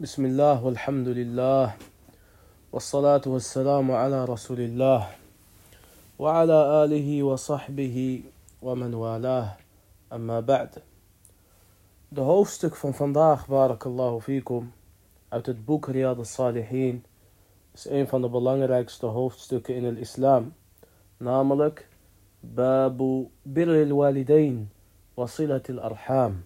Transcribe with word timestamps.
بسم 0.00 0.24
الله 0.24 0.64
والحمد 0.64 1.08
لله 1.08 1.76
والصلاة 2.72 3.20
والسلام 3.26 3.90
على 3.92 4.24
رسول 4.24 4.60
الله 4.60 5.08
وعلى 6.18 6.58
آله 6.84 7.22
وصحبه 7.22 8.22
ومن 8.62 8.94
والاه 8.94 9.56
أما 10.12 10.40
بعد 10.40 10.80
De 12.08 12.20
hoofdstuk 12.20 12.76
van 12.76 12.94
vandaag, 12.94 13.46
barakallahu 13.46 14.20
fikum, 14.20 14.72
uit 15.28 15.46
het 15.46 15.64
boek 15.64 15.86
Riyad 15.88 16.16
al-Salihin, 16.16 17.04
is 17.74 17.88
een 17.88 18.08
van 18.08 18.22
de 18.22 18.28
belangrijkste 18.28 19.06
hoofdstukken 19.06 19.74
in 19.74 19.84
het 19.84 19.98
islam, 19.98 20.54
namelijk 21.16 21.88
Babu 22.40 23.28
Birril 23.42 23.96
Walidain 23.96 24.70
Wasilatil 25.14 25.80
Arham. 25.80 26.44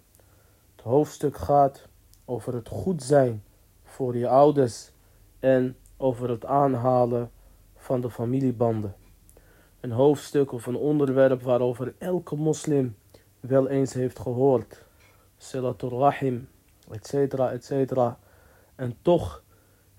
Het 0.77 0.85
hoofdstuk 0.85 1.37
gaat 1.37 1.89
over 2.25 2.55
het 2.55 2.69
goed 2.69 3.03
zijn 3.03 3.43
voor 3.85 4.17
je 4.17 4.29
ouders 4.29 4.91
en 5.39 5.77
over 5.97 6.31
het 6.31 6.45
aanhalen 6.45 7.31
van 7.77 8.01
de 8.01 8.11
familiebanden. 8.11 8.95
Een 9.81 9.91
hoofdstuk 9.91 10.53
of 10.53 10.67
een 10.67 10.77
onderwerp 10.77 11.43
waarover 11.43 11.95
elke 11.99 12.37
moslim 12.37 12.97
wel 13.41 13.69
eens 13.69 13.93
heeft 13.93 14.19
gehoord. 14.19 14.85
Silatul 15.37 15.99
Rahim, 15.99 16.49
etcetera, 16.91 17.53
etcetera. 17.53 18.19
En 18.75 18.97
toch 19.03 19.43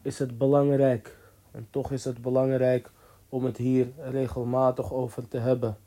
is 0.01 0.19
het 0.19 0.37
belangrijk, 0.37 1.17
en 1.51 1.67
toch 1.69 1.91
is 1.91 2.05
het 2.05 2.21
belangrijk 2.21 2.91
om 3.29 3.45
het 3.45 3.57
hier 3.57 3.87
regelmatig 3.97 4.93
over 4.93 5.27
te 5.27 5.37
hebben. 5.37 5.77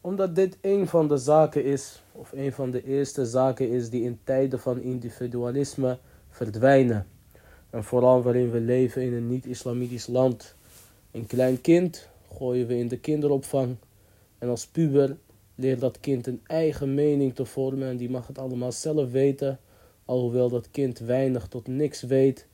Omdat 0.00 0.34
dit 0.34 0.58
een 0.60 0.86
van 0.86 1.08
de 1.08 1.16
zaken 1.16 1.64
is, 1.64 2.02
of 2.12 2.32
een 2.32 2.52
van 2.52 2.70
de 2.70 2.84
eerste 2.84 3.26
zaken 3.26 3.70
is 3.70 3.90
die 3.90 4.02
in 4.02 4.18
tijden 4.24 4.60
van 4.60 4.80
individualisme 4.80 5.98
verdwijnen. 6.28 7.06
En 7.70 7.84
vooral 7.84 8.22
waarin 8.22 8.50
we 8.50 8.60
leven 8.60 9.02
in 9.02 9.12
een 9.12 9.28
niet-islamitisch 9.28 10.06
land. 10.06 10.54
Een 11.10 11.26
klein 11.26 11.60
kind 11.60 12.08
gooien 12.36 12.66
we 12.66 12.78
in 12.78 12.88
de 12.88 12.98
kinderopvang. 12.98 13.76
En 14.38 14.48
als 14.48 14.66
puber 14.66 15.16
leert 15.54 15.80
dat 15.80 16.00
kind 16.00 16.26
een 16.26 16.40
eigen 16.46 16.94
mening 16.94 17.34
te 17.34 17.44
vormen 17.44 17.88
en 17.88 17.96
die 17.96 18.10
mag 18.10 18.26
het 18.26 18.38
allemaal 18.38 18.72
zelf 18.72 19.10
weten, 19.10 19.58
alhoewel 20.04 20.48
dat 20.48 20.70
kind 20.70 20.98
weinig 20.98 21.46
tot 21.48 21.66
niks 21.66 22.02
weet. 22.02 22.46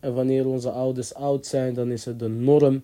En 0.00 0.14
wanneer 0.14 0.46
onze 0.46 0.70
ouders 0.70 1.14
oud 1.14 1.46
zijn, 1.46 1.74
dan 1.74 1.90
is 1.90 2.04
het 2.04 2.18
de 2.18 2.28
norm 2.28 2.82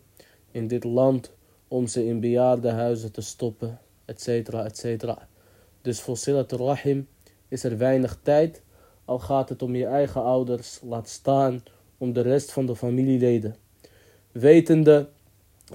in 0.51 0.69
dit 0.69 0.85
land 0.85 1.33
om 1.69 1.87
ze 1.87 2.07
in 2.07 2.21
bejaardenhuizen 2.21 3.13
te 3.13 3.21
stoppen, 3.21 3.79
etcetera, 4.09 4.65
etcetera. 4.65 5.29
Dus 5.83 6.01
voor 6.01 6.17
Silat 6.17 6.53
Rahim 6.53 7.09
is 7.49 7.65
er 7.65 7.79
weinig 7.79 8.19
tijd, 8.23 8.63
al 9.05 9.19
gaat 9.19 9.49
het 9.49 9.63
om 9.63 9.75
je 9.75 9.87
eigen 9.87 10.23
ouders, 10.23 10.81
laat 10.83 11.09
staan 11.09 11.63
om 11.99 12.13
de 12.13 12.21
rest 12.21 12.53
van 12.53 12.67
de 12.67 12.77
familieleden. 12.77 13.57
Wetende 14.33 15.09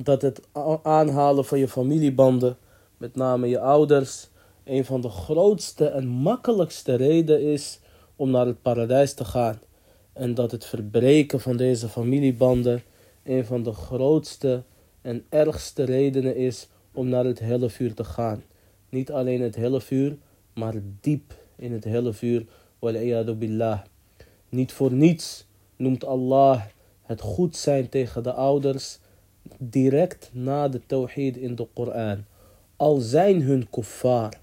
dat 0.03 0.21
het 0.21 0.41
aanhalen 0.83 1.45
van 1.45 1.59
je 1.59 1.67
familiebanden 1.67 2.57
met 2.97 3.15
name 3.15 3.47
je 3.47 3.59
ouders, 3.59 4.29
een 4.63 4.85
van 4.85 5.01
de 5.01 5.09
grootste 5.09 5.87
en 5.87 6.07
makkelijkste 6.07 6.95
redenen 6.95 7.41
is 7.41 7.79
om 8.15 8.29
naar 8.29 8.45
het 8.45 8.61
paradijs 8.61 9.13
te 9.13 9.25
gaan. 9.25 9.59
En 10.13 10.33
dat 10.33 10.51
het 10.51 10.65
verbreken 10.65 11.39
van 11.39 11.57
deze 11.57 11.89
familiebanden 11.89 12.83
een 13.23 13.45
van 13.45 13.63
de 13.63 13.73
grootste 13.73 14.63
en 15.01 15.25
ergste 15.29 15.83
redenen 15.83 16.35
is 16.35 16.67
om 16.93 17.07
naar 17.07 17.25
het 17.25 17.39
helle 17.39 17.69
vuur 17.69 17.93
te 17.93 18.03
gaan. 18.03 18.43
Niet 18.89 19.11
alleen 19.11 19.41
het 19.41 19.55
helle 19.55 19.81
vuur, 19.81 20.17
maar 20.53 20.73
diep 21.01 21.33
in 21.55 21.71
het 21.71 21.83
helle 21.83 22.13
vuur. 22.13 22.45
billah. 23.37 23.79
Niet 24.49 24.71
voor 24.71 24.91
niets 24.91 25.47
noemt 25.75 26.05
Allah 26.05 26.61
het 27.01 27.21
goed 27.21 27.55
zijn 27.55 27.89
tegen 27.89 28.23
de 28.23 28.33
ouders 28.33 28.99
direct 29.57 30.29
na 30.33 30.67
de 30.67 30.81
tawhid 30.85 31.37
in 31.37 31.55
de 31.55 31.67
Koran 31.73 32.25
al 32.75 32.99
zijn 32.99 33.41
hun 33.41 33.69
kuffar, 33.69 34.33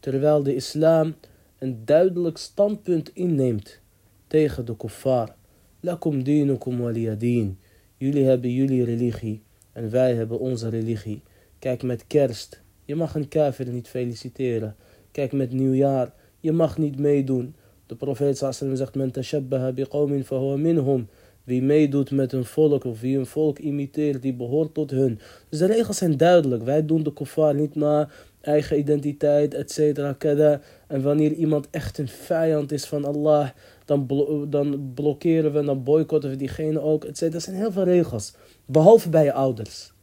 terwijl 0.00 0.42
de 0.42 0.54
islam 0.54 1.14
een 1.58 1.84
duidelijk 1.84 2.38
standpunt 2.38 3.10
inneemt 3.14 3.80
tegen 4.26 4.64
de 4.64 4.76
kuffar. 4.76 5.34
Lakum 5.80 6.22
dinukum 6.22 6.78
waliyadin. 6.78 7.58
Jullie 7.96 8.24
hebben 8.24 8.50
jullie 8.50 8.84
religie 8.84 9.42
en 9.72 9.90
wij 9.90 10.14
hebben 10.14 10.38
onze 10.38 10.68
religie. 10.68 11.22
Kijk 11.64 11.82
met 11.82 12.06
kerst, 12.06 12.60
je 12.84 12.94
mag 12.94 13.14
een 13.14 13.28
kafir 13.28 13.68
niet 13.68 13.88
feliciteren. 13.88 14.76
Kijk 15.10 15.32
met 15.32 15.52
nieuwjaar, 15.52 16.12
je 16.40 16.52
mag 16.52 16.78
niet 16.78 16.98
meedoen. 16.98 17.54
De 17.86 17.94
profeet 17.94 18.38
sallam 18.38 18.76
zegt, 18.76 18.94
men 18.94 19.10
tashabbaha 19.10 19.72
biqawmin 19.72 20.24
fahuwa 20.24 20.56
minhum. 20.56 21.08
Wie 21.44 21.62
meedoet 21.62 22.10
met 22.10 22.32
een 22.32 22.44
volk 22.44 22.84
of 22.84 23.00
wie 23.00 23.18
een 23.18 23.26
volk 23.26 23.58
imiteert, 23.58 24.22
die 24.22 24.34
behoort 24.34 24.74
tot 24.74 24.90
hun. 24.90 25.20
Dus 25.48 25.58
de 25.58 25.66
regels 25.66 25.96
zijn 25.96 26.16
duidelijk. 26.16 26.62
Wij 26.62 26.86
doen 26.86 27.02
de 27.02 27.10
kofar 27.10 27.54
niet 27.54 27.74
naar 27.74 28.12
eigen 28.40 28.78
identiteit, 28.78 29.54
et 29.54 29.72
cetera, 29.72 30.60
En 30.86 31.02
wanneer 31.02 31.32
iemand 31.32 31.68
echt 31.70 31.98
een 31.98 32.08
vijand 32.08 32.72
is 32.72 32.84
van 32.84 33.04
Allah, 33.04 33.48
dan, 33.84 34.06
dan 34.48 34.92
blokkeren 34.94 35.52
we, 35.52 35.64
dan 35.64 35.82
boycotten 35.82 36.30
we 36.30 36.36
diegene 36.36 36.80
ook, 36.80 37.04
et 37.04 37.16
cetera. 37.16 37.32
Dat 37.32 37.42
zijn 37.42 37.56
heel 37.56 37.72
veel 37.72 37.84
regels. 37.84 38.34
Behalve 38.64 39.08
bij 39.08 39.24
je 39.24 39.32
ouders. 39.32 39.93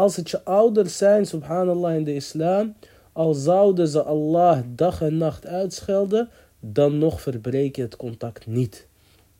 Als 0.00 0.16
het 0.16 0.30
je 0.30 0.44
ouders 0.44 0.96
zijn, 0.96 1.26
subhanallah 1.26 1.94
in 1.94 2.04
de 2.04 2.14
islam, 2.14 2.74
al 3.12 3.34
zouden 3.34 3.88
ze 3.88 4.02
Allah 4.02 4.60
dag 4.74 5.02
en 5.02 5.16
nacht 5.16 5.46
uitschelden, 5.46 6.28
dan 6.60 6.98
nog 6.98 7.20
verbreek 7.20 7.76
je 7.76 7.82
het 7.82 7.96
contact 7.96 8.46
niet. 8.46 8.86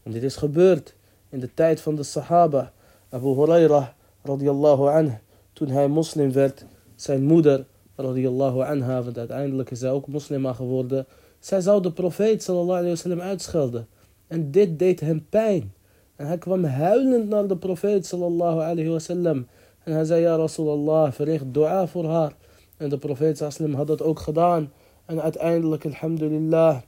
Want 0.02 0.14
dit 0.14 0.24
is 0.24 0.36
gebeurd 0.36 0.94
in 1.28 1.40
de 1.40 1.54
tijd 1.54 1.80
van 1.80 1.94
de 1.94 2.02
Sahaba. 2.02 2.72
Abu 3.10 3.26
Hurairah 3.26 3.86
radiyallahu 4.22 4.88
anh, 4.88 5.18
toen 5.52 5.68
hij 5.68 5.88
moslim 5.88 6.32
werd, 6.32 6.64
zijn 6.96 7.22
moeder 7.22 7.66
radiyallahu 7.96 8.62
anha, 8.62 9.02
want 9.02 9.18
uiteindelijk 9.18 9.70
is 9.70 9.78
zij 9.78 9.90
ook 9.90 10.06
moslima 10.06 10.52
geworden. 10.52 11.06
Zij 11.38 11.60
zou 11.60 11.82
de 11.82 11.92
profeet 11.92 12.42
sallallahu 12.42 12.78
alayhi 12.78 12.90
wasallam 12.90 13.20
uitschelden. 13.20 13.86
En 14.26 14.50
dit 14.50 14.78
deed 14.78 15.00
hem 15.00 15.26
pijn. 15.28 15.72
En 16.16 16.26
hij 16.26 16.38
kwam 16.38 16.64
huilend 16.64 17.28
naar 17.28 17.46
de 17.46 17.56
profeet 17.56 18.06
sallallahu 18.06 18.60
alayhi 18.60 18.90
wasallam. 18.90 19.46
En 19.82 19.92
hij 19.92 20.04
zei, 20.04 20.20
ja 20.20 20.36
Rasulallah, 20.36 21.12
verricht 21.12 21.44
dua 21.54 21.86
voor 21.86 22.04
haar. 22.04 22.32
En 22.76 22.88
de 22.88 22.98
profeet 22.98 23.36
sallallahu 23.36 23.76
had 23.76 23.86
dat 23.86 24.02
ook 24.02 24.18
gedaan. 24.18 24.72
En 25.06 25.22
uiteindelijk, 25.22 25.84
alhamdulillah, 25.84 26.78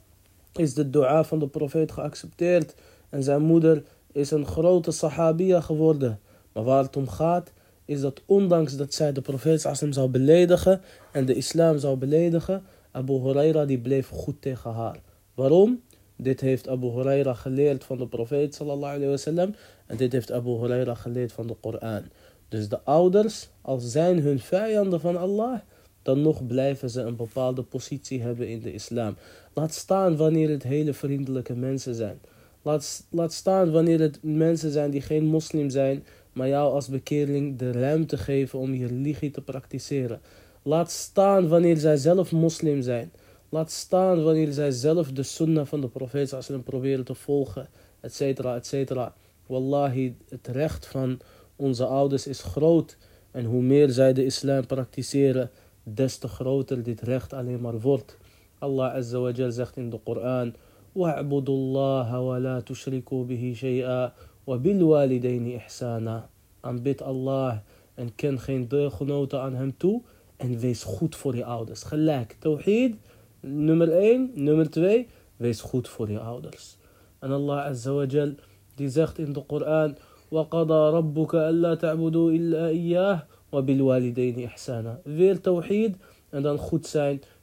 is 0.53 0.75
de 0.75 0.91
dua 0.91 1.25
van 1.25 1.39
de 1.39 1.49
profeet 1.49 1.93
geaccepteerd. 1.93 2.75
En 3.09 3.23
zijn 3.23 3.43
moeder 3.43 3.83
is 4.13 4.31
een 4.31 4.47
grote 4.47 4.91
sahabiya 4.91 5.61
geworden. 5.61 6.21
Maar 6.53 6.65
waar 6.65 6.83
het 6.83 6.97
om 6.97 7.09
gaat, 7.09 7.53
is 7.85 8.01
dat 8.01 8.23
ondanks 8.27 8.77
dat 8.77 8.95
zij 8.95 9.13
de 9.13 9.21
profeet 9.21 9.61
zou 9.91 10.09
beledigen 10.09 10.81
en 11.13 11.25
de 11.27 11.35
islam 11.35 11.79
zou 11.79 11.97
beledigen, 11.97 12.63
Abu 12.91 13.13
Huraira 13.13 13.65
die 13.65 13.79
bleef 13.79 14.09
goed 14.09 14.43
tegen 14.43 14.73
haar. 14.73 15.01
Waarom? 15.35 15.81
Dit 16.17 16.41
heeft 16.41 16.69
Abu 16.69 16.87
Huraira 16.87 17.35
geleerd 17.35 17.85
van 17.85 17.99
de 17.99 18.07
profeet 18.07 18.55
sallallahu 18.55 18.95
alayhi 18.95 19.11
wasallam 19.11 19.55
en 19.87 19.97
dit 19.97 20.13
heeft 20.13 20.33
Abu 20.33 20.51
Huraira 20.51 20.95
geleerd 20.95 21.33
van 21.33 21.47
de 21.47 21.55
Koran. 21.61 22.03
Dus 22.53 22.69
de 22.69 22.81
ouders, 22.85 23.49
als 23.61 23.91
zijn 23.91 24.19
hun 24.19 24.39
vijanden 24.39 25.01
van 25.01 25.17
Allah, 25.17 25.59
dan 26.03 26.23
nog 26.23 26.47
blijven 26.47 26.91
ze 26.91 27.01
een 27.01 27.17
bepaalde 27.17 27.63
positie 27.63 28.23
hebben 28.23 28.49
in 28.49 28.61
de 28.61 28.73
islam. 28.73 29.17
Laat 29.55 29.75
staan 29.75 30.17
wanneer 30.17 30.49
het 30.49 30.63
hele 30.63 30.93
vriendelijke 30.93 31.55
mensen 31.55 31.95
zijn. 31.95 32.21
Laat, 32.63 33.07
laat 33.11 33.33
staan 33.33 33.71
wanneer 33.71 34.01
het 34.01 34.19
mensen 34.23 34.71
zijn 34.71 34.91
die 34.91 35.01
geen 35.01 35.25
moslim 35.25 35.71
zijn, 35.71 36.05
maar 36.33 36.49
jou 36.49 36.73
als 36.73 36.89
bekeerling 36.89 37.59
de 37.59 37.73
ruimte 37.73 38.17
geven 38.17 38.59
om 38.59 38.75
je 38.75 38.87
religie 38.87 39.31
te 39.31 39.43
praktiseren. 39.43 40.21
Laat 40.63 40.91
staan 40.91 41.49
wanneer 41.49 41.77
zij 41.77 41.97
zelf 41.97 42.33
moslim 42.33 42.83
zijn. 42.83 43.13
Laat 43.49 43.71
staan 43.71 44.23
wanneer 44.23 44.53
zij 44.53 44.71
zelf 44.71 45.13
de 45.13 45.23
sunnah 45.23 45.67
van 45.67 45.81
de 45.81 45.89
profeet 45.89 46.29
sallam 46.29 46.63
proberen 46.63 47.05
te 47.05 47.15
volgen, 47.15 47.69
etcetera, 48.01 48.55
etcetera. 48.55 49.15
Wallahi, 49.47 50.17
het 50.29 50.47
recht 50.47 50.87
van 50.87 51.21
onze 51.62 51.86
ouders 51.86 52.28
is 52.28 52.42
groot. 52.42 52.98
En 53.32 53.46
hoe 53.46 53.62
meer 53.62 53.90
zij 53.90 54.14
de 54.14 54.26
islam 54.26 54.66
praktiseren, 54.66 55.50
des 55.84 56.18
te 56.18 56.28
groter 56.28 56.84
dit 56.84 57.02
recht 57.02 57.34
alleen 57.34 57.62
maar 57.62 57.80
wordt. 57.80 58.18
Allah 58.60 58.94
Azza 58.94 59.20
wa 59.20 59.32
Jal 59.32 59.52
zegt 59.52 59.78
in 59.78 59.90
de 59.90 60.00
Koran... 60.04 60.54
واعبدوا 60.98 61.56
الله 61.56 62.20
ولا 62.20 62.60
تشركوا 62.60 63.24
به 63.24 63.54
شيئا 63.56 64.12
وبالوالدين 64.48 65.56
إحسانا 65.56 66.30
Aanbid 66.64 67.02
Allah 67.02 67.58
en 67.96 68.16
ken 68.16 68.40
geen 68.40 68.68
deelgenoten 68.68 69.42
aan 69.42 69.56
hem 69.56 69.78
toe. 69.78 70.02
En 70.38 70.60
wees 70.60 70.84
goed 70.84 71.16
voor 71.16 71.36
je 71.36 71.46
ouders. 71.46 71.84
Gelijk. 71.84 72.36
Tawhid, 72.40 72.96
nummer 73.40 73.92
1. 73.92 74.32
Nummer 74.34 74.70
2. 74.70 75.08
Wees 75.36 75.62
goed 75.62 75.88
voor 75.90 76.10
je 76.12 76.20
ouders. 76.20 76.78
En 77.20 77.32
Allah 77.32 77.66
Azza 77.66 77.92
wa 77.92 78.06
Jal, 78.06 78.34
die 78.76 78.90
zegt 78.90 79.18
in 79.18 79.34
de 79.34 79.44
Koran... 79.46 79.98
وقضى 80.33 80.97
ربك 80.97 81.35
ألا 81.35 81.75
تعبدوا 81.75 82.31
إلا 82.31 82.69
إياه 82.69 83.23
وبالوالدين 83.53 84.45
إحسانا. 84.45 84.99
فير 85.05 85.37
توحيد 85.37 85.97
أن 86.35 86.43
دان 86.43 86.57
خود 86.57 86.87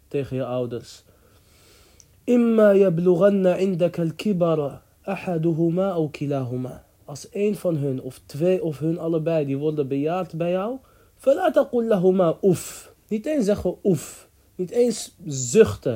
تيخي 0.10 0.42
أودرس 0.42 1.06
إما 2.30 2.74
يبلغن 2.74 3.48
عندك 3.48 4.00
الكبر 4.00 4.80
أحدهما 5.10 5.94
أو 5.94 6.08
كلاهما. 6.08 6.82
أس 7.10 7.28
أين 7.36 7.54
فان 7.54 7.78
هن 7.78 8.00
أو 8.00 8.10
تفي 8.30 8.60
أو 8.60 8.74
هن 8.82 9.00
ألباي 9.00 9.46
دي 9.46 9.56
ورد 9.56 9.82
بيارت 9.82 10.36
بيارو 10.36 10.80
فلا 11.18 11.50
تقول 11.50 11.90
لهما 11.90 12.38
أوف. 12.44 12.90
نيت 13.12 13.28
أين 13.28 13.42
زخو 13.42 13.76
أوف. 13.86 14.28
نيت 14.60 14.74
أين 14.74 14.92
زخت 15.28 15.90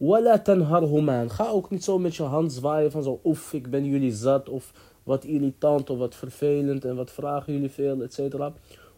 ولا 0.00 0.36
تنهرهما. 0.36 1.28
خاوك 1.28 1.72
نيت 1.72 1.82
سو 1.82 1.98
ميتش 1.98 2.22
هانز 2.22 2.58
فاير 2.58 2.90
فان 2.90 3.18
أوف 3.26 3.56
إك 3.56 3.68
بن 3.68 3.84
يولي 3.84 4.10
زات 4.10 4.48
أوف 4.48 4.72
wat 5.05 5.23
irritant 5.23 5.89
of 5.89 5.97
wat 5.97 6.15
vervelend 6.15 6.85
en 6.85 6.95
wat 6.95 7.11
vragen 7.11 7.53
jullie 7.53 7.69
veel, 7.69 8.01
et 8.03 8.13
cetera. 8.13 8.53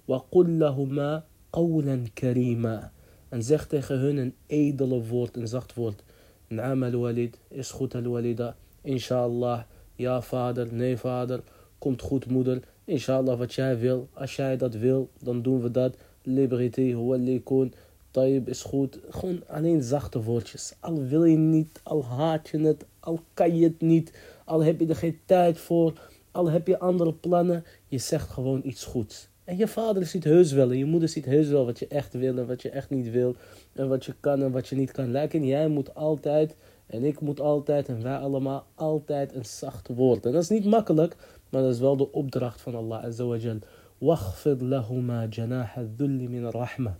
وقل 0.07 0.59
لهما 0.59 1.23
قولا 1.51 2.03
كريما. 2.13 2.91
En 3.29 3.43
zeg 3.43 3.67
tegen 3.67 3.99
hun 3.99 4.17
een 4.17 4.33
edele 4.47 5.03
woord, 5.03 5.35
een 5.35 5.47
zacht 5.47 5.73
woord. 5.73 6.03
Naam 6.47 6.83
al-walid, 6.83 7.39
is 7.47 7.71
goed 7.71 7.95
al-walida. 7.95 8.55
Inshallah, 8.81 9.61
ja 9.95 10.21
vader, 10.21 10.67
nee 10.71 10.97
vader, 10.97 11.39
komt 11.77 12.01
goed 12.01 12.25
moeder. 12.25 12.59
Inshallah, 12.85 13.37
wat 13.37 13.53
jij 13.53 13.79
wil. 13.79 14.07
Als 14.13 14.35
jij 14.35 14.57
dat 14.57 14.75
wil, 14.75 15.09
dan 15.19 15.41
doen 15.41 15.61
we 15.61 15.71
dat. 15.71 15.95
Liberty, 16.23 16.81
huwalikun, 16.81 17.73
taib 18.11 18.47
is 18.47 18.61
goed. 18.61 18.99
Gewoon 19.09 19.41
alleen 19.47 19.83
zachte 19.83 20.23
woordjes. 20.23 20.73
Al 20.79 21.03
wil 21.03 21.23
je 21.23 21.37
niet, 21.37 21.79
al 21.83 22.05
haat 22.05 22.49
je 22.49 22.59
het, 22.59 22.85
al 22.99 23.19
kan 23.33 23.55
je 23.55 23.63
het 23.63 23.81
niet. 23.81 24.13
al 24.48 24.64
heb 24.64 24.80
je 24.80 24.86
er 24.86 24.96
geen 24.96 25.18
tijd 25.24 25.58
voor, 25.58 25.92
al 26.30 26.50
heb 26.50 26.66
je 26.66 26.78
andere 26.78 27.12
plannen, 27.12 27.64
je 27.86 27.98
zegt 27.98 28.30
gewoon 28.30 28.60
iets 28.64 28.84
goeds. 28.84 29.28
En 29.44 29.56
je 29.56 29.68
vader 29.68 30.06
ziet 30.06 30.24
heus 30.24 30.52
wel 30.52 30.70
en 30.70 30.78
je 30.78 30.84
moeder 30.84 31.08
ziet 31.08 31.24
heus 31.24 31.48
wel 31.48 31.64
wat 31.64 31.78
je 31.78 31.86
echt 31.86 32.12
wil 32.12 32.38
en 32.38 32.46
wat 32.46 32.62
je 32.62 32.70
echt 32.70 32.90
niet 32.90 33.10
wil. 33.10 33.34
En 33.72 33.88
wat 33.88 34.04
je 34.04 34.14
kan 34.20 34.42
en 34.42 34.50
wat 34.50 34.68
je 34.68 34.76
niet 34.76 34.90
kan. 34.90 35.10
Lijken 35.10 35.46
jij 35.46 35.68
moet 35.68 35.94
altijd 35.94 36.56
en 36.86 37.04
ik 37.04 37.20
moet 37.20 37.40
altijd 37.40 37.88
en 37.88 38.02
wij 38.02 38.16
allemaal 38.16 38.66
altijd 38.74 39.34
een 39.34 39.44
zacht 39.44 39.88
woord. 39.88 40.26
En 40.26 40.32
dat 40.32 40.42
is 40.42 40.48
niet 40.48 40.64
makkelijk, 40.64 41.16
maar 41.48 41.62
dat 41.62 41.74
is 41.74 41.80
wel 41.80 41.96
de 41.96 42.12
opdracht 42.12 42.60
van 42.60 42.74
Allah 42.74 43.04
Azawajal. 43.04 43.58
Waghfid 43.98 44.60
lahuma 44.60 45.26
janah 45.30 45.76
dhulli 45.96 46.28
min 46.28 46.50
rahma. 46.50 46.96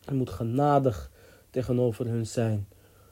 Je 0.00 0.14
moet 0.14 0.30
genadig 0.30 1.10
tegenover 1.50 2.06
hun 2.06 2.26
zijn. 2.26 2.66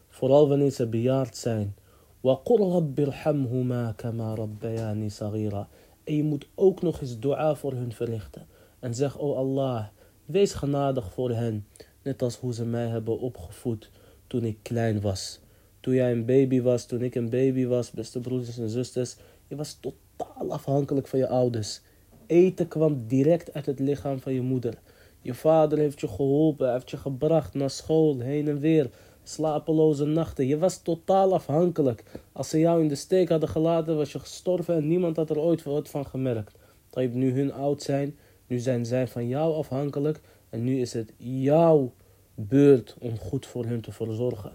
Vooral 0.09 0.49
wanneer 0.49 0.71
ze 0.71 0.87
bejaard 0.87 1.37
zijn. 1.37 1.75
وَقُلْ 2.24 2.60
رَبِّ 2.60 3.00
ارْحَمْهُمَا 3.00 3.92
كَمَا 3.98 4.36
رَبَّيَانِ 4.36 5.10
صَغِيرًا 5.10 5.68
En 6.04 6.16
je 6.16 6.24
moet 6.24 6.48
ook 6.56 6.82
nog 6.82 7.02
eens 7.02 7.20
dua 7.20 7.56
voor 7.56 7.74
hun 7.74 7.92
verrichten. 7.92 8.48
En 8.80 8.96
zeg, 8.96 9.18
oh 9.18 9.38
Allah, 9.38 9.86
wees 10.26 10.54
genadig 10.54 11.14
voor 11.14 11.32
hen. 11.32 11.66
Net 12.04 12.22
als 12.22 12.38
hoe 12.38 12.54
ze 12.54 12.66
mij 12.66 12.88
hebben 12.88 13.20
opgevoed 13.20 13.90
toen 14.28 14.44
ik 14.44 14.58
klein 14.62 15.02
was. 15.02 15.40
Toen 15.80 15.94
jij 15.94 16.12
een 16.12 16.26
baby 16.26 16.62
was, 16.62 16.86
toen 16.86 17.02
ik 17.02 17.16
een 17.16 17.30
baby 17.30 17.66
was, 17.66 17.92
beste 17.92 18.20
broeders 18.20 18.58
en 18.58 18.70
zusters. 18.70 19.16
Je 19.48 19.56
was 19.56 19.78
totaal 19.80 20.52
afhankelijk 20.52 21.08
van 21.08 21.20
je 21.20 21.28
ouders. 21.28 21.82
Eten 22.28 22.68
kwam 22.68 23.08
direct 23.08 23.54
uit 23.54 23.66
het 23.66 23.80
lichaam 23.80 24.20
van 24.20 24.34
je 24.34 24.42
moeder. 24.42 24.74
Je 25.22 25.34
vader 25.34 25.78
heeft 25.78 26.00
je 26.00 26.08
geholpen, 26.08 26.72
heeft 26.72 26.90
je 26.90 26.98
gebracht 26.98 27.54
naar 27.54 27.70
school, 27.70 28.20
heen 28.20 28.48
en 28.48 28.60
weer. 28.60 28.90
Slapeloze 29.23 30.05
nachten. 30.05 30.47
Je 30.47 30.59
was 30.59 30.83
totaal 30.83 31.35
afhankelijk. 31.35 32.05
Als 32.33 32.49
ze 32.49 32.59
jou 32.59 32.83
in 32.83 32.89
de 32.89 32.95
steek 32.95 33.29
hadden 33.29 33.49
gelaten, 33.49 33.97
was 33.97 34.13
je 34.13 34.19
gestorven 34.19 34.75
en 34.75 34.89
niemand 34.89 35.17
had 35.17 35.31
er 35.31 35.39
ooit 35.39 35.63
wat 35.63 35.89
van 35.89 36.07
gemerkt. 36.07 36.59
Je 36.91 37.09
nu 37.09 37.33
hun 37.33 37.53
oud 37.53 37.83
zijn, 37.83 38.17
nu 38.47 38.59
zijn 38.59 38.87
zij 38.87 39.09
van 39.09 39.29
jou 39.29 39.55
afhankelijk. 39.55 40.21
En 40.51 40.65
nu 40.65 40.81
is 40.81 40.93
het 40.93 41.13
jouw 41.17 41.93
beurt 42.35 42.97
om 42.99 43.19
goed 43.19 43.47
voor 43.47 43.65
hun 43.65 43.81
te 43.81 43.93
verzorgen. 43.93 44.53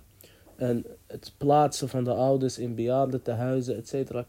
En 0.55 0.85
het 1.07 1.33
plaatsen 1.37 1.89
van 1.89 2.03
de 2.03 2.13
ouders 2.13 2.57
in 2.57 2.75
bejaardentehuizen, 2.75 3.75
et 3.75 3.87
cetera, 3.87 4.25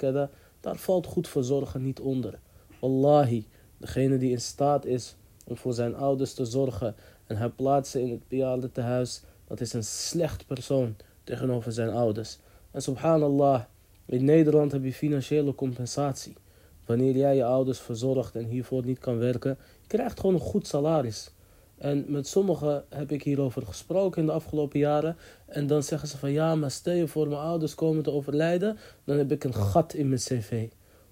daar 0.60 0.76
valt 0.76 1.06
goed 1.06 1.28
verzorgen 1.28 1.82
niet 1.82 2.00
onder. 2.00 2.38
Wallahi, 2.80 3.46
degene 3.76 4.18
die 4.18 4.30
in 4.30 4.40
staat 4.40 4.84
is 4.84 5.16
om 5.44 5.56
voor 5.56 5.72
zijn 5.72 5.94
ouders 5.94 6.34
te 6.34 6.44
zorgen 6.44 6.94
en 7.26 7.36
hij 7.36 7.48
plaatsen 7.48 8.00
in 8.00 8.10
het 8.10 8.28
bejaardentehuis, 8.28 9.22
dat 9.46 9.60
is 9.60 9.72
een 9.72 9.84
slecht 9.84 10.46
persoon 10.46 10.96
tegenover 11.24 11.72
zijn 11.72 11.90
ouders. 11.90 12.38
En 12.70 12.82
subhanallah, 12.82 13.62
in 14.06 14.24
Nederland 14.24 14.72
heb 14.72 14.84
je 14.84 14.92
financiële 14.92 15.54
compensatie. 15.54 16.36
Wanneer 16.84 17.16
jij 17.16 17.36
je 17.36 17.44
ouders 17.44 17.78
verzorgt 17.78 18.36
en 18.36 18.44
hiervoor 18.44 18.84
niet 18.84 18.98
kan 18.98 19.18
werken, 19.18 19.58
je 19.80 19.86
krijgt 19.86 20.20
gewoon 20.20 20.34
een 20.34 20.40
goed 20.40 20.66
salaris. 20.66 21.30
En 21.78 22.04
met 22.08 22.26
sommigen 22.26 22.84
heb 22.88 23.12
ik 23.12 23.22
hierover 23.22 23.62
gesproken 23.62 24.20
in 24.20 24.26
de 24.26 24.32
afgelopen 24.32 24.78
jaren. 24.78 25.16
En 25.46 25.66
dan 25.66 25.82
zeggen 25.82 26.08
ze 26.08 26.18
van 26.18 26.32
ja, 26.32 26.54
maar 26.54 26.70
stel 26.70 26.94
je 26.94 27.08
voor 27.08 27.28
mijn 27.28 27.40
ouders 27.40 27.74
komen 27.74 28.02
te 28.02 28.10
overlijden, 28.10 28.78
dan 29.04 29.16
heb 29.16 29.32
ik 29.32 29.44
een 29.44 29.54
gat 29.54 29.94
in 29.94 30.08
mijn 30.08 30.20
cv. 30.20 30.68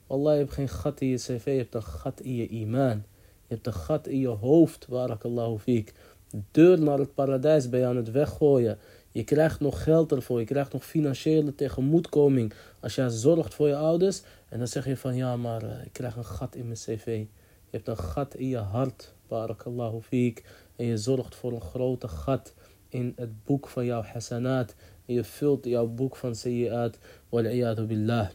Allah, 0.06 0.32
je 0.32 0.38
hebt 0.38 0.52
geen 0.52 0.68
gat 0.68 1.00
in 1.00 1.08
je 1.08 1.16
cv, 1.16 1.44
je 1.44 1.50
hebt 1.50 1.74
een 1.74 1.82
gat 1.82 2.20
in 2.20 2.34
je 2.34 2.48
imaan. 2.48 3.04
Je 3.46 3.54
hebt 3.54 3.66
een 3.66 3.72
gat 3.72 4.06
in 4.06 4.20
je 4.20 4.28
hoofd, 4.28 4.88
barakallahu 4.88 5.58
fiek. 5.58 5.92
De 6.34 6.42
deur 6.50 6.80
naar 6.80 6.98
het 6.98 7.14
paradijs 7.14 7.68
ben 7.68 7.80
je 7.80 7.86
aan 7.86 7.96
het 7.96 8.10
weggooien. 8.10 8.78
Je 9.10 9.24
krijgt 9.24 9.60
nog 9.60 9.82
geld 9.82 10.12
ervoor, 10.12 10.38
je 10.38 10.44
krijgt 10.44 10.72
nog 10.72 10.84
financiële 10.84 11.54
tegemoetkoming 11.54 12.52
als 12.80 12.94
jij 12.94 13.08
zorgt 13.08 13.54
voor 13.54 13.68
je 13.68 13.76
ouders. 13.76 14.22
En 14.48 14.58
dan 14.58 14.68
zeg 14.68 14.86
je 14.86 14.96
van 14.96 15.16
ja, 15.16 15.36
maar 15.36 15.62
uh, 15.62 15.84
ik 15.84 15.92
krijg 15.92 16.16
een 16.16 16.24
gat 16.24 16.54
in 16.54 16.64
mijn 16.64 16.78
cv. 16.78 17.06
Je 17.70 17.70
hebt 17.70 17.88
een 17.88 17.96
gat 17.98 18.34
in 18.34 18.48
je 18.48 18.56
hart, 18.56 19.14
barakallahu 19.28 20.00
fiek. 20.00 20.44
En 20.76 20.86
je 20.86 20.96
zorgt 20.96 21.34
voor 21.34 21.52
een 21.52 21.60
grote 21.60 22.08
gat 22.08 22.54
in 22.88 23.12
het 23.16 23.44
boek 23.44 23.68
van 23.68 23.84
jouw 23.84 24.02
hasanat. 24.02 24.74
En 25.06 25.14
je 25.14 25.24
vult 25.24 25.64
jouw 25.64 25.86
boek 25.86 26.16
van 26.16 26.34
sayyi'at, 26.34 26.98
wal 27.28 27.86
billah. 27.86 28.28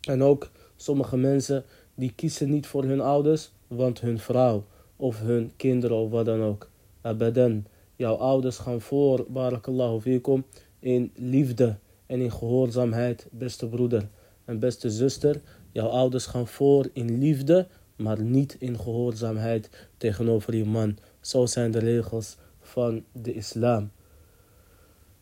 En 0.00 0.22
ook 0.22 0.50
sommige 0.76 1.16
mensen 1.16 1.64
die 1.94 2.12
kiezen 2.14 2.50
niet 2.50 2.66
voor 2.66 2.84
hun 2.84 3.00
ouders, 3.00 3.52
want 3.66 4.00
hun 4.00 4.18
vrouw 4.18 4.64
of 4.96 5.20
hun 5.20 5.52
kinderen 5.56 5.96
of 5.96 6.10
wat 6.10 6.24
dan 6.24 6.42
ook 6.42 6.70
Abadan. 7.01 7.65
Jouw 7.95 8.15
ouders 8.15 8.57
gaan 8.57 8.81
voor, 8.81 9.25
barakallahu 9.29 10.01
fikum, 10.01 10.45
in 10.79 11.11
liefde 11.15 11.77
en 12.05 12.21
in 12.21 12.31
gehoorzaamheid, 12.31 13.27
beste 13.31 13.67
broeder 13.67 14.09
en 14.45 14.59
beste 14.59 14.89
zuster. 14.89 15.41
Jouw 15.71 15.87
ouders 15.87 16.25
gaan 16.25 16.47
voor 16.47 16.89
in 16.93 17.17
liefde, 17.17 17.67
maar 17.95 18.21
niet 18.21 18.55
in 18.59 18.79
gehoorzaamheid 18.79 19.69
tegenover 19.97 20.55
je 20.55 20.65
man. 20.65 20.97
Zo 21.21 21.45
zijn 21.45 21.71
de 21.71 21.79
regels 21.79 22.37
van 22.59 23.03
de 23.11 23.33
islam. 23.33 23.91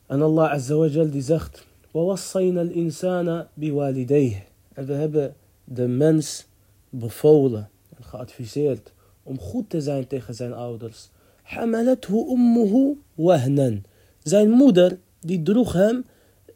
En 0.06 0.21
Allah 0.21 0.51
Azza 0.51 0.75
wa 0.75 0.88
Jal 0.88 1.09
die 1.09 1.21
zegt: 1.21 1.65
وَوَصَّيْنَا 1.91 2.62
الْإِنسَانَ 2.62 3.47
بِوَالِدَيْهِ 3.53 4.44
En 4.73 4.85
we 4.85 4.94
hebben 4.94 5.35
de 5.63 5.88
mens 5.88 6.48
bevolen 6.89 7.69
en 7.98 8.03
geadviseerd 8.03 8.93
om 9.24 9.39
goed 9.39 9.69
te 9.69 9.81
zijn 9.81 10.07
tegen 10.07 10.36
zijn 10.36 10.53
ouders. 10.53 11.10
Hamalathu 11.50 12.16
ummuhu 12.35 12.97
wahnan. 13.14 13.83
Zijn 14.23 14.50
moeder, 14.50 14.99
die 15.21 15.42
droeg 15.42 15.73
hem, 15.73 16.04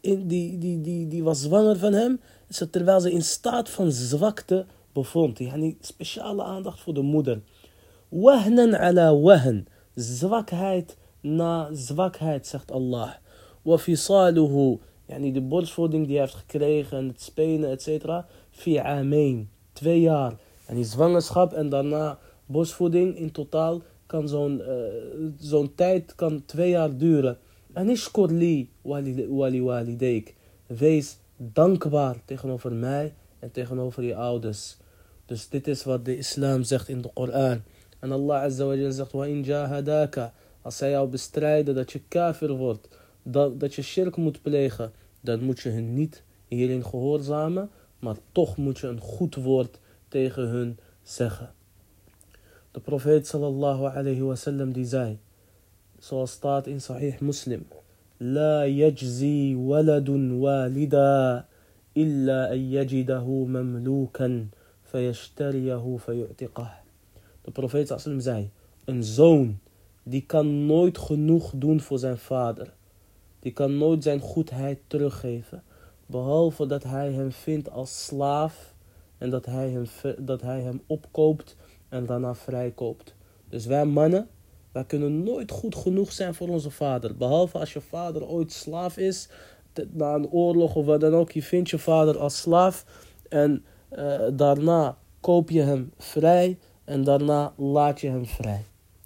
die, 0.01 0.57
die, 0.57 1.07
die, 1.07 1.23
was 1.23 1.41
zwanger 1.41 1.77
van 1.77 1.93
hem, 1.93 2.19
terwijl 2.71 2.99
ze 2.99 3.11
in 3.11 3.23
staat 3.23 3.69
van 3.69 3.91
zwakte 3.91 4.65
bevond. 4.93 5.39
Yani 5.39 5.77
speciale 5.81 6.43
aandacht 6.43 6.79
voor 6.79 6.93
de 6.93 7.01
moeder. 7.01 7.41
Wahnan 8.09 8.75
ala 8.75 9.19
wahn. 9.19 9.67
Zwakheid 9.95 10.97
na 11.21 11.69
zwakheid, 11.73 12.47
zegt 12.47 12.71
Allah. 12.71 13.13
Wafisaluhu. 13.61 14.79
Yani 15.05 15.31
de 15.31 15.41
borstvoeding 15.41 16.07
die 16.07 16.17
hij 16.17 16.25
heeft 16.25 16.37
gekregen, 16.37 17.07
het 17.07 17.21
spelen, 17.21 17.69
et 17.69 17.81
cetera. 17.81 18.25
Fi 18.51 18.77
ameen. 18.77 19.49
Twee 19.73 20.01
jaar. 20.01 20.33
Yani 20.67 20.83
zwangerschap 20.83 21.53
en 21.53 21.69
daarna 21.69 22.17
borstvoeding 22.45 23.17
in 23.17 23.31
totaal 23.31 23.81
kan 24.05 24.27
zo'n 24.27 24.59
uh, 24.59 25.27
zo'n 25.37 25.75
tijd 25.75 26.15
kan 26.15 26.45
twee 26.45 26.69
jaar 26.69 26.97
duren. 26.97 27.37
En 27.73 27.89
ishkur 27.89 28.31
li 28.31 28.69
wali 28.81 29.27
wali 29.27 29.61
walideek. 29.61 30.35
Wees 30.67 31.17
dankbaar 31.37 32.15
tegenover 32.25 32.71
mij 32.71 33.13
en 33.39 33.51
tegenover 33.51 34.03
je 34.03 34.15
ouders. 34.15 34.77
Dus 35.25 35.49
dit 35.49 35.67
is 35.67 35.83
wat 35.83 36.05
de 36.05 36.17
islam 36.17 36.63
zegt 36.63 36.89
in 36.89 37.01
de 37.01 37.09
Koran. 37.13 37.61
En 37.99 38.11
Allah 38.11 38.41
Azza 38.41 38.91
zegt, 38.91 39.11
wa 39.11 39.25
in. 39.25 39.45
Als 40.61 40.77
zij 40.77 40.89
jou 40.89 41.09
bestrijden 41.09 41.75
dat 41.75 41.91
je 41.91 42.01
kafir 42.07 42.51
wordt, 42.51 42.87
dat, 43.23 43.59
dat 43.59 43.75
je 43.75 43.81
shirk 43.81 44.15
moet 44.15 44.41
plegen, 44.41 44.91
dan 45.21 45.43
moet 45.43 45.59
je 45.59 45.69
hun 45.69 45.93
niet 45.93 46.23
hierin 46.47 46.85
gehoorzamen, 46.85 47.69
maar 47.99 48.15
toch 48.31 48.57
moet 48.57 48.79
je 48.79 48.87
een 48.87 48.99
goed 48.99 49.35
woord 49.35 49.79
tegen 50.07 50.47
hun 50.47 50.77
zeggen. 51.03 51.53
De 52.75 52.81
profeet 52.81 53.27
sallallahu 53.27 53.87
alayhi 53.87 54.21
wa 54.21 54.35
sallam 54.35 54.71
die 54.73 54.85
zei, 54.85 55.17
zoals 55.99 56.31
staat 56.31 56.67
in 56.67 56.81
Sahih 56.81 57.19
Muslim, 57.19 57.65
لا 58.19 58.65
يجزي 58.65 59.55
ولد 59.55 60.09
والدا 60.09 61.45
إلا 61.97 62.53
أن 62.53 62.59
يجده 62.59 63.25
مملوكا 63.27 64.47
فيشتريه 64.91 65.97
فيعتقه 65.97 66.69
De 67.45 67.51
profeet 67.51 67.87
sallam 67.87 68.19
zei, 68.19 68.49
een 68.85 69.03
zoon 69.03 69.59
die 70.03 70.25
kan 70.25 70.65
nooit 70.65 70.97
genoeg 70.97 71.51
doen 71.55 71.79
voor 71.81 71.99
zijn 71.99 72.17
vader. 72.17 72.73
Die 73.39 73.53
kan 73.53 73.77
nooit 73.77 74.03
zijn 74.03 74.19
goedheid 74.19 74.79
teruggeven. 74.87 75.63
behalve 76.05 76.65
dat 76.67 76.83
hij 76.83 77.11
hem 77.11 77.31
vindt 77.31 77.69
als 77.69 78.05
slaaf 78.05 78.73
en 79.17 79.29
dat 79.29 79.45
hij 79.45 79.69
hem, 79.69 79.85
dat 80.17 80.41
hij 80.41 80.61
hem 80.61 80.81
opkoopt 80.87 81.55
en 81.95 82.05
daarna 82.05 82.35
vrijkoopt. 82.35 83.15
Dus 83.49 83.65
wij 83.65 83.85
mannen, 83.85 84.27
wij 84.71 84.85
kunnen 84.85 85.23
nooit 85.23 85.51
goed 85.51 85.75
genoeg 85.75 86.11
zijn 86.11 86.33
voor 86.33 86.47
onze 86.47 86.69
vader. 86.69 87.17
Behalve 87.17 87.57
als 87.57 87.73
je 87.73 87.81
vader 87.81 88.27
ooit 88.27 88.51
slaaf 88.51 88.97
is, 88.97 89.29
na 89.91 90.13
een 90.13 90.29
oorlog 90.29 90.75
of 90.75 90.85
wat 90.85 91.01
dan 91.01 91.13
ook. 91.13 91.31
Je 91.31 91.43
vindt 91.43 91.69
je 91.69 91.77
vader 91.77 92.17
als 92.17 92.37
slaaf 92.37 92.85
en 93.29 93.63
uh, 93.91 94.21
daarna 94.33 94.97
koop 95.19 95.49
je 95.49 95.61
hem 95.61 95.91
vrij 95.97 96.57
en 96.83 97.03
daarna 97.03 97.53
laat 97.57 98.01
je 98.01 98.09
hem 98.09 98.25
vrij. 98.25 98.63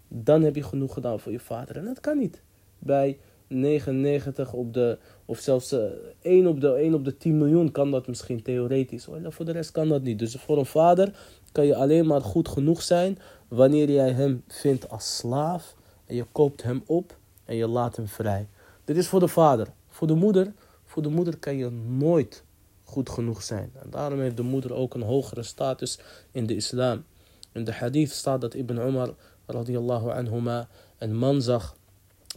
Dan 0.08 0.42
heb 0.42 0.54
je 0.54 0.62
genoeg 0.62 0.92
gedaan 0.92 1.20
voor 1.20 1.32
je 1.32 1.40
vader. 1.40 1.76
En 1.76 1.84
dat 1.84 2.00
kan 2.00 2.18
niet. 2.18 2.42
Bij 2.78 3.18
99 3.46 4.52
op 4.52 4.74
de, 4.74 4.98
of 5.24 5.38
zelfs 5.38 5.72
uh, 5.72 5.80
1, 6.20 6.46
op 6.46 6.60
de, 6.60 6.72
1 6.72 6.94
op 6.94 7.04
de 7.04 7.16
10 7.16 7.38
miljoen 7.38 7.72
kan 7.72 7.90
dat 7.90 8.06
misschien 8.06 8.42
theoretisch. 8.42 9.06
Maar 9.06 9.32
voor 9.32 9.44
de 9.44 9.52
rest 9.52 9.70
kan 9.70 9.88
dat 9.88 10.02
niet. 10.02 10.18
Dus 10.18 10.34
voor 10.34 10.58
een 10.58 10.66
vader 10.66 11.12
kan 11.52 11.66
je 11.66 11.76
alleen 11.76 12.06
maar 12.06 12.20
goed 12.20 12.48
genoeg 12.48 12.82
zijn 12.82 13.18
wanneer 13.48 13.90
jij 13.90 14.12
hem 14.12 14.42
vindt 14.48 14.88
als 14.90 15.16
slaaf. 15.16 15.76
En 16.06 16.14
je 16.14 16.26
koopt 16.32 16.62
hem 16.62 16.82
op 16.86 17.16
en 17.44 17.56
je 17.56 17.66
laat 17.66 17.96
hem 17.96 18.08
vrij. 18.08 18.48
Dit 18.84 18.96
is 18.96 19.08
voor 19.08 19.20
de 19.20 19.28
vader. 19.28 19.68
Voor 19.88 20.06
de 20.06 20.14
moeder, 20.14 20.52
voor 20.84 21.02
de 21.02 21.08
moeder 21.08 21.38
kan 21.38 21.56
je 21.56 21.70
nooit 21.70 22.44
goed 22.84 23.10
genoeg 23.10 23.42
zijn. 23.42 23.72
En 23.82 23.90
daarom 23.90 24.20
heeft 24.20 24.36
de 24.36 24.42
moeder 24.42 24.72
ook 24.72 24.94
een 24.94 25.02
hogere 25.02 25.42
status 25.42 25.98
in 26.30 26.46
de 26.46 26.54
islam. 26.54 27.04
In 27.52 27.64
de 27.64 27.72
hadith 27.72 28.10
staat 28.10 28.40
dat 28.40 28.54
Ibn 28.54 28.76
Umar 28.76 29.14
radiyallahu 29.46 30.10
anhuma 30.10 30.68
een 30.98 31.16
man 31.16 31.42
zag 31.42 31.76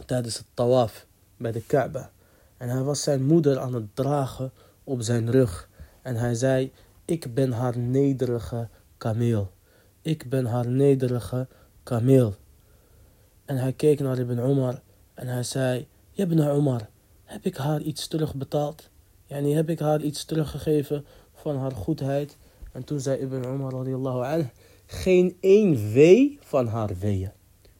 tijdens 0.06 0.36
het 0.36 0.46
tawaf 0.54 1.06
bij 1.36 1.52
de 1.52 1.62
Kaaba. 1.62 2.10
En 2.56 2.68
hij 2.68 2.82
was 2.82 3.02
zijn 3.02 3.24
moeder 3.24 3.58
aan 3.58 3.74
het 3.74 3.96
dragen 3.96 4.52
op 4.84 5.02
zijn 5.02 5.30
rug. 5.30 5.68
En 6.02 6.16
hij 6.16 6.34
zei, 6.34 6.72
ik 7.04 7.34
ben 7.34 7.52
haar 7.52 7.78
nederige 7.78 8.68
kameel. 9.04 9.50
Ik 10.02 10.28
ben 10.28 10.44
haar 10.44 10.68
nederige 10.68 11.46
kameel. 11.82 12.34
En 13.44 13.56
hij 13.56 13.72
keek 13.72 14.00
naar 14.00 14.18
Ibn 14.18 14.38
Umar 14.38 14.80
en 15.14 15.26
hij 15.26 15.42
zei, 15.42 15.86
Ibn 16.12 16.38
Umar, 16.38 16.88
heb 17.24 17.44
ik 17.44 17.56
haar 17.56 17.80
iets 17.80 18.08
terugbetaald? 18.08 18.90
Yani 19.24 19.52
heb 19.54 19.68
ik 19.68 19.78
haar 19.78 20.00
iets 20.00 20.24
teruggegeven 20.24 21.04
van 21.34 21.56
haar 21.56 21.72
goedheid? 21.72 22.36
En 22.72 22.84
toen 22.84 23.00
zei 23.00 23.20
Ibn 23.20 23.68
radiallahu 23.70 24.24
anh, 24.24 24.50
geen 24.86 25.36
één 25.40 25.92
wee 25.92 26.38
van 26.40 26.66
haar 26.66 26.98
weeën. 26.98 27.32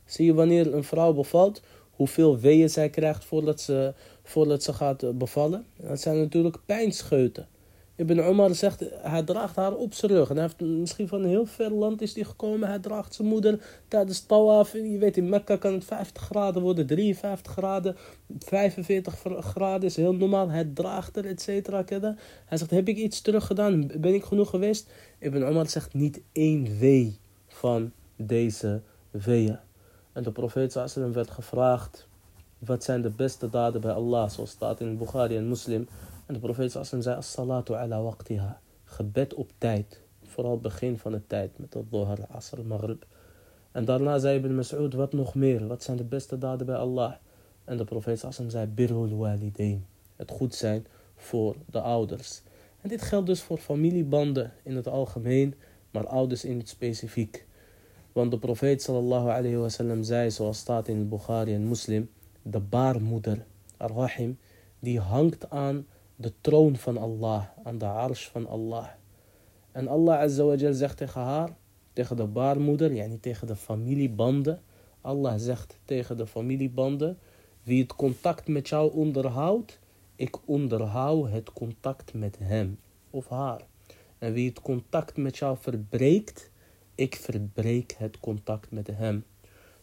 Zie 0.05 0.27
je 0.27 0.35
wanneer 0.35 0.75
een 0.75 0.85
vrouw 0.85 1.13
bevalt, 1.13 1.63
hoeveel 1.91 2.39
weeën 2.39 2.71
zij 2.71 2.91
krijgt 2.91 3.25
voordat 3.25 3.61
ze, 3.61 3.95
voordat 4.23 4.63
ze 4.63 4.73
gaat 4.73 5.19
bevallen? 5.19 5.67
Dat 5.77 6.01
zijn 6.01 6.19
natuurlijk 6.19 6.59
pijnscheuten. 6.67 7.49
Ibn 7.97 8.19
Umar 8.19 8.55
zegt, 8.55 8.85
hij 9.03 9.23
draagt 9.23 9.57
haar 9.57 9.75
op 9.75 9.93
zijn 9.93 10.13
rug. 10.13 10.29
En 10.29 10.35
hij 10.35 10.45
heeft 10.45 10.61
misschien 10.61 11.09
van 11.09 11.23
een 11.23 11.29
heel 11.29 11.47
ver 11.47 11.71
land 11.71 12.03
is 12.03 12.15
hij 12.15 12.25
gekomen. 12.25 12.69
Hij 12.69 12.79
draagt 12.79 13.15
zijn 13.15 13.29
moeder 13.29 13.83
tijdens 13.89 14.21
tawaf. 14.21 14.73
Je 14.73 14.99
weet, 14.99 15.17
in 15.17 15.29
Mekka 15.29 15.57
kan 15.57 15.73
het 15.73 15.85
50 15.85 16.23
graden 16.23 16.63
worden, 16.63 16.87
53 16.87 17.53
graden, 17.53 17.97
45 18.39 19.19
graden 19.41 19.89
is 19.89 19.97
heel 19.97 20.15
normaal. 20.15 20.51
Hij 20.51 20.71
draagt 20.75 21.17
er, 21.17 21.27
et 21.27 21.43
cetera. 21.43 21.85
Hij 22.47 22.59
zegt, 22.59 22.71
heb 22.71 22.89
ik 22.89 22.97
iets 22.97 23.21
terug 23.21 23.47
gedaan? 23.47 23.87
Ben 23.87 24.15
ik 24.15 24.25
genoeg 24.25 24.51
geweest? 24.51 24.91
Ibn 25.19 25.43
Umar 25.43 25.69
zegt, 25.69 25.95
niet 25.95 26.21
één 26.33 26.79
wee 26.79 27.19
van 27.49 27.93
deze 28.17 28.83
weeën. 29.11 29.59
En 30.13 30.23
de 30.23 30.33
profeet 30.33 30.75
werd 31.13 31.31
gevraagd, 31.31 32.07
wat 32.59 32.85
zijn 32.85 33.03
de 33.03 33.11
beste 33.11 33.51
daden 33.51 33.81
bij 33.81 33.93
Allah? 33.93 34.31
Zoals 34.31 34.51
staat 34.51 34.81
in 34.81 34.99
Bukhari 34.99 35.37
en 35.37 35.49
Muslim. 35.49 35.89
En 36.27 36.35
de 36.35 36.41
profeet 36.41 36.71
sallam 36.71 37.03
zei, 37.03 37.17
as-salatu 37.17 37.75
ala 37.75 38.03
waqtiha. 38.03 38.61
Gebed 38.85 39.35
op 39.35 39.51
tijd. 39.59 40.01
Vooral 40.23 40.59
begin 40.59 40.99
van 40.99 41.13
de 41.13 41.27
tijd 41.27 41.59
met 41.59 41.73
de 41.73 41.85
dhuhr, 41.91 42.27
asr, 42.31 42.61
maghrib. 42.67 43.07
En 43.73 43.85
daarna 43.85 44.19
zei 44.19 44.39
Ibn 44.39 44.55
Mas'ud, 44.55 44.95
wat 44.95 45.13
nog 45.13 45.35
meer? 45.35 45.67
Wat 45.67 45.83
zijn 45.83 45.97
de 45.97 46.05
beste 46.05 46.39
daden 46.39 46.67
bij 46.67 46.77
Allah? 46.77 47.15
En 47.65 47.77
de 47.77 47.85
profeet 47.85 48.19
sallam 48.19 48.51
zei, 48.51 48.67
birrul 48.67 49.17
walidain. 49.17 49.87
Het 50.17 50.31
goed 50.31 50.55
zijn 50.55 50.87
voor 51.17 51.57
de 51.71 51.81
ouders. 51.81 52.43
En 52.81 52.89
dit 52.89 53.03
geldt 53.03 53.27
dus 53.27 53.43
voor 53.43 53.59
familiebanden 53.59 54.53
in 54.63 54.77
het 54.77 54.89
algemeen, 54.89 55.55
maar 55.91 56.07
ouders 56.07 56.45
in 56.45 56.59
het 56.59 56.69
specifiek. 56.69 57.47
Want 58.13 58.31
de 58.31 58.39
profeet 58.39 58.83
sallallahu 58.83 59.29
alayhi 59.29 59.57
wasallam 59.57 60.03
zei, 60.03 60.31
zoals 60.31 60.59
staat 60.59 60.89
in 60.89 61.09
Bukhari 61.09 61.55
en 61.55 61.69
Muslim, 61.69 62.11
de 62.43 62.61
baarmoeder, 62.61 63.45
ar-rahim, 63.77 64.39
die 64.79 65.01
hangt 65.01 65.51
aan 65.51 65.87
de 66.17 66.33
troon 66.41 66.77
van 66.77 66.99
Allah, 66.99 67.45
aan 67.65 67.79
de 67.79 67.87
arsh 67.87 68.29
van 68.29 68.47
Allah. 68.47 68.87
En 69.73 69.89
Allah 69.89 70.19
azawajal 70.19 70.73
zegt 70.73 70.97
tegen 70.97 71.21
haar, 71.21 71.57
tegen 71.93 72.17
de 72.17 72.27
baarmoeder, 72.27 72.93
yani 72.93 73.21
tegen 73.21 73.47
de 73.47 73.57
familiebanden. 73.57 74.63
Allah 75.01 75.35
zegt 75.37 75.79
tegen 75.85 76.17
de 76.17 76.27
familiebanden, 76.27 77.19
wie 77.63 77.83
het 77.83 77.95
contact 77.95 78.49
met 78.49 78.69
jou 78.69 78.93
onderhoudt, 78.93 79.79
ik 80.17 80.49
onderhoud 80.49 81.31
het 81.31 81.53
contact 81.53 82.15
met 82.15 82.39
hem 82.39 82.79
of 83.11 83.29
haar. 83.29 83.61
En 84.19 84.33
wie 84.33 84.49
het 84.49 84.61
contact 84.61 85.17
met 85.17 85.37
jou 85.37 85.57
verbreekt, 85.61 86.51
ik 86.95 87.15
verbreek 87.15 87.95
het 87.99 88.21
contact 88.21 88.71
met 88.71 88.87
hem. 88.87 89.25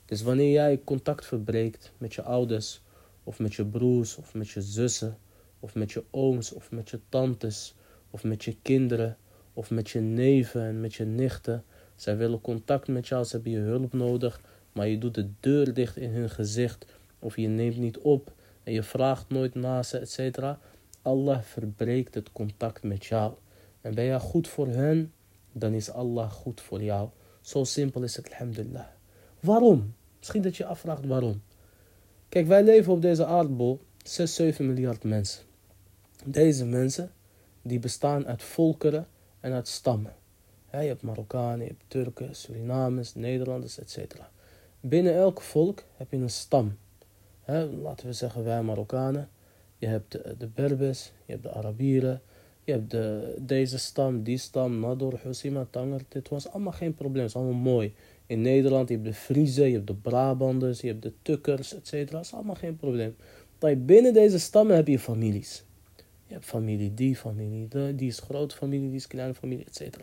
Dus 0.05 0.21
wanneer 0.21 0.51
jij 0.51 0.81
contact 0.83 1.25
verbreekt 1.25 1.91
met 1.97 2.13
je 2.13 2.21
ouders, 2.21 2.81
of 3.23 3.39
met 3.39 3.53
je 3.53 3.65
broers, 3.65 4.17
of 4.17 4.33
met 4.33 4.49
je 4.49 4.61
zussen, 4.61 5.17
of 5.61 5.75
met 5.75 5.91
je 5.91 6.03
ooms, 6.09 6.53
of 6.53 6.71
met 6.71 6.89
je 6.89 6.99
tantes, 7.09 7.75
of 8.09 8.23
met 8.23 8.43
je 8.43 8.55
kinderen, 8.61 9.17
of 9.53 9.69
met 9.69 9.89
je 9.89 9.99
neven 9.99 10.61
en 10.61 10.81
met 10.81 10.93
je 10.93 11.05
nichten. 11.05 11.63
Zij 11.95 12.17
willen 12.17 12.41
contact 12.41 12.87
met 12.87 13.07
jou, 13.07 13.23
ze 13.23 13.31
hebben 13.35 13.51
je 13.51 13.59
hulp 13.59 13.93
nodig, 13.93 14.41
maar 14.71 14.87
je 14.87 14.97
doet 14.97 15.15
de 15.15 15.29
deur 15.39 15.73
dicht 15.73 15.97
in 15.97 16.09
hun 16.09 16.29
gezicht, 16.29 16.85
of 17.19 17.35
je 17.35 17.47
neemt 17.47 17.77
niet 17.77 17.97
op 17.97 18.31
en 18.63 18.73
je 18.73 18.83
vraagt 18.83 19.29
nooit 19.29 19.55
naar 19.55 19.85
ze, 19.85 19.97
etc. 19.97 20.39
Allah 21.01 21.41
verbreekt 21.41 22.13
het 22.13 22.31
contact 22.31 22.83
met 22.83 23.05
jou. 23.05 23.33
En 23.81 23.95
ben 23.95 24.05
jij 24.05 24.19
goed 24.19 24.47
voor 24.47 24.67
hen, 24.67 25.13
dan 25.51 25.73
is 25.73 25.91
Allah 25.91 26.31
goed 26.31 26.61
voor 26.61 26.83
jou. 26.83 27.09
Zo 27.41 27.63
simpel 27.63 28.03
is 28.03 28.15
het, 28.15 28.31
alhamdulillah. 28.31 28.85
Waarom? 29.39 29.93
Misschien 30.17 30.41
dat 30.41 30.57
je 30.57 30.65
afvraagt 30.65 31.05
waarom. 31.05 31.41
Kijk, 32.29 32.47
wij 32.47 32.63
leven 32.63 32.93
op 32.93 33.01
deze 33.01 33.25
aardbol 33.25 33.79
6, 34.03 34.35
7 34.35 34.67
miljard 34.67 35.03
mensen. 35.03 35.43
Deze 36.25 36.65
mensen, 36.65 37.11
die 37.61 37.79
bestaan 37.79 38.27
uit 38.27 38.43
volkeren 38.43 39.07
en 39.39 39.51
uit 39.51 39.67
stammen. 39.67 40.13
je 40.71 40.77
hebt 40.77 41.01
Marokkanen, 41.01 41.59
je 41.59 41.67
hebt 41.67 41.83
Turken, 41.87 42.35
Surinamers, 42.35 43.15
Nederlanders, 43.15 43.79
etc. 43.79 44.15
Binnen 44.79 45.15
elk 45.15 45.41
volk 45.41 45.83
heb 45.97 46.11
je 46.11 46.17
een 46.17 46.29
stam. 46.29 46.77
laten 47.81 48.07
we 48.07 48.13
zeggen 48.13 48.43
wij 48.43 48.63
Marokkanen. 48.63 49.29
Je 49.77 49.87
hebt 49.87 50.11
de, 50.11 50.47
Berbers, 50.53 51.11
je 51.25 51.31
hebt 51.31 51.43
de 51.43 51.51
Arabieren, 51.51 52.21
je 52.63 52.71
hebt 52.71 52.91
de, 52.91 53.35
deze 53.39 53.77
stam, 53.77 54.23
die 54.23 54.37
stam, 54.37 54.79
Nador, 54.79 55.19
Husima, 55.23 55.67
Tanger. 55.69 56.01
Dit 56.07 56.29
was 56.29 56.49
allemaal 56.49 56.73
geen 56.73 56.95
probleem, 56.95 57.21
het 57.21 57.29
is 57.29 57.35
allemaal 57.35 57.61
mooi. 57.61 57.93
In 58.25 58.41
Nederland, 58.41 58.89
je 58.89 58.93
hebt 58.93 59.07
de 59.07 59.13
Friese, 59.13 59.65
je 59.65 59.73
hebt 59.73 59.87
de 59.87 59.95
Brabanders, 59.95 60.81
je 60.81 60.87
hebt 60.87 61.01
de 61.01 61.13
Tukkers, 61.21 61.73
etc. 61.73 62.11
Dat 62.11 62.25
is 62.25 62.33
allemaal 62.33 62.55
geen 62.55 62.75
probleem. 62.75 63.15
Maar 63.59 63.77
binnen 63.77 64.13
deze 64.13 64.39
stammen 64.39 64.75
heb 64.75 64.87
je 64.87 64.99
families. 64.99 65.63
Je 66.31 66.37
hebt 66.37 66.49
familie 66.49 66.93
die, 66.93 67.15
familie 67.15 67.67
die, 67.95 68.07
is 68.07 68.19
grote 68.19 68.55
familie, 68.55 68.87
die 68.87 68.97
is 68.97 69.07
kleine 69.07 69.33
familie, 69.33 69.65
etc. 69.65 69.97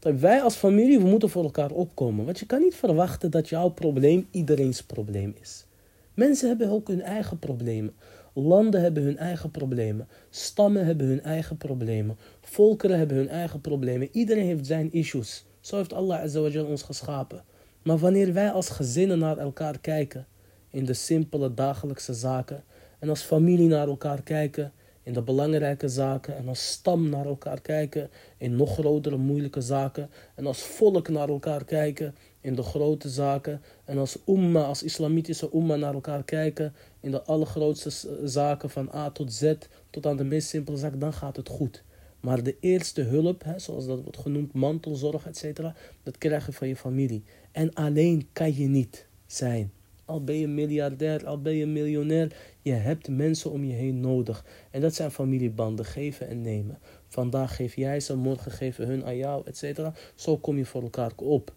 Wij 0.00 0.42
als 0.42 0.54
familie, 0.54 0.98
we 0.98 1.04
moeten 1.04 1.28
voor 1.28 1.44
elkaar 1.44 1.70
opkomen. 1.70 2.24
Want 2.24 2.38
je 2.38 2.46
kan 2.46 2.60
niet 2.60 2.74
verwachten 2.74 3.30
dat 3.30 3.48
jouw 3.48 3.68
probleem 3.68 4.26
iedereen's 4.30 4.82
probleem 4.82 5.34
is. 5.40 5.66
Mensen 6.14 6.48
hebben 6.48 6.70
ook 6.70 6.88
hun 6.88 7.02
eigen 7.02 7.38
problemen. 7.38 7.94
Landen 8.32 8.80
hebben 8.80 9.02
hun 9.02 9.18
eigen 9.18 9.50
problemen. 9.50 10.08
Stammen 10.30 10.86
hebben 10.86 11.06
hun 11.06 11.22
eigen 11.22 11.56
problemen. 11.56 12.16
Volkeren 12.40 12.98
hebben 12.98 13.16
hun 13.16 13.28
eigen 13.28 13.60
problemen. 13.60 14.08
Iedereen 14.12 14.46
heeft 14.46 14.66
zijn 14.66 14.92
issues. 14.92 15.44
Zo 15.60 15.76
heeft 15.76 15.92
Allah 15.92 16.20
Azawajal 16.20 16.66
ons 16.66 16.82
geschapen. 16.82 17.44
Maar 17.82 17.98
wanneer 17.98 18.32
wij 18.32 18.50
als 18.50 18.68
gezinnen 18.68 19.18
naar 19.18 19.38
elkaar 19.38 19.78
kijken, 19.78 20.26
in 20.70 20.84
de 20.84 20.94
simpele 20.94 21.54
dagelijkse 21.54 22.14
zaken, 22.14 22.64
en 22.98 23.08
als 23.08 23.22
familie 23.22 23.68
naar 23.68 23.88
elkaar 23.88 24.22
kijken, 24.22 24.72
in 25.06 25.12
de 25.12 25.22
belangrijke 25.22 25.88
zaken, 25.88 26.36
en 26.36 26.48
als 26.48 26.66
stam 26.66 27.08
naar 27.08 27.26
elkaar 27.26 27.60
kijken, 27.60 28.10
in 28.36 28.56
nog 28.56 28.72
grotere 28.74 29.16
moeilijke 29.16 29.60
zaken, 29.60 30.10
en 30.34 30.46
als 30.46 30.62
volk 30.62 31.08
naar 31.08 31.28
elkaar 31.28 31.64
kijken, 31.64 32.14
in 32.40 32.54
de 32.54 32.62
grote 32.62 33.08
zaken, 33.08 33.62
en 33.84 33.98
als 33.98 34.18
umma, 34.26 34.62
als 34.62 34.82
islamitische 34.82 35.50
umma 35.54 35.76
naar 35.76 35.94
elkaar 35.94 36.24
kijken, 36.24 36.74
in 37.00 37.10
de 37.10 37.22
allergrootste 37.22 37.90
zaken 38.24 38.70
van 38.70 38.90
A 38.94 39.10
tot 39.10 39.32
Z, 39.32 39.54
tot 39.90 40.06
aan 40.06 40.16
de 40.16 40.24
meest 40.24 40.48
simpele 40.48 40.76
zaken, 40.76 40.98
dan 40.98 41.12
gaat 41.12 41.36
het 41.36 41.48
goed. 41.48 41.82
Maar 42.20 42.42
de 42.42 42.56
eerste 42.60 43.02
hulp, 43.02 43.44
hè, 43.44 43.58
zoals 43.58 43.86
dat 43.86 44.02
wordt 44.02 44.18
genoemd, 44.18 44.52
mantelzorg, 44.52 45.26
etc., 45.26 45.60
dat 46.02 46.18
krijg 46.18 46.46
je 46.46 46.52
van 46.52 46.68
je 46.68 46.76
familie. 46.76 47.24
En 47.52 47.74
alleen 47.74 48.28
kan 48.32 48.54
je 48.56 48.66
niet 48.66 49.06
zijn 49.26 49.72
Al 50.06 50.24
ben 50.24 50.36
je 50.36 50.48
miljardair, 50.48 51.26
al 51.26 51.40
ben 51.40 51.54
je 51.54 51.66
miljonair. 51.66 52.36
Je 52.62 52.72
hebt 52.72 53.08
mensen 53.08 53.50
om 53.50 53.64
je 53.64 53.72
heen 53.72 54.00
nodig. 54.00 54.44
En 54.70 54.80
dat 54.80 54.94
zijn 54.94 55.10
familiebanden, 55.10 55.84
geven 55.84 56.28
en 56.28 56.40
nemen. 56.40 56.78
Vandaag 57.08 57.56
geef 57.56 57.76
jij 57.76 58.00
ze, 58.00 58.16
morgen 58.16 58.52
geven 58.52 58.86
hun 58.86 59.04
aan 59.04 59.16
jou, 59.16 59.42
et 59.46 59.56
cetera. 59.56 59.94
Zo 60.14 60.36
kom 60.36 60.56
je 60.56 60.64
voor 60.64 60.82
elkaar 60.82 61.12
op. 61.16 61.54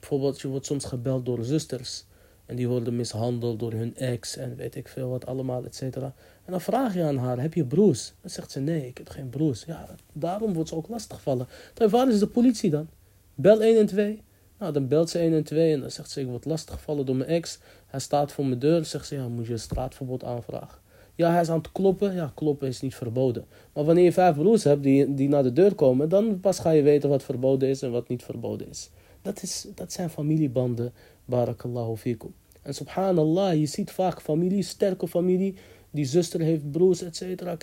Bijvoorbeeld, 0.00 0.40
je 0.40 0.48
wordt 0.48 0.66
soms 0.66 0.84
gebeld 0.84 1.26
door 1.26 1.44
zusters. 1.44 2.04
En 2.46 2.56
die 2.56 2.68
worden 2.68 2.96
mishandeld 2.96 3.58
door 3.58 3.72
hun 3.72 3.96
ex 3.96 4.36
en 4.36 4.56
weet 4.56 4.74
ik 4.74 4.88
veel 4.88 5.08
wat 5.08 5.26
allemaal, 5.26 5.64
et 5.64 5.74
cetera. 5.74 6.14
En 6.44 6.52
dan 6.52 6.60
vraag 6.60 6.94
je 6.94 7.02
aan 7.02 7.16
haar, 7.16 7.40
heb 7.40 7.54
je 7.54 7.64
broers? 7.64 8.12
Dan 8.20 8.30
zegt 8.30 8.50
ze, 8.50 8.60
nee, 8.60 8.86
ik 8.86 8.98
heb 8.98 9.08
geen 9.08 9.28
broers. 9.28 9.64
Ja, 9.64 9.96
daarom 10.12 10.52
wordt 10.52 10.68
ze 10.68 10.74
ook 10.74 10.88
lastiggevallen. 10.88 11.48
Dan 11.74 11.88
waar 11.88 12.08
is 12.08 12.18
de 12.18 12.26
politie 12.26 12.70
dan? 12.70 12.88
Bel 13.34 13.62
1 13.62 13.78
en 13.78 13.86
2. 13.86 14.22
Nou, 14.58 14.72
dan 14.72 14.88
belt 14.88 15.10
ze 15.10 15.18
1 15.18 15.32
en 15.32 15.44
2 15.44 15.72
en 15.72 15.80
dan 15.80 15.90
zegt 15.90 16.10
ze, 16.10 16.20
ik 16.20 16.26
word 16.26 16.44
lastiggevallen 16.44 17.06
door 17.06 17.16
mijn 17.16 17.30
ex. 17.30 17.58
Hij 17.86 18.00
staat 18.00 18.32
voor 18.32 18.46
mijn 18.46 18.58
deur. 18.58 18.84
Zegt 18.84 19.06
ze, 19.06 19.14
ja, 19.14 19.28
moet 19.28 19.46
je 19.46 19.52
een 19.52 19.58
straatverbod 19.58 20.24
aanvragen. 20.24 20.78
Ja, 21.14 21.30
hij 21.30 21.40
is 21.40 21.48
aan 21.48 21.58
het 21.58 21.72
kloppen. 21.72 22.14
Ja, 22.14 22.32
kloppen 22.34 22.68
is 22.68 22.80
niet 22.80 22.94
verboden. 22.94 23.44
Maar 23.72 23.84
wanneer 23.84 24.04
je 24.04 24.12
vijf 24.12 24.36
broers 24.36 24.64
hebt 24.64 24.82
die, 24.82 25.14
die 25.14 25.28
naar 25.28 25.42
de 25.42 25.52
deur 25.52 25.74
komen, 25.74 26.08
dan 26.08 26.40
pas 26.40 26.58
ga 26.58 26.70
je 26.70 26.82
weten 26.82 27.08
wat 27.08 27.22
verboden 27.22 27.68
is 27.68 27.82
en 27.82 27.90
wat 27.90 28.08
niet 28.08 28.22
verboden 28.22 28.68
is. 28.68 28.90
Dat, 29.22 29.42
is, 29.42 29.66
dat 29.74 29.92
zijn 29.92 30.10
familiebanden, 30.10 30.92
barakallahu 31.24 31.96
fikum. 31.96 32.34
En 32.62 32.74
subhanallah, 32.74 33.58
je 33.58 33.66
ziet 33.66 33.90
vaak 33.90 34.20
familie, 34.20 34.62
sterke 34.62 35.08
familie, 35.08 35.54
die 35.90 36.04
zuster 36.04 36.40
heeft 36.40 36.70
broers, 36.70 37.02
et 37.02 37.16
cetera, 37.16 37.56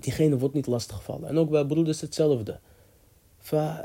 diegene 0.00 0.38
wordt 0.38 0.54
niet 0.54 0.66
lastiggevallen. 0.66 1.28
En 1.28 1.38
ook 1.38 1.50
bij 1.50 1.64
broeders 1.64 2.00
hetzelfde. 2.00 2.60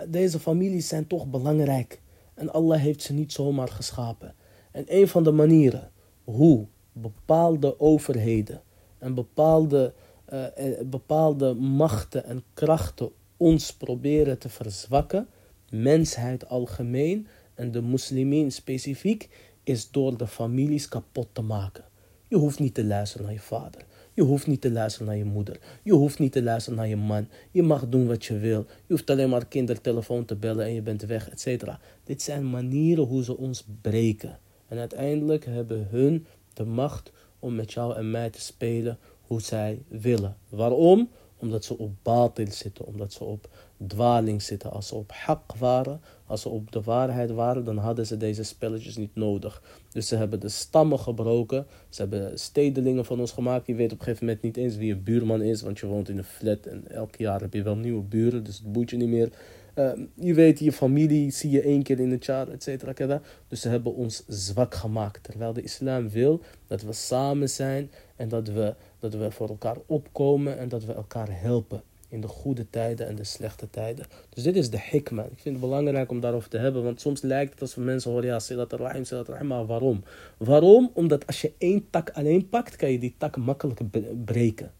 Deze 0.07 0.39
families 0.39 0.87
zijn 0.87 1.07
toch 1.07 1.27
belangrijk. 1.27 2.01
En 2.33 2.51
Allah 2.51 2.81
heeft 2.81 3.01
ze 3.01 3.13
niet 3.13 3.31
zomaar 3.31 3.67
geschapen. 3.67 4.35
En 4.71 4.83
een 4.87 5.07
van 5.07 5.23
de 5.23 5.31
manieren 5.31 5.91
hoe 6.23 6.67
bepaalde 6.91 7.79
overheden 7.79 8.61
en 8.97 9.13
bepaalde, 9.13 9.93
uh, 10.33 10.45
bepaalde 10.85 11.53
machten 11.53 12.25
en 12.25 12.43
krachten 12.53 13.11
ons 13.37 13.73
proberen 13.73 14.39
te 14.39 14.49
verzwakken, 14.49 15.27
mensheid 15.69 16.49
algemeen 16.49 17.27
en 17.53 17.71
de 17.71 17.81
moslimin 17.81 18.51
specifiek, 18.51 19.29
is 19.63 19.91
door 19.91 20.17
de 20.17 20.27
families 20.27 20.87
kapot 20.87 21.27
te 21.31 21.41
maken. 21.41 21.83
Je 22.27 22.35
hoeft 22.35 22.59
niet 22.59 22.73
te 22.73 22.85
luisteren 22.85 23.25
naar 23.25 23.35
je 23.35 23.41
vader. 23.41 23.85
Je 24.15 24.21
hoeft 24.21 24.47
niet 24.47 24.61
te 24.61 24.71
luisteren 24.71 25.07
naar 25.07 25.17
je 25.17 25.25
moeder. 25.25 25.59
Je 25.83 25.93
hoeft 25.93 26.19
niet 26.19 26.31
te 26.31 26.43
luisteren 26.43 26.77
naar 26.77 26.87
je 26.87 26.95
man. 26.95 27.27
Je 27.51 27.63
mag 27.63 27.89
doen 27.89 28.07
wat 28.07 28.25
je 28.25 28.37
wil. 28.37 28.65
Je 28.85 28.93
hoeft 28.93 29.09
alleen 29.09 29.29
maar 29.29 29.45
kindertelefoon 29.45 30.25
te 30.25 30.35
bellen 30.35 30.65
en 30.65 30.73
je 30.73 30.81
bent 30.81 31.01
weg, 31.01 31.29
etc. 31.29 31.65
Dit 32.03 32.21
zijn 32.21 32.49
manieren 32.49 33.03
hoe 33.03 33.23
ze 33.23 33.37
ons 33.37 33.65
breken. 33.81 34.39
En 34.67 34.77
uiteindelijk 34.77 35.45
hebben 35.45 35.87
hun 35.89 36.25
de 36.53 36.65
macht 36.65 37.11
om 37.39 37.55
met 37.55 37.73
jou 37.73 37.95
en 37.95 38.11
mij 38.11 38.29
te 38.29 38.41
spelen 38.41 38.97
hoe 39.21 39.41
zij 39.41 39.81
willen. 39.87 40.37
Waarom? 40.49 41.09
Omdat 41.37 41.65
ze 41.65 41.77
op 41.77 41.91
batil 42.01 42.51
zitten, 42.51 42.85
omdat 42.85 43.13
ze 43.13 43.23
op 43.23 43.49
dwaling 43.87 44.41
zitten. 44.41 44.71
Als 44.71 44.87
ze 44.87 44.95
op 44.95 45.11
hak 45.11 45.55
waren, 45.55 46.01
als 46.25 46.41
ze 46.41 46.49
op 46.49 46.71
de 46.71 46.81
waarheid 46.81 47.31
waren, 47.31 47.63
dan 47.63 47.77
hadden 47.77 48.07
ze 48.07 48.17
deze 48.17 48.43
spelletjes 48.43 48.97
niet 48.97 49.15
nodig. 49.15 49.61
Dus 49.91 50.07
ze 50.07 50.15
hebben 50.15 50.39
de 50.39 50.49
stammen 50.49 50.99
gebroken. 50.99 51.65
Ze 51.89 52.01
hebben 52.01 52.39
stedelingen 52.39 53.05
van 53.05 53.19
ons 53.19 53.31
gemaakt. 53.31 53.67
Je 53.67 53.75
weet 53.75 53.91
op 53.91 53.97
een 53.97 54.03
gegeven 54.03 54.25
moment 54.25 54.43
niet 54.43 54.57
eens 54.57 54.75
wie 54.75 54.87
je 54.87 54.95
buurman 54.95 55.41
is, 55.41 55.61
want 55.61 55.79
je 55.79 55.85
woont 55.85 56.09
in 56.09 56.17
een 56.17 56.23
flat 56.23 56.65
en 56.65 56.91
elk 56.91 57.15
jaar 57.15 57.41
heb 57.41 57.53
je 57.53 57.63
wel 57.63 57.75
nieuwe 57.75 58.03
buren, 58.03 58.43
dus 58.43 58.57
het 58.57 58.71
boeit 58.71 58.89
je 58.89 58.97
niet 58.97 59.07
meer. 59.07 59.31
Ehm, 59.73 60.05
je 60.15 60.33
weet, 60.33 60.59
je 60.59 60.71
familie 60.71 61.31
zie 61.31 61.49
je 61.49 61.61
één 61.61 61.83
keer 61.83 61.99
in 61.99 62.11
het 62.11 62.25
jaar, 62.25 62.47
et 62.47 62.63
cetera. 62.63 63.21
Dus 63.47 63.61
ze 63.61 63.69
hebben 63.69 63.93
ons 63.93 64.23
zwak 64.27 64.75
gemaakt. 64.75 65.23
Terwijl 65.23 65.53
de 65.53 65.61
islam 65.61 66.09
wil 66.09 66.41
dat 66.67 66.81
we 66.81 66.93
samen 66.93 67.49
zijn 67.49 67.91
en 68.15 68.29
dat 68.29 68.47
we, 68.47 68.75
dat 68.99 69.13
we 69.13 69.31
voor 69.31 69.49
elkaar 69.49 69.77
opkomen 69.85 70.57
en 70.57 70.69
dat 70.69 70.85
we 70.85 70.93
elkaar 70.93 71.27
helpen. 71.29 71.81
In 72.13 72.21
de 72.21 72.27
goede 72.27 72.69
tijden 72.69 73.07
en 73.07 73.15
de 73.15 73.23
slechte 73.23 73.69
tijden. 73.69 74.05
Dus 74.29 74.43
dit 74.43 74.55
is 74.55 74.69
de 74.69 74.79
hikma. 74.91 75.23
Ik 75.23 75.39
vind 75.39 75.55
het 75.55 75.59
belangrijk 75.59 76.11
om 76.11 76.19
daarover 76.19 76.49
te 76.49 76.57
hebben. 76.57 76.83
Want 76.83 77.01
soms 77.01 77.21
lijkt 77.21 77.51
het 77.51 77.61
als 77.61 77.75
we 77.75 77.81
mensen 77.81 78.11
horen, 78.11 78.25
ja, 78.25 78.39
rahim, 78.69 79.03
silat 79.03 79.27
rahim. 79.27 79.47
Maar 79.47 79.65
waarom? 79.65 80.03
Waarom? 80.37 80.91
Omdat 80.93 81.27
als 81.27 81.41
je 81.41 81.51
één 81.57 81.85
tak 81.89 82.09
alleen 82.09 82.49
pakt, 82.49 82.75
kan 82.75 82.91
je 82.91 82.99
die 82.99 83.15
tak 83.17 83.37
makkelijk 83.37 83.79
breken. 84.25 84.71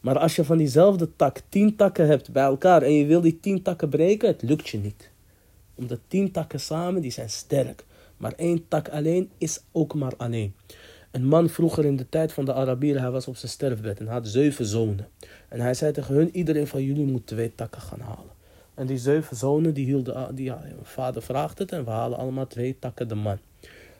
Maar 0.00 0.18
als 0.18 0.36
je 0.36 0.44
van 0.44 0.56
diezelfde 0.56 1.16
tak 1.16 1.40
tien 1.48 1.76
takken 1.76 2.06
hebt 2.06 2.32
bij 2.32 2.44
elkaar 2.44 2.82
en 2.82 2.92
je 2.92 3.06
wil 3.06 3.20
die 3.20 3.40
tien 3.40 3.62
takken 3.62 3.88
breken, 3.88 4.28
het 4.28 4.42
lukt 4.42 4.68
je 4.68 4.78
niet. 4.78 5.10
Omdat 5.74 6.00
tien 6.08 6.30
takken 6.30 6.60
samen, 6.60 7.02
die 7.02 7.10
zijn 7.10 7.30
sterk. 7.30 7.84
Maar 8.16 8.32
één 8.32 8.68
tak 8.68 8.88
alleen 8.88 9.30
is 9.38 9.60
ook 9.70 9.94
maar 9.94 10.16
alleen. 10.16 10.54
Een 11.12 11.26
man 11.26 11.48
vroeger 11.48 11.84
in 11.84 11.96
de 11.96 12.08
tijd 12.08 12.32
van 12.32 12.44
de 12.44 12.52
Arabieren, 12.52 13.02
hij 13.02 13.10
was 13.10 13.28
op 13.28 13.36
zijn 13.36 13.52
sterfbed 13.52 14.00
en 14.00 14.06
had 14.06 14.28
zeven 14.28 14.66
zonen. 14.66 15.08
En 15.48 15.60
hij 15.60 15.74
zei 15.74 15.92
tegen 15.92 16.14
hun, 16.14 16.36
iedereen 16.36 16.66
van 16.66 16.82
jullie 16.82 17.06
moet 17.06 17.26
twee 17.26 17.54
takken 17.54 17.80
gaan 17.80 18.00
halen. 18.00 18.30
En 18.74 18.86
die 18.86 18.98
zeven 18.98 19.36
zonen, 19.36 19.74
die 19.74 19.84
hielden, 19.84 20.34
die, 20.34 20.44
ja, 20.44 20.62
vader 20.82 21.22
vraagt 21.22 21.58
het 21.58 21.72
en 21.72 21.84
we 21.84 21.90
halen 21.90 22.18
allemaal 22.18 22.46
twee 22.46 22.76
takken 22.78 23.08
de 23.08 23.14
man. 23.14 23.38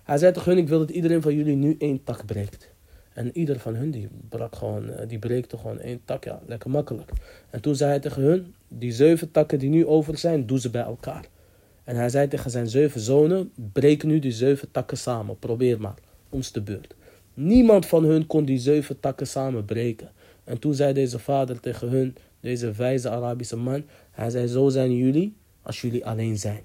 Hij 0.03 0.19
zei 0.19 0.33
tegen 0.33 0.53
hun, 0.53 0.61
ik 0.61 0.69
wil 0.69 0.79
dat 0.79 0.91
iedereen 0.91 1.23
van 1.23 1.35
jullie 1.35 1.57
nu 1.57 1.75
één 1.79 2.05
tak 2.05 2.27
breekt. 2.27 2.71
En 3.13 3.37
ieder 3.39 3.59
van 3.59 3.75
hun 3.75 3.91
die 3.91 4.09
brak 4.29 4.57
gewoon, 4.57 4.91
eh, 4.91 5.09
die 5.09 5.19
breekte 5.19 5.57
gewoon 5.57 5.81
één 5.81 6.01
tak, 6.05 6.25
ja, 6.25 6.41
lekker 6.47 6.71
makkelijk. 6.71 7.11
En 7.51 7.61
toen 7.61 7.77
zei 7.77 7.91
hij 7.91 8.01
tegen 8.01 8.23
hun, 8.23 8.55
die 8.69 8.93
zeven 8.93 9.31
takken 9.31 9.59
die 9.59 9.71
nu 9.71 9.87
over 9.87 10.19
zijn, 10.19 10.47
doe 10.47 10.61
ze 10.61 10.71
bij 10.71 10.83
elkaar. 10.83 11.25
En 11.85 11.97
hij 11.97 12.09
zei 12.09 12.29
tegen 12.29 12.51
zijn 12.51 12.69
zeven 12.69 13.01
zonen, 13.01 13.53
breek 13.73 14.03
nu 14.03 14.19
die 14.19 14.33
zeven 14.33 14.71
takken 14.71 14.97
samen, 14.97 15.39
probeer 15.39 15.81
maar, 15.81 15.99
ons 16.29 16.53
de 16.53 16.61
beurt. 16.61 16.95
Niemand 17.35 17.87
van 17.87 18.05
hun 18.05 18.27
kon 18.27 18.45
die 18.45 18.59
zeven 18.59 19.01
takken 19.01 19.27
samen 19.27 19.65
breken. 19.65 20.11
En 20.45 20.59
toen 20.59 20.75
zei 20.75 20.93
deze 20.93 21.19
vader 21.19 21.61
tegen 21.61 21.89
hun, 21.89 22.17
deze 22.41 22.73
wijze 22.73 23.11
Arabische 23.11 23.57
man, 23.57 23.85
hij 24.11 24.31
zei, 24.31 24.47
zo 24.47 24.69
zijn 24.69 24.97
jullie 24.97 25.37
als 25.63 25.81
jullie 25.81 26.07
alleen 26.07 26.39
zijn. 26.39 26.63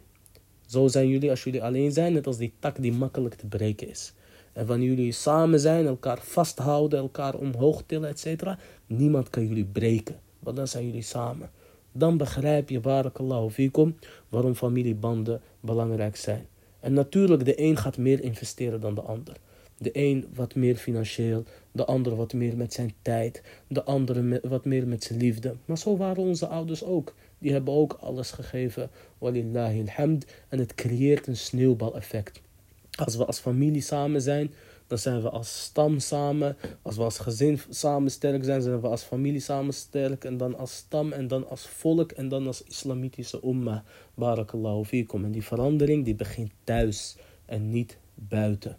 Zo 0.66 0.88
zijn 0.88 1.08
jullie 1.08 1.30
als 1.30 1.44
jullie 1.44 1.64
alleen 1.64 1.92
zijn, 1.92 2.14
net 2.14 2.28
als 2.28 2.38
die 2.38 2.54
tak 2.60 2.82
die 2.82 2.94
makkelijk 2.94 3.36
te 3.36 3.48
breken 3.48 3.90
is. 3.90 4.14
En 4.54 4.66
wanneer 4.66 4.88
jullie 4.88 5.12
samen 5.12 5.60
zijn, 5.60 5.86
elkaar 5.86 6.20
vasthouden, 6.22 7.00
elkaar 7.00 7.36
omhoog 7.36 7.84
tillen, 7.86 8.10
etc. 8.10 8.44
Niemand 8.88 9.30
kan 9.30 9.48
jullie 9.48 9.66
breken, 9.66 10.20
want 10.40 10.56
dan 10.56 10.68
zijn 10.68 10.86
jullie 10.86 11.02
samen. 11.02 11.50
Dan 11.92 12.18
begrijp 12.18 12.70
je, 12.70 12.80
barakallahu 12.80 13.50
fikum, 13.50 13.96
waarom 14.30 14.56
familiebanden 14.56 15.42
belangrijk 15.60 16.16
zijn. 16.16 16.48
En 16.80 16.94
natuurlijk, 16.94 17.46
de 17.46 17.62
een 17.62 17.78
gaat 17.78 17.98
meer 17.98 18.24
investeren 18.24 18.80
dan 18.80 18.96
de 18.96 19.02
ander. 19.02 19.36
De 19.78 19.90
een 19.94 20.28
wat 20.34 20.56
meer 20.56 20.76
financieel, 20.76 21.44
de 21.72 21.86
ander 21.86 22.16
wat 22.16 22.34
meer 22.34 22.58
met 22.58 22.74
zijn 22.74 22.94
tijd, 23.02 23.42
de 23.68 23.84
andere 23.84 24.40
wat 24.44 24.66
meer 24.66 24.88
met 24.88 25.04
zijn 25.04 25.20
liefde. 25.20 25.56
Maar 25.66 25.78
zo 25.78 25.98
waren 25.98 26.24
onze 26.24 26.48
ouders 26.48 26.84
ook. 26.84 27.14
Die 27.40 27.52
hebben 27.52 27.74
ook 27.74 27.98
alles 28.00 28.32
gegeven, 28.32 28.90
walillahi 29.18 29.80
alhamd. 29.80 30.26
En 30.50 30.60
het 30.60 30.76
creëert 30.76 31.28
een 31.28 31.38
sneeuwbaleffect. 31.38 32.42
Als 32.96 33.16
we 33.16 33.26
als 33.26 33.40
familie 33.40 33.82
samen 33.82 34.22
zijn, 34.22 34.54
dan 34.88 34.98
zijn 34.98 35.22
we 35.22 35.30
als 35.30 35.62
stam 35.62 36.00
samen. 36.00 36.58
Als 36.82 36.96
we 36.96 37.04
als 37.04 37.18
gezin 37.18 37.60
samen 37.70 38.12
sterk 38.12 38.44
zijn, 38.44 38.62
zijn 38.62 38.82
we 38.82 38.88
als 38.88 39.04
familie 39.04 39.40
samen 39.40 39.74
sterk. 39.74 40.24
En 40.24 40.38
dan 40.38 40.58
als 40.58 40.76
stam 40.76 41.12
en 41.12 41.28
dan 41.28 41.50
als 41.50 41.68
volk 41.68 42.12
en 42.12 42.30
dan 42.30 42.48
als 42.48 42.64
islamitische 42.64 43.40
umma. 43.44 43.84
Barakallahu 44.14 44.86
fikum. 44.86 45.26
En 45.26 45.32
die 45.32 45.44
verandering 45.44 46.06
die 46.06 46.16
begint 46.16 46.52
thuis 46.64 47.16
en 47.46 47.70
niet 47.70 47.98
buiten. 48.14 48.78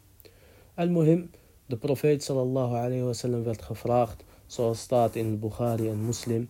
Al-Muhim, 0.78 1.30
de 1.66 1.76
profeet 1.76 2.22
sallallahu 2.22 2.74
alayhi 2.74 3.02
wa 3.02 3.12
sallam 3.12 3.42
werd 3.42 3.62
gevraagd, 3.62 4.24
zoals 4.46 4.80
staat 4.80 5.16
in 5.16 5.38
Bukhari 5.38 5.88
en 5.88 6.04
Muslim. 6.04 6.48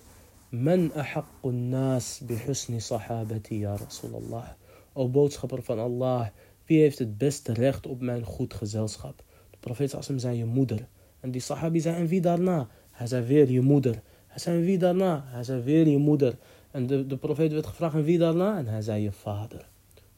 Men 0.48 0.90
ahaqqun 0.94 1.68
nas 1.68 2.20
bihusni 2.26 2.80
sahabati 2.80 3.58
ya 3.58 3.76
Rasulallah. 3.76 4.48
O 4.92 5.08
boodschapper 5.08 5.62
van 5.62 5.78
Allah, 5.78 6.26
wie 6.66 6.80
heeft 6.80 6.98
het 6.98 7.18
beste 7.18 7.52
recht 7.52 7.86
op 7.86 8.00
mijn 8.00 8.24
goed 8.24 8.54
gezelschap? 8.54 9.22
De 9.50 9.56
profeet 9.60 9.94
Assim 9.94 10.18
zei 10.18 10.36
je 10.36 10.44
moeder. 10.44 10.88
En 11.20 11.30
die 11.30 11.40
sahabi 11.40 11.80
zei 11.80 11.96
en 11.96 12.06
wie 12.06 12.20
daarna? 12.20 12.68
Hij 12.90 13.06
zei 13.06 13.26
weer 13.26 13.50
je 13.50 13.60
moeder. 13.60 14.02
Hij 14.26 14.38
zei 14.38 14.58
en 14.58 14.64
wie 14.64 14.78
daarna? 14.78 15.24
Hij 15.26 15.42
zei 15.42 15.62
weer 15.62 15.88
je 15.88 15.98
moeder. 15.98 16.38
En 16.70 16.86
de, 16.86 17.06
de 17.06 17.16
profeet 17.16 17.52
werd 17.52 17.66
gevraagd 17.66 17.94
en 17.94 18.04
wie 18.04 18.18
daarna? 18.18 18.58
En 18.58 18.66
hij 18.66 18.82
zei 18.82 19.02
je 19.02 19.12
vader. 19.12 19.68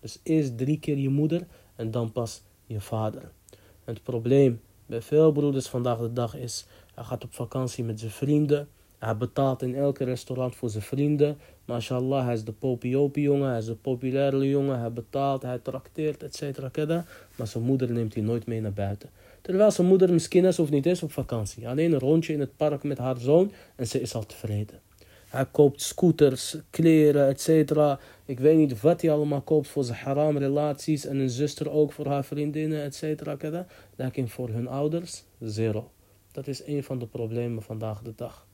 Dus 0.01 0.21
eerst 0.23 0.59
drie 0.59 0.79
keer 0.79 0.99
je 0.99 1.09
moeder 1.09 1.47
en 1.77 1.91
dan 1.91 2.13
pas 2.13 2.43
je 2.67 2.81
vader. 2.81 3.33
Het 3.85 4.03
probleem 4.03 4.61
bij 4.87 5.03
veel 5.03 5.33
broeders 5.33 5.69
vandaag 5.69 5.99
de 5.99 6.13
dag 6.13 6.37
is, 6.37 6.67
hij 6.95 7.05
gaat 7.05 7.25
op 7.25 7.35
vakantie 7.35 7.85
met 7.85 8.01
zijn 8.01 8.11
vrienden. 8.11 8.69
Hij 8.99 9.17
betaalt 9.17 9.63
in 9.63 9.75
elke 9.75 10.05
restaurant 10.05 10.55
voor 10.55 10.71
zijn 10.71 10.83
vrienden. 10.83 11.39
MashaAllah, 11.65 12.25
hij 12.25 12.35
is 12.35 12.45
de 12.45 12.53
popiopi 12.53 13.21
jongen, 13.21 13.49
hij 13.49 13.59
is 13.59 13.65
de 13.65 13.75
populaire 13.75 14.49
jongen. 14.49 14.79
Hij 14.79 14.93
betaalt, 14.93 15.43
hij 15.43 15.59
trakteert, 15.59 16.23
et 16.23 16.37
cetera. 16.37 17.05
Maar 17.37 17.47
zijn 17.47 17.65
moeder 17.65 17.93
neemt 17.93 18.15
hij 18.15 18.23
nooit 18.23 18.47
mee 18.47 18.61
naar 18.61 18.73
buiten. 18.73 19.11
Terwijl 19.41 19.71
zijn 19.71 19.87
moeder 19.87 20.13
misschien 20.13 20.45
is 20.45 20.59
of 20.59 20.71
niet 20.71 20.87
is 20.87 21.03
op 21.03 21.13
vakantie. 21.13 21.69
Alleen 21.69 21.93
een 21.93 21.99
rondje 21.99 22.33
in 22.33 22.41
het 22.41 22.57
park 22.57 22.83
met 22.83 22.99
haar 22.99 23.19
zoon 23.19 23.53
en 23.77 23.87
ze 23.87 24.01
is 24.01 24.15
al 24.15 24.27
tevreden. 24.27 24.81
Hij 25.31 25.47
koopt 25.51 25.81
scooters, 25.81 26.57
kleren, 26.71 27.29
etc. 27.29 27.73
Ik 28.25 28.39
weet 28.41 28.57
niet 28.57 28.81
wat 28.81 29.01
hij 29.01 29.11
allemaal 29.11 29.41
koopt 29.41 29.69
voor 29.69 29.85
zijn 29.85 29.99
haram 29.99 30.39
relaties. 30.39 31.07
En 31.07 31.19
een 31.19 31.31
zuster 31.31 31.71
ook 31.71 31.93
voor 31.93 32.07
haar 32.07 32.25
vriendinnen, 32.25 32.83
etc. 32.83 33.23
Lekker 33.97 34.29
voor 34.29 34.49
hun 34.49 34.69
ouders, 34.69 35.25
zero. 35.41 35.91
Dat 36.33 36.47
is 36.47 36.67
een 36.67 36.85
van 36.85 36.99
de 36.99 37.07
problemen 37.07 37.63
vandaag 37.63 38.03
de 38.03 38.13
dag. 38.17 38.47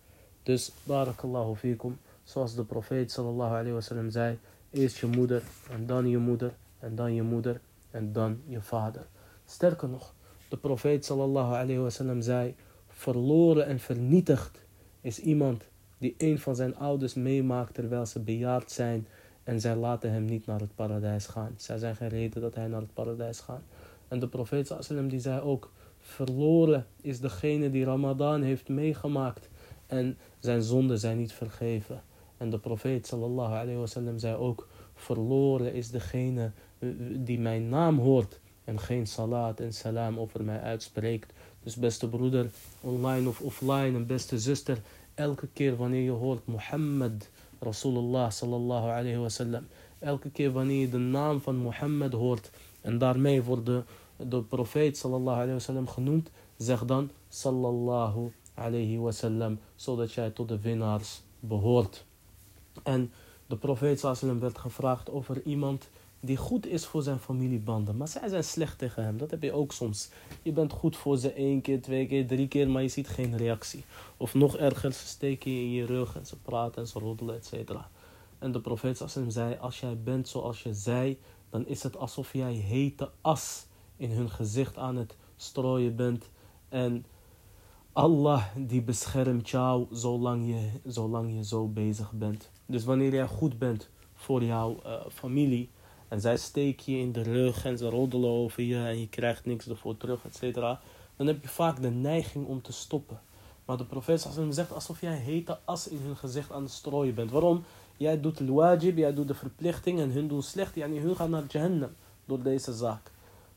Dus, 0.42 0.72
barakallahu 0.82 1.54
fikum. 1.54 1.98
Zoals 2.24 2.54
de 2.54 2.64
profeet 2.64 3.12
sallallahu 3.12 3.50
alayhi 3.50 3.72
wasallam 3.72 4.10
zei. 4.10 4.38
Eerst 4.70 4.96
je 4.96 5.06
moeder, 5.06 5.42
en 5.70 5.86
dan 5.86 6.08
je 6.08 6.18
moeder, 6.18 6.54
en 6.78 6.94
dan 6.94 7.14
je 7.14 7.22
moeder, 7.22 7.60
en 7.90 8.12
dan 8.12 8.40
je 8.46 8.60
vader. 8.60 9.06
Sterker 9.46 9.88
nog, 9.88 10.14
de 10.48 10.56
profeet 10.56 11.04
sallallahu 11.04 11.54
alayhi 11.54 11.78
wasallam 11.78 12.20
zei. 12.20 12.54
Verloren 12.88 13.66
en 13.66 13.80
vernietigd 13.80 14.64
is 15.00 15.18
iemand 15.18 15.64
die 15.98 16.14
een 16.18 16.38
van 16.38 16.56
zijn 16.56 16.76
ouders 16.76 17.14
meemaakt 17.14 17.74
terwijl 17.74 18.06
ze 18.06 18.20
bejaard 18.20 18.70
zijn 18.70 19.06
en 19.44 19.60
zij 19.60 19.76
laten 19.76 20.12
hem 20.12 20.24
niet 20.24 20.46
naar 20.46 20.60
het 20.60 20.74
paradijs 20.74 21.26
gaan. 21.26 21.54
Zij 21.56 21.78
zijn 21.78 21.96
geen 21.96 22.08
reden 22.08 22.42
dat 22.42 22.54
hij 22.54 22.66
naar 22.66 22.80
het 22.80 22.94
paradijs 22.94 23.40
gaat. 23.40 23.62
En 24.08 24.18
de 24.18 24.28
profeet 24.28 24.74
sallam 24.80 25.08
die 25.08 25.20
zei 25.20 25.40
ook, 25.40 25.72
verloren 25.98 26.86
is 27.00 27.20
degene 27.20 27.70
die 27.70 27.84
Ramadan 27.84 28.42
heeft 28.42 28.68
meegemaakt 28.68 29.48
en 29.86 30.16
zijn 30.38 30.62
zonden 30.62 30.98
zijn 30.98 31.18
niet 31.18 31.32
vergeven. 31.32 32.02
En 32.36 32.50
de 32.50 32.58
profeet 32.58 33.06
sallallahu 33.06 33.52
alayhi 33.52 33.78
wasallam 33.78 34.18
zei 34.18 34.36
ook, 34.36 34.68
verloren 34.94 35.74
is 35.74 35.90
degene 35.90 36.50
eh, 36.78 36.88
die 37.14 37.38
mijn 37.38 37.68
naam 37.68 37.98
hoort 37.98 38.40
en 38.64 38.80
geen 38.80 39.06
salat 39.06 39.60
en 39.60 39.72
salam 39.72 40.18
over 40.18 40.44
mij 40.44 40.60
uitspreekt. 40.60 41.32
Dus 41.62 41.76
beste 41.76 42.08
broeder, 42.08 42.50
online 42.80 43.28
of 43.28 43.40
offline, 43.40 43.96
en 43.96 44.06
beste 44.06 44.38
zuster, 44.38 44.78
elke 45.16 45.48
keer 45.52 45.76
wanneer 45.76 46.02
je 46.02 46.10
hoort 46.10 46.46
Mohammed, 46.46 47.30
Rasulullah 47.60 48.30
sallallahu 48.30 48.88
alayhi 48.88 49.18
wasallam, 49.18 49.66
elke 49.98 50.30
keer 50.30 50.52
wanneer 50.52 50.80
je 50.80 50.88
de 50.88 50.98
naam 50.98 51.40
van 51.40 51.56
Mohammed 51.56 52.12
hoort 52.12 52.50
en 52.80 52.98
daarmee 52.98 53.42
wordt 53.42 53.66
de, 53.66 53.82
de 54.16 54.42
profeet 54.42 54.96
sallallahu 54.96 55.36
alayhi 55.36 55.52
wasallam 55.52 55.88
genoemd, 55.88 56.30
zeg 56.56 56.84
dan 56.84 57.10
sallallahu 57.28 58.32
alayhi 58.54 58.98
wasallam, 58.98 59.58
zodat 59.74 60.12
jij 60.12 60.30
tot 60.30 60.48
de 60.48 60.60
winnaars 60.60 61.22
behoort. 61.40 62.04
En 62.82 63.12
de 63.46 63.56
profeet 63.56 64.00
sallallahu 64.00 64.40
werd 64.40 64.58
gevraagd 64.58 65.10
over 65.10 65.42
iemand 65.42 65.88
die 66.20 66.36
goed 66.36 66.66
is 66.66 66.86
voor 66.86 67.02
zijn 67.02 67.18
familiebanden. 67.18 67.96
Maar 67.96 68.08
zij 68.08 68.28
zijn 68.28 68.44
slecht 68.44 68.78
tegen 68.78 69.04
hem. 69.04 69.18
Dat 69.18 69.30
heb 69.30 69.42
je 69.42 69.52
ook 69.52 69.72
soms. 69.72 70.10
Je 70.42 70.52
bent 70.52 70.72
goed 70.72 70.96
voor 70.96 71.18
ze 71.18 71.32
één 71.32 71.60
keer, 71.60 71.82
twee 71.82 72.06
keer, 72.06 72.26
drie 72.26 72.48
keer, 72.48 72.70
maar 72.70 72.82
je 72.82 72.88
ziet 72.88 73.08
geen 73.08 73.36
reactie. 73.36 73.84
Of 74.16 74.34
nog 74.34 74.56
erger, 74.56 74.92
ze 74.92 75.06
steken 75.06 75.50
je 75.50 75.60
in 75.60 75.72
je 75.72 75.86
rug 75.86 76.16
en 76.16 76.26
ze 76.26 76.36
praten 76.36 76.82
en 76.82 76.88
ze 76.88 76.98
roddelen, 76.98 77.34
et 77.34 77.46
cetera. 77.46 77.90
En 78.38 78.52
de 78.52 78.60
profeet 78.60 79.14
hem 79.14 79.30
zei, 79.30 79.56
als 79.60 79.80
jij 79.80 79.98
bent 80.02 80.28
zoals 80.28 80.62
je 80.62 80.74
zei, 80.74 81.18
dan 81.50 81.66
is 81.66 81.82
het 81.82 81.96
alsof 81.96 82.32
jij 82.32 82.52
hete 82.52 83.10
as 83.20 83.66
in 83.96 84.10
hun 84.10 84.30
gezicht 84.30 84.76
aan 84.76 84.96
het 84.96 85.16
strooien 85.36 85.96
bent. 85.96 86.30
En 86.68 87.06
Allah 87.92 88.44
die 88.56 88.82
beschermt 88.82 89.48
jou 89.48 89.86
zolang 89.90 90.46
je, 90.46 90.70
zolang 90.84 91.34
je 91.34 91.44
zo 91.44 91.68
bezig 91.68 92.12
bent. 92.12 92.50
Dus 92.66 92.84
wanneer 92.84 93.14
jij 93.14 93.26
goed 93.26 93.58
bent 93.58 93.90
voor 94.14 94.44
jouw 94.44 94.80
uh, 94.86 95.06
familie, 95.12 95.70
en 96.08 96.20
zij 96.20 96.36
steken 96.36 96.92
je 96.92 96.98
in 96.98 97.12
de 97.12 97.22
rug 97.22 97.64
en 97.64 97.78
ze 97.78 97.88
roddelen 97.88 98.30
over 98.30 98.62
je 98.62 98.76
en 98.76 99.00
je 99.00 99.08
krijgt 99.08 99.44
niks 99.44 99.68
ervoor 99.68 99.96
terug, 99.96 100.24
et 100.24 100.36
cetera. 100.36 100.80
Dan 101.16 101.26
heb 101.26 101.42
je 101.42 101.48
vaak 101.48 101.82
de 101.82 101.90
neiging 101.90 102.46
om 102.46 102.62
te 102.62 102.72
stoppen. 102.72 103.20
Maar 103.64 103.76
de 103.76 103.84
profeet 103.84 104.28
zegt 104.50 104.72
alsof 104.72 105.00
jij 105.00 105.16
hete 105.16 105.58
as 105.64 105.88
in 105.88 106.00
hun 106.02 106.16
gezicht 106.16 106.52
aan 106.52 106.62
het 106.62 106.72
strooien 106.72 107.14
bent. 107.14 107.30
Waarom? 107.30 107.64
Jij 107.96 108.20
doet 108.20 108.38
de 108.38 108.52
wajib, 108.52 108.96
jij 108.96 109.14
doet 109.14 109.28
de 109.28 109.34
verplichting 109.34 110.00
en 110.00 110.10
hun 110.10 110.28
doen 110.28 110.42
slecht. 110.42 110.74
Yani 110.74 111.00
hun 111.00 111.16
gaan 111.16 111.30
naar 111.30 111.44
Jahannam 111.48 111.94
door 112.24 112.42
deze 112.42 112.72
zaak. 112.74 113.10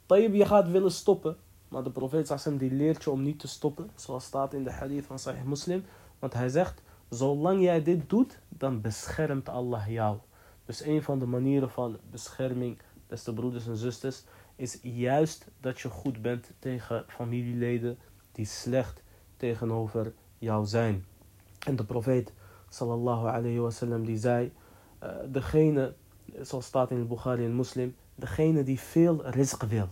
Tayyib, 0.05 0.33
je 0.33 0.45
gaat 0.45 0.71
willen 0.71 0.91
stoppen. 0.91 1.37
Maar 1.67 1.83
de 1.83 1.89
profeet 1.89 2.59
die 2.59 2.71
leert 2.71 3.03
je 3.03 3.11
om 3.11 3.23
niet 3.23 3.39
te 3.39 3.47
stoppen. 3.47 3.89
Zoals 3.95 4.23
staat 4.23 4.53
in 4.53 4.63
de 4.63 4.71
hadith 4.71 5.05
van 5.05 5.19
Sahih 5.19 5.43
Muslim. 5.43 5.85
Want 6.19 6.33
hij 6.33 6.49
zegt, 6.49 6.81
zolang 7.09 7.61
jij 7.61 7.83
dit 7.83 8.09
doet, 8.09 8.39
dan 8.47 8.81
beschermt 8.81 9.49
Allah 9.49 9.87
jou. 9.87 10.17
Dus 10.69 10.85
een 10.85 11.03
van 11.03 11.19
de 11.19 11.25
manieren 11.25 11.69
van 11.69 11.97
bescherming, 12.11 12.77
beste 13.07 13.33
broeders 13.33 13.67
en 13.67 13.77
zusters, 13.77 14.23
is 14.55 14.79
juist 14.81 15.47
dat 15.59 15.79
je 15.79 15.89
goed 15.89 16.21
bent 16.21 16.51
tegen 16.59 17.05
familieleden 17.07 17.97
die 18.31 18.45
slecht 18.45 19.03
tegenover 19.37 20.13
jou 20.37 20.65
zijn. 20.65 21.05
En 21.65 21.75
de 21.75 21.85
profeet 21.85 22.33
sallallahu 22.67 23.27
alayhi 23.27 23.59
wasallam 23.59 24.05
die 24.05 24.17
zei, 24.17 24.51
uh, 25.03 25.09
degene, 25.31 25.93
zoals 26.41 26.65
staat 26.65 26.91
in 26.91 26.97
het 26.97 27.07
Bukhari 27.07 27.45
en 27.45 27.55
Muslim, 27.55 27.95
degene 28.15 28.63
die 28.63 28.79
veel 28.79 29.23
rizq 29.25 29.67
wil. 29.67 29.89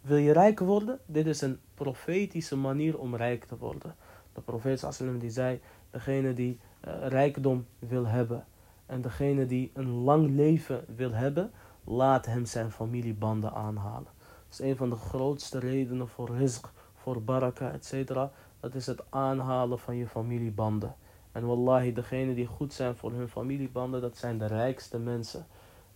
Wil 0.00 0.16
je 0.16 0.32
rijk 0.32 0.58
worden? 0.58 0.98
Dit 1.06 1.26
is 1.26 1.40
een 1.40 1.58
profetische 1.74 2.56
manier 2.56 2.98
om 2.98 3.16
rijk 3.16 3.44
te 3.44 3.56
worden. 3.56 3.94
De 4.32 4.40
profeet 4.40 4.78
sallallahu 4.78 5.18
die 5.18 5.30
zei, 5.30 5.60
degene 5.90 6.34
die 6.34 6.58
uh, 6.86 7.06
rijkdom 7.06 7.66
wil 7.78 8.06
hebben 8.06 8.46
en 8.88 9.02
degene 9.02 9.46
die 9.46 9.70
een 9.74 9.90
lang 9.90 10.36
leven 10.36 10.84
wil 10.96 11.12
hebben, 11.12 11.50
laat 11.84 12.26
hem 12.26 12.44
zijn 12.44 12.70
familiebanden 12.70 13.52
aanhalen. 13.52 14.08
Dat 14.48 14.58
is 14.58 14.60
een 14.60 14.76
van 14.76 14.90
de 14.90 14.96
grootste 14.96 15.58
redenen 15.58 16.08
voor 16.08 16.30
rizq, 16.30 16.70
voor 16.94 17.22
baraka, 17.22 17.72
etc. 17.72 18.14
Dat 18.60 18.74
is 18.74 18.86
het 18.86 19.02
aanhalen 19.08 19.78
van 19.78 19.96
je 19.96 20.06
familiebanden. 20.06 20.94
En 21.32 21.46
wallahi, 21.46 21.92
degene 21.92 22.34
die 22.34 22.46
goed 22.46 22.72
zijn 22.72 22.96
voor 22.96 23.12
hun 23.12 23.28
familiebanden, 23.28 24.00
dat 24.00 24.16
zijn 24.16 24.38
de 24.38 24.46
rijkste 24.46 24.98
mensen. 24.98 25.46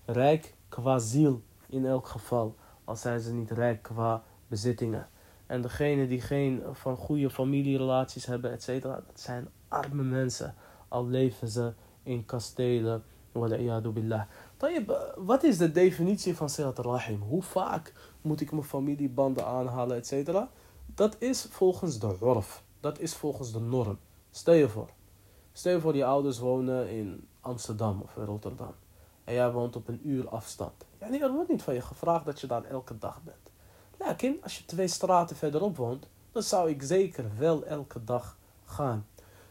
Rijk 0.05 0.55
qua 0.69 0.99
ziel 0.99 1.43
in 1.69 1.87
elk 1.87 2.07
geval, 2.07 2.57
al 2.85 2.97
zijn 2.97 3.21
ze 3.21 3.33
niet 3.33 3.51
rijk 3.51 3.83
qua 3.83 4.23
bezittingen. 4.49 5.09
En 5.47 5.63
degene 5.63 6.07
die 6.07 6.21
geen 6.21 6.63
van 6.73 6.97
goede 6.97 7.31
familierelaties 7.31 8.27
hebben, 8.27 8.53
etc., 8.53 8.83
dat 8.83 9.03
zijn 9.15 9.49
arme 9.69 10.03
mensen, 10.03 10.55
al 10.89 11.07
leven 11.07 11.49
ze 11.49 11.73
in 12.03 12.25
kastelen. 12.25 13.05
billah. 13.33 14.23
Wat 15.17 15.43
is 15.43 15.59
de 15.59 15.73
definitie 15.73 16.37
van 16.37 16.49
Silat 16.49 16.79
Rahim? 16.79 17.21
Hoe 17.21 17.43
vaak 17.43 17.93
moet 18.21 18.41
ik 18.41 18.53
mijn 18.53 18.65
familiebanden 18.65 19.47
aanhalen, 19.47 19.97
et 19.97 20.07
cetera? 20.07 20.51
Dat 20.95 21.17
is 21.19 21.47
volgens 21.51 21.99
de 21.99 22.17
urf. 22.23 22.63
Dat 22.81 22.99
is 22.99 23.15
volgens 23.15 23.53
de 23.53 23.61
norm. 23.61 23.99
Stel 24.31 24.55
je 24.55 24.69
voor. 24.69 24.89
Stel 25.53 25.73
je 25.73 25.81
voor, 25.81 25.97
je 25.97 26.05
ouders 26.05 26.39
wonen 26.39 26.89
in 26.89 27.29
Amsterdam 27.41 28.01
of 28.01 28.17
in 28.17 28.25
Rotterdam. 28.25 28.75
En 29.25 29.35
jij 29.35 29.53
woont 29.53 29.77
op 29.77 29.89
een 29.89 30.01
uur 30.09 30.29
afstand. 30.29 30.73
Ja, 31.01 31.09
nee, 31.09 31.21
er 31.21 31.33
wordt 31.33 31.51
niet 31.51 31.63
van 31.63 31.75
je 31.75 31.81
gevraagd 31.81 32.25
dat 32.25 32.41
je 32.41 32.47
daar 32.47 32.65
elke 32.65 32.99
dag 32.99 33.23
bent. 33.23 33.51
Lekker, 33.99 34.35
als 34.43 34.59
je 34.59 34.65
twee 34.65 34.89
straten 34.89 35.37
verderop 35.37 35.77
woont, 35.77 36.09
dan 36.33 36.43
zou 36.43 36.71
ik 36.71 36.83
zeker 36.83 37.25
wel 37.39 37.65
elke 37.65 38.05
dag 38.05 38.39
gaan. 38.65 39.07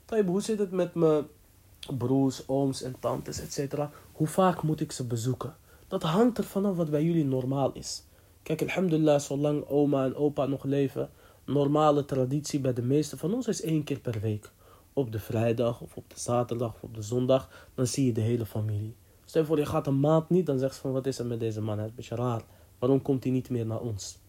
Tayyip, 0.06 0.28
hoe 0.28 0.42
zit 0.42 0.60
het 0.60 0.72
met 0.72 0.96
mijn 0.96 1.28
broers, 1.98 2.48
ooms 2.48 2.82
en 2.82 2.96
tantes, 3.00 3.40
etc. 3.40 3.76
Hoe 4.12 4.28
vaak 4.28 4.64
moet 4.64 4.82
ik 4.82 4.92
ze 4.92 5.06
bezoeken? 5.06 5.56
Dat 5.88 6.04
hangt 6.04 6.38
er 6.38 6.44
vanaf 6.44 6.76
wat 6.76 6.90
bij 6.90 7.04
jullie 7.04 7.26
normaal 7.26 7.72
is. 7.74 8.04
Kijk, 8.44 8.62
alhamdulillah, 8.62 9.20
zolang 9.20 9.68
oma 9.68 10.06
en 10.06 10.16
opa 10.16 10.46
nog 10.46 10.64
leven, 10.64 11.10
normale 11.46 12.06
traditie 12.06 12.60
bij 12.60 12.74
de 12.74 12.82
meeste 12.82 13.18
van 13.18 13.34
ons 13.34 13.48
is 13.48 13.62
één 13.62 13.84
keer 13.84 14.00
per 14.00 14.20
week. 14.20 14.52
Op 14.94 15.12
de 15.12 15.20
vrijdag 15.20 15.82
of 15.82 15.96
op 15.96 16.10
de 16.10 16.20
zaterdag 16.20 16.74
of 16.74 16.84
op 16.84 16.96
de 16.96 17.02
zondag, 17.02 17.70
dan 17.76 17.88
zie 17.88 18.06
je 18.06 18.12
de 18.12 18.22
hele 18.22 18.46
familie. 18.46 18.96
Stel 19.26 19.46
voor, 19.46 19.58
je 19.58 19.66
gaat 19.66 19.88
een 19.88 20.00
maand 20.00 20.30
niet, 20.30 20.46
dan 20.46 20.60
zegt 20.60 20.76
ze 20.76 20.82
van 20.82 20.92
wat 20.92 21.06
is 21.06 21.20
er 21.20 21.26
met 21.26 21.40
deze 21.40 21.62
man? 21.62 21.78
Het 21.78 21.86
is 21.86 21.90
een 21.90 21.96
beetje 21.96 22.16
raar. 22.16 22.42
Waarom 22.80 23.02
komt 23.02 23.24
hij 23.24 23.34
niet 23.34 23.50
meer 23.50 23.66
naar 23.66 23.82
ons? 23.82 24.20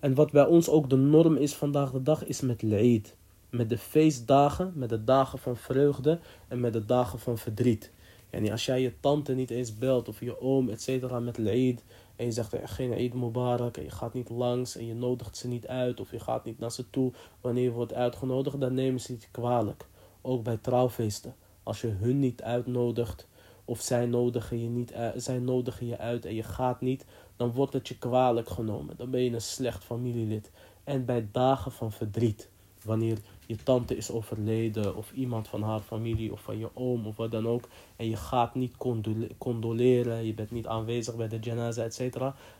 En 0.00 0.14
wat 0.14 0.32
bij 0.32 0.46
ons 0.46 0.68
ook 0.68 0.90
de 0.90 0.96
norm 0.96 1.36
is 1.36 1.54
vandaag 1.54 1.90
de 1.90 2.02
dag, 2.02 2.24
is 2.24 2.40
met 2.40 2.62
Eid 2.62 3.16
met 3.50 3.68
de 3.68 3.78
feestdagen, 3.78 4.72
met 4.74 4.88
de 4.88 5.04
dagen 5.04 5.38
van 5.38 5.56
vreugde 5.56 6.18
en 6.48 6.60
met 6.60 6.72
de 6.72 6.84
dagen 6.84 7.18
van 7.18 7.38
verdriet. 7.38 7.90
En 8.30 8.50
als 8.50 8.66
jij 8.66 8.80
je 8.80 9.00
tante 9.00 9.34
niet 9.34 9.50
eens 9.50 9.78
belt 9.78 10.08
of 10.08 10.20
je 10.20 10.40
oom, 10.40 10.68
et 10.68 10.82
cetera, 10.82 11.20
met 11.20 11.38
Eid 11.38 11.84
en 12.16 12.24
je 12.24 12.32
zegt 12.32 12.52
er 12.52 12.68
geen 12.68 12.92
Eid 12.92 13.14
Mubarak 13.14 13.76
en 13.76 13.82
je 13.82 13.90
gaat 13.90 14.14
niet 14.14 14.30
langs 14.30 14.76
en 14.76 14.86
je 14.86 14.94
nodigt 14.94 15.36
ze 15.36 15.48
niet 15.48 15.66
uit 15.66 16.00
of 16.00 16.10
je 16.10 16.20
gaat 16.20 16.44
niet 16.44 16.58
naar 16.58 16.72
ze 16.72 16.90
toe 16.90 17.12
wanneer 17.40 17.62
je 17.62 17.70
wordt 17.70 17.94
uitgenodigd, 17.94 18.60
dan 18.60 18.74
nemen 18.74 19.00
ze 19.00 19.12
het 19.12 19.28
kwalijk. 19.30 19.86
Ook 20.22 20.42
bij 20.42 20.56
trouwfeesten. 20.56 21.34
Als 21.62 21.80
je 21.80 21.88
hun 21.88 22.18
niet 22.18 22.42
uitnodigt 22.42 23.26
of 23.64 23.80
zij 23.80 24.06
nodigen 24.06 24.62
je, 24.62 24.68
niet, 24.68 24.92
zij 25.16 25.38
nodigen 25.38 25.86
je 25.86 25.98
uit 25.98 26.24
en 26.24 26.34
je 26.34 26.42
gaat 26.42 26.80
niet, 26.80 27.04
dan 27.36 27.52
wordt 27.52 27.72
het 27.72 27.88
je 27.88 27.98
kwalijk 27.98 28.48
genomen. 28.48 28.96
Dan 28.96 29.10
ben 29.10 29.20
je 29.20 29.30
een 29.30 29.40
slecht 29.40 29.84
familielid. 29.84 30.50
En 30.84 31.04
bij 31.04 31.28
dagen 31.32 31.72
van 31.72 31.92
verdriet, 31.92 32.48
wanneer 32.82 33.18
je 33.46 33.56
tante 33.56 33.96
is 33.96 34.10
overleden 34.10 34.96
of 34.96 35.12
iemand 35.12 35.48
van 35.48 35.62
haar 35.62 35.80
familie 35.80 36.32
of 36.32 36.40
van 36.40 36.58
je 36.58 36.68
oom 36.74 37.06
of 37.06 37.16
wat 37.16 37.30
dan 37.30 37.48
ook 37.48 37.68
en 37.96 38.08
je 38.08 38.16
gaat 38.16 38.54
niet 38.54 38.74
condoleren, 39.38 40.26
je 40.26 40.34
bent 40.34 40.50
niet 40.50 40.66
aanwezig 40.66 41.16
bij 41.16 41.28
de 41.28 41.38
janaza, 41.40 41.82
etc., 41.82 42.18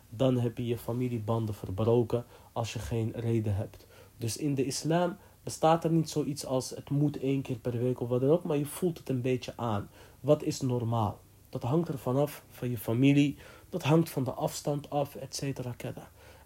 dan 0.09 0.39
heb 0.39 0.59
je 0.59 0.67
je 0.67 0.79
familiebanden 0.79 1.55
verbroken 1.55 2.25
als 2.53 2.73
je 2.73 2.79
geen 2.79 3.13
reden 3.15 3.57
hebt. 3.57 3.87
Dus 4.19 4.37
in 4.37 4.55
de 4.55 4.65
islam 4.65 5.17
bestaat 5.43 5.85
er 5.85 5.91
niet 5.91 6.11
zoiets 6.11 6.47
als 6.47 6.71
het 6.71 6.91
moet 6.91 7.19
één 7.19 7.43
keer 7.43 7.59
per 7.59 7.79
week 7.79 8.01
of 8.01 8.09
wat 8.09 8.21
dan 8.21 8.31
ook, 8.31 8.45
maar 8.45 8.57
je 8.57 8.67
voelt 8.67 8.99
het 8.99 9.09
een 9.09 9.23
beetje 9.23 9.53
aan. 9.57 9.89
Wat 10.21 10.43
is 10.43 10.61
normaal? 10.61 11.21
Dat 11.49 11.63
hangt 11.63 11.89
er 11.89 11.99
vanaf 11.99 12.45
van 12.51 12.71
je 12.71 12.79
familie, 12.79 13.37
dat 13.69 13.83
hangt 13.83 14.11
van 14.11 14.25
de 14.25 14.33
afstand 14.33 14.91
af, 14.91 15.15
et 15.15 15.35
cetera. 15.35 15.75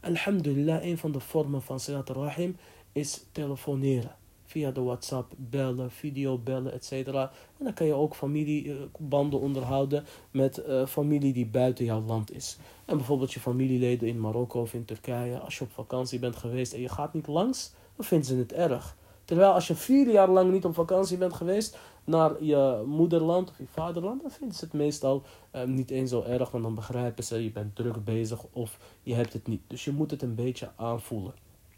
Alhamdulillah, 0.00 0.84
een 0.84 0.98
van 0.98 1.12
de 1.12 1.20
vormen 1.20 1.62
van 1.62 1.80
Silat 1.80 2.08
Rahim 2.08 2.56
is 2.92 3.24
telefoneren. 3.32 4.16
Via 4.50 4.70
de 4.70 4.80
WhatsApp, 4.80 5.32
bellen, 5.36 5.90
videobellen, 5.90 6.72
etc. 6.72 6.92
En 6.92 7.30
dan 7.58 7.74
kan 7.74 7.86
je 7.86 7.94
ook 7.94 8.14
familiebanden 8.14 9.40
onderhouden 9.40 10.04
met 10.30 10.62
uh, 10.68 10.86
familie 10.86 11.32
die 11.32 11.46
buiten 11.46 11.84
jouw 11.84 12.02
land 12.02 12.32
is. 12.32 12.58
En 12.84 12.96
bijvoorbeeld 12.96 13.32
je 13.32 13.40
familieleden 13.40 14.08
in 14.08 14.20
Marokko 14.20 14.60
of 14.60 14.74
in 14.74 14.84
Turkije. 14.84 15.38
Als 15.38 15.58
je 15.58 15.64
op 15.64 15.72
vakantie 15.72 16.18
bent 16.18 16.36
geweest 16.36 16.72
en 16.72 16.80
je 16.80 16.88
gaat 16.88 17.14
niet 17.14 17.26
langs, 17.26 17.72
dan 17.96 18.04
vinden 18.04 18.26
ze 18.26 18.36
het 18.36 18.52
erg. 18.52 18.96
Terwijl 19.24 19.52
als 19.52 19.66
je 19.66 19.74
vier 19.74 20.10
jaar 20.10 20.28
lang 20.28 20.52
niet 20.52 20.64
op 20.64 20.74
vakantie 20.74 21.16
bent 21.16 21.32
geweest 21.32 21.78
naar 22.04 22.44
je 22.44 22.82
moederland 22.86 23.50
of 23.50 23.58
je 23.58 23.66
vaderland, 23.66 24.22
dan 24.22 24.30
vinden 24.30 24.56
ze 24.56 24.64
het 24.64 24.74
meestal 24.74 25.22
uh, 25.56 25.64
niet 25.64 25.90
eens 25.90 26.10
zo 26.10 26.22
erg. 26.22 26.50
Want 26.50 26.64
dan 26.64 26.74
begrijpen 26.74 27.24
ze, 27.24 27.44
je 27.44 27.50
bent 27.50 27.76
druk 27.76 28.04
bezig 28.04 28.44
of 28.52 28.78
je 29.02 29.14
hebt 29.14 29.32
het 29.32 29.46
niet. 29.46 29.62
Dus 29.66 29.84
je 29.84 29.92
moet 29.92 30.10
het 30.10 30.22
een 30.22 30.34
beetje 30.34 30.70
aanvoelen. 30.76 31.34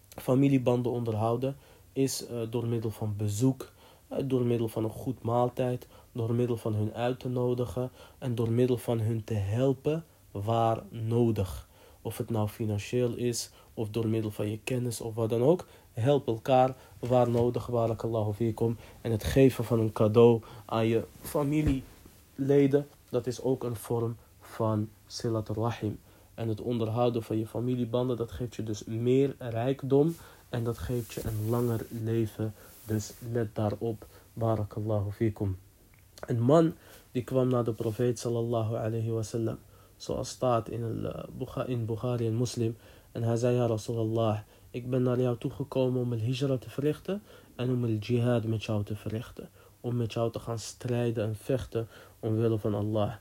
Familiebanden 0.09 0.93
onderhouden 0.93 1.57
is 1.93 2.27
uh, 2.31 2.41
door 2.51 2.67
middel 2.67 2.91
van 2.91 3.15
bezoek, 3.17 3.71
uh, 4.13 4.19
door 4.25 4.43
middel 4.43 4.69
van 4.69 4.85
een 4.85 4.91
goed 4.91 5.23
maaltijd, 5.23 5.87
door 6.13 6.35
middel 6.35 6.57
van 6.57 6.75
hun 6.75 6.95
uit 6.95 7.21
te 7.21 7.29
nodigen 7.29 7.91
en 8.19 8.35
door 8.35 8.51
middel 8.51 8.77
van 8.79 9.01
hun 9.01 9.25
te 9.25 9.35
helpen 9.35 10.05
waar 10.31 10.83
nodig. 10.89 11.69
Of 12.03 12.19
het 12.19 12.31
nou 12.31 12.49
financieel 12.49 13.15
is 13.15 13.51
of 13.75 13.89
door 13.89 14.09
middel 14.09 14.31
van 14.31 14.51
je 14.51 14.59
kennis 14.65 15.01
of 15.01 15.15
wat 15.15 15.29
dan 15.29 15.43
ook. 15.43 15.67
Help 15.93 16.27
elkaar 16.27 16.77
waar 16.99 17.31
nodig, 17.31 17.71
barakallahu 17.71 18.33
fikum. 18.33 18.77
En 19.01 19.11
het 19.11 19.25
geven 19.25 19.65
van 19.65 19.81
een 19.81 19.93
cadeau 19.93 20.43
aan 20.65 20.87
je 20.87 21.05
familieleden, 21.21 22.89
dat 23.09 23.27
is 23.27 23.43
ook 23.43 23.65
een 23.65 23.77
vorm 23.77 24.17
van 24.41 24.89
silat 25.07 25.49
rahim. 25.49 25.99
En 26.35 26.49
het 26.49 26.61
onderhouden 26.61 27.23
van 27.23 27.39
je 27.39 27.47
familiebanden, 27.47 28.17
dat 28.17 28.33
geeft 28.33 28.55
je 28.55 28.63
dus 28.63 28.85
meer 28.85 29.35
rijkdom 29.39 30.15
en 30.53 30.65
dat 30.65 30.79
geeft 30.79 31.12
je 31.12 31.21
een 31.25 31.49
langer 31.49 31.87
leven. 31.88 32.55
Dus 32.85 33.12
let 33.33 33.55
daarop, 33.55 34.07
barakallahu 34.33 35.11
fikum. 35.11 35.59
Een 36.27 36.41
man 36.41 36.75
die 37.12 37.25
kwam 37.25 37.49
naar 37.49 37.65
de 37.65 37.73
profeet 37.73 38.19
sallallahu 38.19 38.75
alayhi 38.77 39.11
wasallam, 39.11 39.59
zoals 39.97 40.29
staat 40.29 40.69
in, 40.69 41.09
uh, 41.38 41.65
in 41.67 41.87
Bukhari 41.87 42.27
en 42.27 42.37
Muslim. 42.37 42.77
En 43.12 43.23
hij 43.23 43.37
zei, 43.37 43.57
ja 43.57 43.67
Rasulallah, 43.67 44.38
ik 44.71 44.91
ben 44.91 45.03
naar 45.03 45.21
jou 45.21 45.37
toegekomen 45.38 46.01
om 46.01 46.12
een 46.12 46.21
hijra 46.21 46.57
te 46.57 46.71
verrichten 46.71 47.23
en 47.57 47.71
om 47.71 47.85
een 47.85 47.99
jihad 47.99 48.45
met 48.45 48.65
jou 48.65 48.85
te 48.85 48.97
verrichten. 48.97 49.49
Om 49.81 49.97
met 49.97 50.12
jou 50.12 50.31
te 50.33 50.38
gaan 50.38 50.59
strijden 50.59 51.25
en 51.25 51.37
vechten 51.37 51.88
omwille 52.21 52.59
van 52.59 52.75
Allah. 52.75 53.12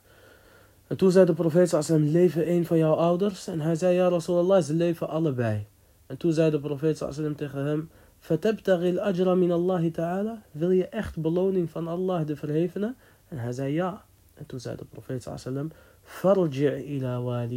En 0.88 0.98
toen 0.98 1.12
zei 1.12 1.26
de 1.26 1.34
profeet 1.34 1.70
sallam, 1.70 2.04
leven 2.04 2.52
een 2.52 2.66
van 2.66 2.78
jouw 2.78 2.94
ouders? 2.94 3.48
En 3.48 3.60
hij 3.60 3.76
zei, 3.76 3.96
ja 3.96 4.08
Rasulallah, 4.08 4.64
ze 4.64 4.74
leven 4.74 5.10
allebei. 5.10 5.68
En 6.12 6.18
toen 6.18 6.34
zei 6.34 6.52
de 6.52 6.60
profeet 6.60 6.98
sallam 6.98 7.36
tegen 7.36 7.66
hem, 7.66 7.90
Fatabtagil 8.20 9.00
ajra 9.00 9.36
min 9.36 9.52
Allah 9.52 9.94
ta'ala? 9.94 10.42
Wil 10.52 10.72
je 10.72 10.88
echt 10.88 11.18
beloning 11.18 11.70
van 11.70 11.88
Allah 11.88 12.28
de 12.28 12.36
verhevene? 12.36 12.96
En 13.28 13.38
hij 13.38 13.52
zei 13.52 13.74
ja. 13.74 14.06
En 14.34 14.46
toen 14.46 14.60
zei 14.60 14.76
de 14.76 14.86
profeet 14.86 15.30
sallam, 15.36 15.72
Farji' 16.04 16.84
ila 16.96 17.48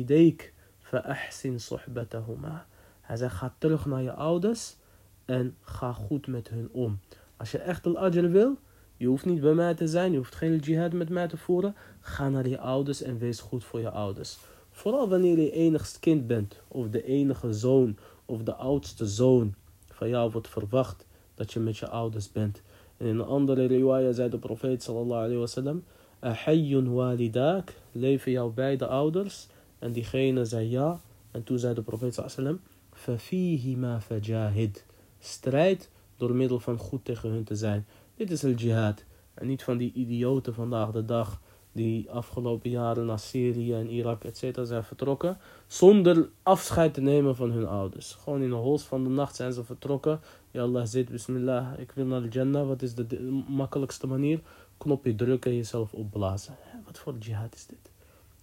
suhbatahuma. 1.56 2.66
Hij 3.00 3.16
zei, 3.16 3.30
ga 3.30 3.54
terug 3.58 3.86
naar 3.86 4.02
je 4.02 4.12
ouders 4.12 4.76
en 5.24 5.56
ga 5.60 5.92
goed 5.92 6.26
met 6.26 6.48
hun 6.48 6.68
om. 6.72 7.00
Als 7.36 7.50
je 7.50 7.58
echt 7.58 7.86
al 7.86 7.98
ajr 7.98 8.30
wil, 8.30 8.56
je 8.96 9.06
hoeft 9.06 9.24
niet 9.24 9.40
bij 9.40 9.54
mij 9.54 9.74
te 9.74 9.88
zijn, 9.88 10.12
je 10.12 10.16
hoeft 10.16 10.34
geen 10.34 10.58
jihad 10.58 10.92
met 10.92 11.08
mij 11.08 11.28
te 11.28 11.36
voeren. 11.36 11.74
Ga 12.00 12.28
naar 12.28 12.48
je 12.48 12.58
ouders 12.58 13.02
en 13.02 13.18
wees 13.18 13.40
goed 13.40 13.64
voor 13.64 13.80
je 13.80 13.90
ouders. 13.90 14.38
Vooral 14.70 15.08
wanneer 15.08 15.38
je 15.38 15.50
enigst 15.50 15.98
kind 15.98 16.26
bent, 16.26 16.60
of 16.68 16.88
de 16.88 17.04
enige 17.04 17.52
zoon, 17.52 17.96
of 18.24 18.42
de 18.42 18.54
oudste 18.54 19.06
zoon 19.06 19.54
van 19.86 20.08
jou 20.08 20.30
wordt 20.30 20.48
verwacht 20.48 21.06
dat 21.34 21.52
je 21.52 21.60
met 21.60 21.76
je 21.76 21.88
ouders 21.88 22.32
bent. 22.32 22.62
En 22.96 23.06
in 23.06 23.18
een 23.18 23.26
andere 23.26 23.66
riwaya 23.66 24.12
zei 24.12 24.30
de 24.30 24.38
profeet 24.38 24.82
sallallahu 24.82 25.22
alayhi 25.22 25.38
wasallam, 25.38 25.84
Ahayyun 26.20 26.92
walidaak, 26.92 27.74
leven 27.92 28.32
jouw 28.32 28.50
beide 28.50 28.86
ouders? 28.86 29.46
En 29.78 29.92
diegene 29.92 30.44
zei 30.44 30.70
ja. 30.70 31.00
En 31.30 31.44
toen 31.44 31.58
zei 31.58 31.74
de 31.74 31.82
profeet 31.82 32.14
sallallahu 32.14 32.38
alayhi 32.38 32.60
wasallam, 32.92 34.00
fajahid. 34.00 34.84
Strijd 35.18 35.90
door 36.16 36.34
middel 36.34 36.60
van 36.60 36.78
goed 36.78 37.04
tegen 37.04 37.30
hun 37.30 37.44
te 37.44 37.56
zijn. 37.56 37.86
Dit 38.16 38.30
is 38.30 38.44
al 38.44 38.50
jihad. 38.50 39.04
En 39.34 39.46
niet 39.46 39.62
van 39.62 39.76
die 39.76 39.92
idioten 39.92 40.54
vandaag 40.54 40.90
de 40.90 41.04
dag 41.04 41.40
die 41.74 42.10
afgelopen 42.10 42.70
jaren 42.70 43.06
naar 43.06 43.18
Syrië 43.18 43.74
en 43.74 43.90
Irak 43.90 44.24
etc. 44.24 44.58
zijn 44.62 44.84
vertrokken. 44.84 45.38
Zonder 45.66 46.28
afscheid 46.42 46.94
te 46.94 47.00
nemen 47.00 47.36
van 47.36 47.50
hun 47.50 47.66
ouders. 47.66 48.16
Gewoon 48.22 48.42
in 48.42 48.48
de 48.48 48.54
hols 48.54 48.82
van 48.82 49.04
de 49.04 49.10
nacht 49.10 49.36
zijn 49.36 49.52
ze 49.52 49.64
vertrokken. 49.64 50.20
Ja 50.50 50.62
Allah 50.62 50.86
zit, 50.86 51.08
bismillah, 51.08 51.78
ik 51.78 51.92
wil 51.92 52.04
naar 52.04 52.22
de 52.22 52.28
Jannah. 52.28 52.66
Wat 52.66 52.82
is 52.82 52.94
de 52.94 53.42
makkelijkste 53.48 54.06
manier? 54.06 54.40
Knopje 54.78 55.14
drukken 55.14 55.50
en 55.50 55.56
jezelf 55.56 55.92
opblazen. 55.92 56.56
Wat 56.84 56.98
voor 56.98 57.14
jihad 57.18 57.54
is 57.54 57.66
dit? 57.66 57.90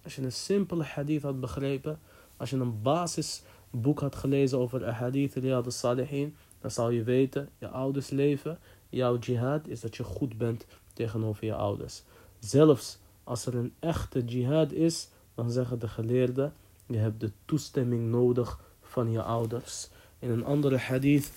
Als 0.04 0.16
je 0.16 0.22
een 0.22 0.32
simpele 0.32 0.84
hadith 0.84 1.22
had 1.22 1.40
begrepen. 1.40 2.00
Als 2.38 2.50
je 2.50 2.56
een 2.58 2.82
basis 2.82 3.44
boek 3.70 4.00
had 4.00 4.16
gelezen 4.16 4.58
over 4.58 4.86
Ahadith 4.86 5.34
Riyad 5.34 5.66
al-Salihin, 5.66 6.36
dan 6.62 6.72
zal 6.72 6.90
je 6.90 7.04
weten, 7.04 7.50
je 7.58 7.68
ouders 7.68 8.10
leven, 8.10 8.60
jouw 8.90 9.18
jihad 9.18 9.68
is 9.68 9.80
dat 9.80 9.96
je 9.96 10.04
goed 10.04 10.38
bent 10.38 10.66
tegenover 10.94 11.46
je 11.46 11.54
ouders. 11.54 12.04
Zelfs 12.40 13.00
als 13.24 13.46
er 13.46 13.56
een 13.56 13.74
echte 13.80 14.26
jihad 14.26 14.72
is, 14.72 15.10
dan 15.36 15.52
zeggen 15.52 15.80
de 15.80 15.88
geleerden, 15.88 16.54
je 16.86 16.98
hebt 16.98 17.20
de 17.20 17.32
toestemming 17.46 18.10
nodig 18.10 18.60
van 18.82 19.12
je 19.12 19.22
ouders. 19.22 19.90
In 20.20 20.30
een 20.30 20.46
andere 20.46 20.78
hadith 20.78 21.32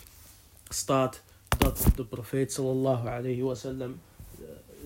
staat 0.69 1.23
dat 1.59 1.87
de 1.97 2.05
profeet 2.05 2.53
sallallahu 2.53 3.09
alayhi 3.09 3.43
wasallam, 3.43 4.01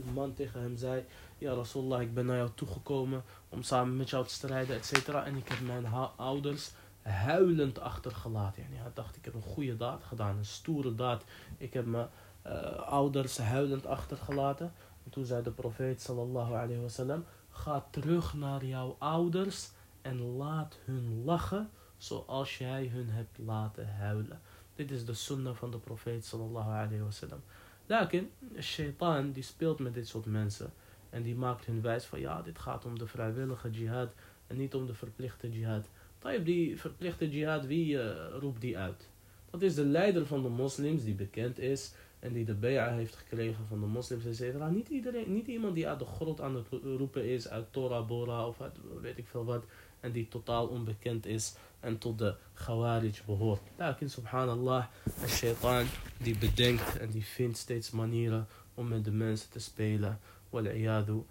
een 0.07 0.13
man 0.13 0.35
tegen 0.35 0.61
hem 0.61 0.77
zei, 0.77 1.05
ja 1.39 1.53
Rasulullah, 1.53 2.03
ik 2.03 2.15
ben 2.15 2.27
naar 2.27 2.37
jou 2.37 2.51
toegekomen 2.55 3.23
om 3.49 3.63
samen 3.63 3.97
met 3.97 4.11
jou 4.11 4.27
te 4.27 4.33
strijden, 4.33 4.77
etc. 4.77 5.09
En 5.09 5.37
ik 5.37 5.49
heb 5.49 5.61
mijn 5.61 5.87
ouders 6.17 6.71
huilend 7.03 7.81
achtergelaten. 7.81 8.63
En 8.63 8.69
hij 8.73 8.91
dacht, 8.95 9.17
ik 9.17 9.25
heb 9.25 9.35
een 9.35 9.43
goede 9.43 9.77
daad 9.77 10.03
gedaan, 10.05 10.37
een 10.37 10.45
stoere 10.45 10.95
daad. 10.95 11.25
Ik 11.59 11.73
heb 11.73 11.87
mijn 11.87 12.09
uh, 12.47 12.53
ouders 12.89 13.39
huilend 13.39 13.87
achtergelaten. 13.87 14.73
En 15.09 15.15
toen 15.15 15.25
zei 15.25 15.43
de 15.43 15.51
profeet 15.51 16.01
sallallahu 16.01 16.55
alayhi 16.55 16.81
wasallam, 16.81 17.25
ga 17.51 17.87
terug 17.91 18.35
naar 18.35 18.65
jouw 18.65 18.97
ouders 18.99 19.71
en 20.03 20.21
laat 20.21 20.79
hun 20.85 21.25
lachen 21.25 21.71
zoals 21.97 22.59
jij 22.59 22.87
hun 22.87 23.09
hebt 23.09 23.39
laten 23.39 23.95
huilen. 23.95 24.41
Dit 24.75 24.91
is 24.91 25.05
de 25.05 25.15
sunnah 25.15 25.55
van 25.55 25.71
de 25.71 25.79
profeet 25.79 26.25
sallallahu 26.25 26.71
alayhi 26.71 27.03
wasallam. 27.03 27.41
Lakin, 27.87 28.31
shaitan 28.61 29.33
die 29.33 29.43
speelt 29.43 29.79
met 29.79 29.95
dit 29.95 30.09
soort 30.09 30.27
mensen. 30.27 30.73
En 31.11 31.23
die 31.23 31.35
maakt 31.37 31.65
hun 31.65 31.83
wijs 31.83 32.05
van 32.05 32.21
ja, 32.21 32.43
dit 32.43 32.59
gaat 32.59 32.85
om 32.85 32.99
de 32.99 33.07
vrijwillige 33.07 33.71
jihad 33.71 34.13
en 34.47 34.57
niet 34.57 34.75
om 34.75 34.87
de 34.87 34.95
verplichte 34.95 35.51
jihad. 35.51 35.89
Tayyip, 36.19 36.45
die 36.45 36.81
verplichte 36.81 37.31
jihad, 37.31 37.67
wie 37.67 37.95
uh, 37.95 38.11
roept 38.39 38.61
die 38.61 38.79
uit? 38.79 39.09
Dat 39.51 39.63
is 39.63 39.75
de 39.75 39.85
leider 39.85 40.27
van 40.27 40.43
de 40.43 40.49
moslims 40.49 41.05
die 41.05 41.15
bekend 41.15 41.59
is 41.59 41.93
en 42.19 42.33
die 42.33 42.45
de 42.45 42.55
bay'a 42.55 42.91
heeft 42.91 43.15
gekregen 43.15 43.67
van 43.67 43.81
de 43.81 43.87
moslims, 43.87 44.25
etc. 44.25 44.71
Niet, 44.71 44.89
iedereen, 44.89 45.33
niet 45.33 45.47
iemand 45.47 45.75
die 45.75 45.89
uit 45.89 45.99
de 45.99 46.05
grot 46.05 46.41
aan 46.41 46.55
het 46.55 46.67
roepen 46.83 47.25
is, 47.25 47.49
uit 47.49 47.73
Torah 47.73 48.07
Bora 48.07 48.47
of 48.47 48.61
uit 48.61 48.77
weet 49.01 49.19
ik 49.19 49.27
veel 49.27 49.45
wat, 49.45 49.65
en 50.01 50.13
die 50.13 50.29
totaal 50.29 50.67
onbekend 50.67 51.27
is 51.27 51.55
en 51.81 51.99
tot 51.99 52.19
de 52.19 52.35
Khawarij 52.55 53.15
behoort. 53.27 53.61
Lakin, 53.77 54.11
subhanallah, 54.11 54.85
een 55.23 55.29
shaitan 55.29 55.87
die 56.17 56.39
bedenkt 56.39 56.99
en 56.99 57.11
die 57.11 57.25
vindt 57.25 57.59
steeds 57.59 57.91
manieren 57.91 58.47
om 58.75 58.89
met 58.89 59.05
de 59.05 59.13
mensen 59.13 59.51
te 59.51 59.59
spelen. 59.59 60.21
Wal'iyadu 60.51 61.23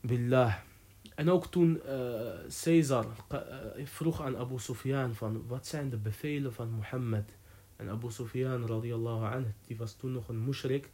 billah. 0.00 0.54
En 1.14 1.30
ook 1.30 1.46
toen 1.46 1.80
uh, 1.86 1.92
Caesar 2.62 3.06
uh, 3.32 3.38
vroeg 3.84 4.22
aan 4.22 4.36
Abu 4.36 4.58
Sufyan 4.58 5.14
van 5.14 5.46
wat 5.46 5.66
zijn 5.66 5.90
de 5.90 5.96
bevelen 5.96 6.52
van 6.52 6.70
Mohammed. 6.70 7.36
En 7.76 7.88
Abu 7.88 8.10
Sufyan 8.10 8.66
radiallahu 8.66 9.34
anhu, 9.34 9.52
die 9.66 9.76
was 9.76 9.94
toen 9.94 10.12
nog 10.12 10.28
een 10.28 10.44
mushrik. 10.44 10.90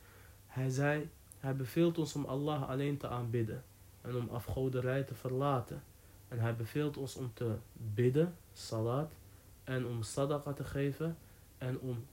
Hij 0.46 0.70
zei, 0.70 1.10
hij 1.38 1.56
beveelt 1.56 1.98
ons 1.98 2.14
om 2.14 2.24
Allah 2.24 2.68
alleen 2.68 2.96
te 2.96 3.08
aanbidden. 3.08 3.64
En 4.00 4.16
om 4.16 4.28
afgoderij 4.28 5.02
te 5.02 5.14
verlaten. 5.14 5.82
En 6.28 6.38
hij 6.38 6.56
beveelt 6.56 6.96
ons 6.96 7.16
om 7.16 7.30
te 7.34 7.54
bidden, 7.72 8.34
salat. 8.52 9.12
En 9.64 9.86
om 9.86 10.02
sadaqa 10.02 10.52
te 10.52 10.64
geven. 10.64 11.16
En 11.58 11.78
om 11.80 12.04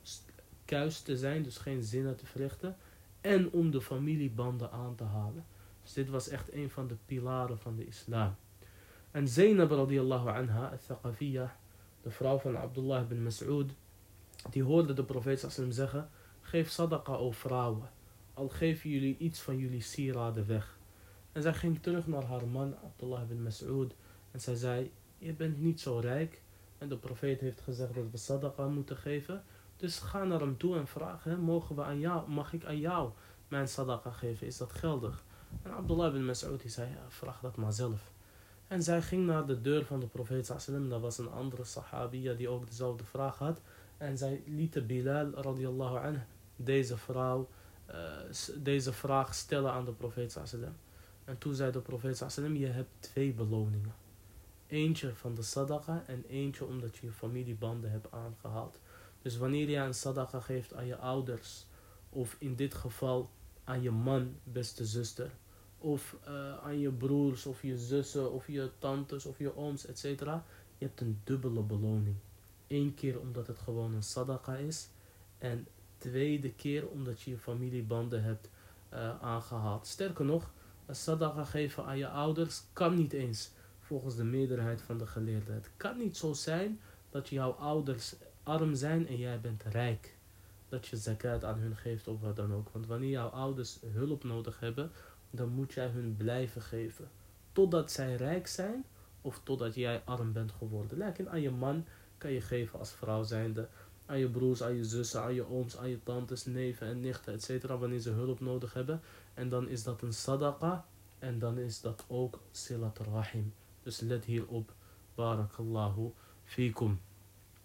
kuis 0.65 1.01
te 1.01 1.17
zijn, 1.17 1.43
dus 1.43 1.57
geen 1.57 1.83
zinnen 1.83 2.15
te 2.15 2.25
verrichten. 2.25 2.75
En 3.21 3.51
om 3.51 3.71
de 3.71 3.81
familiebanden 3.81 4.71
aan 4.71 4.95
te 4.95 5.03
halen. 5.03 5.45
Dus 5.81 5.93
dit 5.93 6.09
was 6.09 6.27
echt 6.27 6.53
een 6.53 6.69
van 6.69 6.87
de 6.87 6.95
pilaren 7.05 7.59
van 7.59 7.75
de 7.75 7.85
islam. 7.85 8.35
En 9.11 9.27
Zainab 9.27 9.71
radiallahu 9.71 10.29
anha, 10.29 10.67
al-Thaqafiyah, 10.67 11.49
de 12.01 12.11
vrouw 12.11 12.37
van 12.37 12.57
Abdullah 12.57 13.07
bin 13.07 13.23
Mas'ud, 13.23 13.71
die 14.49 14.63
hoorde 14.63 14.93
de 14.93 15.03
profeet 15.03 15.39
sallam 15.39 15.71
zeggen, 15.71 16.09
geef 16.41 16.69
sadaqa 16.69 17.13
o 17.13 17.31
vrouwen. 17.31 17.89
Al 18.33 18.49
geven 18.49 18.89
jullie 18.89 19.17
iets 19.17 19.39
van 19.39 19.57
jullie 19.57 19.81
sieraden 19.81 20.47
weg. 20.47 20.77
En 21.31 21.41
zij 21.41 21.53
ging 21.53 21.81
terug 21.81 22.07
naar 22.07 22.23
haar 22.23 22.47
man, 22.47 22.75
Abdullah 22.83 23.27
bin 23.27 23.43
Mas'ud. 23.43 23.95
En 24.31 24.39
zij 24.39 24.55
zei, 24.55 24.91
je 25.17 25.33
bent 25.33 25.61
niet 25.61 25.79
zo 25.79 25.99
rijk. 25.99 26.41
En 26.77 26.89
de 26.89 26.97
profeet 26.97 27.39
heeft 27.39 27.61
gezegd 27.61 27.95
dat 27.95 28.11
we 28.11 28.17
sadaqa 28.17 28.67
moeten 28.67 28.97
geven. 28.97 29.43
Dus 29.77 29.99
ga 29.99 30.23
naar 30.23 30.39
hem 30.39 30.57
toe 30.57 30.77
en 30.77 30.87
vraag 30.87 31.25
mogen 31.25 31.75
we 31.75 31.83
aan 31.83 31.99
jou, 31.99 32.29
mag 32.29 32.53
ik 32.53 32.65
aan 32.65 32.79
jou 32.79 33.11
mijn 33.47 33.67
sadaqa 33.67 34.11
geven? 34.11 34.47
Is 34.47 34.57
dat 34.57 34.73
geldig? 34.73 35.23
En 35.63 35.71
Abdullah 35.71 36.11
bin 36.11 36.25
Mas'ud 36.25 36.63
zei, 36.65 36.87
vraag 37.07 37.39
dat 37.39 37.55
maar 37.55 37.73
zelf. 37.73 38.11
En 38.67 38.83
zij 38.83 39.01
ging 39.01 39.25
naar 39.25 39.45
de 39.45 39.61
deur 39.61 39.85
van 39.85 39.99
de 39.99 40.07
profeet. 40.07 40.47
Dat 40.47 41.01
was 41.01 41.17
een 41.17 41.31
andere 41.31 41.63
sahabiya 41.63 42.33
die 42.33 42.49
ook 42.49 42.67
dezelfde 42.67 43.03
vraag 43.03 43.37
had. 43.37 43.61
En 43.99 44.17
zij 44.17 44.43
lieten 44.45 44.85
Bilal 44.85 45.31
radiallahu 45.33 45.97
anh 45.97 46.19
deze 46.55 46.97
vrouw, 46.97 47.49
uh, 47.89 47.95
deze 48.57 48.93
vraag 48.93 49.35
stellen 49.35 49.71
aan 49.71 49.85
de 49.85 49.91
profeet 49.91 50.31
sallam. 50.31 50.75
En 51.23 51.37
toen 51.37 51.55
zei 51.55 51.71
de 51.71 51.79
profeet 51.79 52.23
sallam, 52.27 52.55
je 52.55 52.67
hebt 52.67 52.89
twee 52.99 53.33
beloningen. 53.33 53.93
Eentje 54.67 55.15
van 55.15 55.35
de 55.35 55.41
sadaqa 55.41 56.03
en 56.07 56.23
eentje 56.27 56.65
omdat 56.65 56.97
je 56.97 57.05
je 57.05 57.11
familiebanden 57.11 57.91
hebt 57.91 58.11
aangehaald. 58.11 58.79
Dus 59.21 59.37
wanneer 59.37 59.69
je 59.69 59.77
een 59.77 59.93
sadaqa 59.93 60.39
geeft 60.39 60.73
aan 60.73 60.85
je 60.85 60.97
ouders, 60.97 61.65
of 62.09 62.35
in 62.39 62.55
dit 62.55 62.73
geval 62.73 63.29
aan 63.63 63.81
je 63.81 63.91
man, 63.91 64.35
beste 64.43 64.85
zuster, 64.85 65.31
of 65.77 66.15
uh, 66.27 66.57
aan 66.57 66.79
je 66.79 66.91
broers, 66.91 67.45
of 67.45 67.61
je 67.61 67.77
zussen, 67.77 68.31
of 68.31 68.47
je 68.47 68.69
tantes, 68.77 69.25
of 69.25 69.39
je 69.39 69.55
ooms, 69.55 69.85
etc. 69.85 70.03
Je 70.77 70.85
hebt 70.85 71.01
een 71.01 71.21
dubbele 71.23 71.61
beloning. 71.61 72.15
Eén 72.69 72.93
keer 72.93 73.19
omdat 73.19 73.47
het 73.47 73.59
gewoon 73.59 73.93
een 73.93 74.03
sadaqa 74.03 74.55
is, 74.55 74.89
en 75.37 75.67
tweede 75.97 76.51
keer 76.53 76.87
omdat 76.87 77.21
je 77.21 77.31
je 77.31 77.37
familiebanden 77.37 78.23
hebt 78.23 78.49
uh, 78.93 79.21
aangehaald. 79.21 79.87
Sterker 79.87 80.25
nog, 80.25 80.51
een 80.85 80.95
sadaqa 80.95 81.45
geven 81.45 81.85
aan 81.85 81.97
je 81.97 82.07
ouders 82.07 82.63
kan 82.73 82.95
niet 82.95 83.13
eens, 83.13 83.51
volgens 83.79 84.15
de 84.15 84.23
meerderheid 84.23 84.81
van 84.81 84.97
de 84.97 85.07
geleerden. 85.07 85.53
Het 85.53 85.69
kan 85.77 85.97
niet 85.97 86.17
zo 86.17 86.33
zijn 86.33 86.79
dat 87.09 87.29
jouw 87.29 87.51
ouders 87.51 88.15
arm 88.43 88.75
zijn 88.75 89.07
en 89.07 89.17
jij 89.17 89.41
bent 89.41 89.63
rijk. 89.63 90.17
Dat 90.69 90.87
je 90.87 90.97
zakat 90.97 91.43
aan 91.43 91.59
hun 91.59 91.75
geeft 91.75 92.07
of 92.07 92.21
wat 92.21 92.35
dan 92.35 92.53
ook. 92.53 92.69
Want 92.69 92.87
wanneer 92.87 93.09
jouw 93.09 93.27
ouders 93.27 93.79
hulp 93.93 94.23
nodig 94.23 94.59
hebben, 94.59 94.91
dan 95.31 95.49
moet 95.49 95.73
jij 95.73 95.87
hun 95.87 96.15
blijven 96.17 96.61
geven. 96.61 97.09
Totdat 97.51 97.91
zij 97.91 98.15
rijk 98.15 98.47
zijn 98.47 98.85
of 99.21 99.41
totdat 99.43 99.75
jij 99.75 100.01
arm 100.05 100.33
bent 100.33 100.51
geworden. 100.51 100.97
Lekker 100.97 101.29
aan 101.29 101.41
je 101.41 101.51
man 101.51 101.85
kan 102.19 102.31
je 102.31 102.41
geven 102.41 102.79
als 102.79 102.91
vrouw 102.91 103.23
zijnde. 103.23 103.67
Aan 104.05 104.19
je 104.19 104.29
broers, 104.29 104.63
aan 104.63 104.75
je 104.75 104.85
zussen, 104.85 105.21
aan 105.21 105.33
je 105.33 105.49
ooms, 105.49 105.77
aan 105.77 105.89
je 105.89 106.03
tantes, 106.03 106.45
neven 106.45 106.87
en 106.87 106.99
nichten, 106.99 107.33
etc. 107.33 107.65
Wanneer 107.65 107.99
ze 107.99 108.09
hulp 108.09 108.39
nodig 108.39 108.73
hebben. 108.73 109.01
En 109.33 109.49
dan 109.49 109.67
is 109.67 109.83
dat 109.83 110.01
een 110.01 110.13
sadaqa. 110.13 110.85
En 111.19 111.39
dan 111.39 111.57
is 111.57 111.81
dat 111.81 112.05
ook 112.07 112.39
silat 112.51 112.99
rahim. 113.11 113.53
Dus 113.83 113.99
let 113.99 114.25
hierop. 114.25 114.73
Barakallahu 115.15 116.11
fikum. 116.43 116.99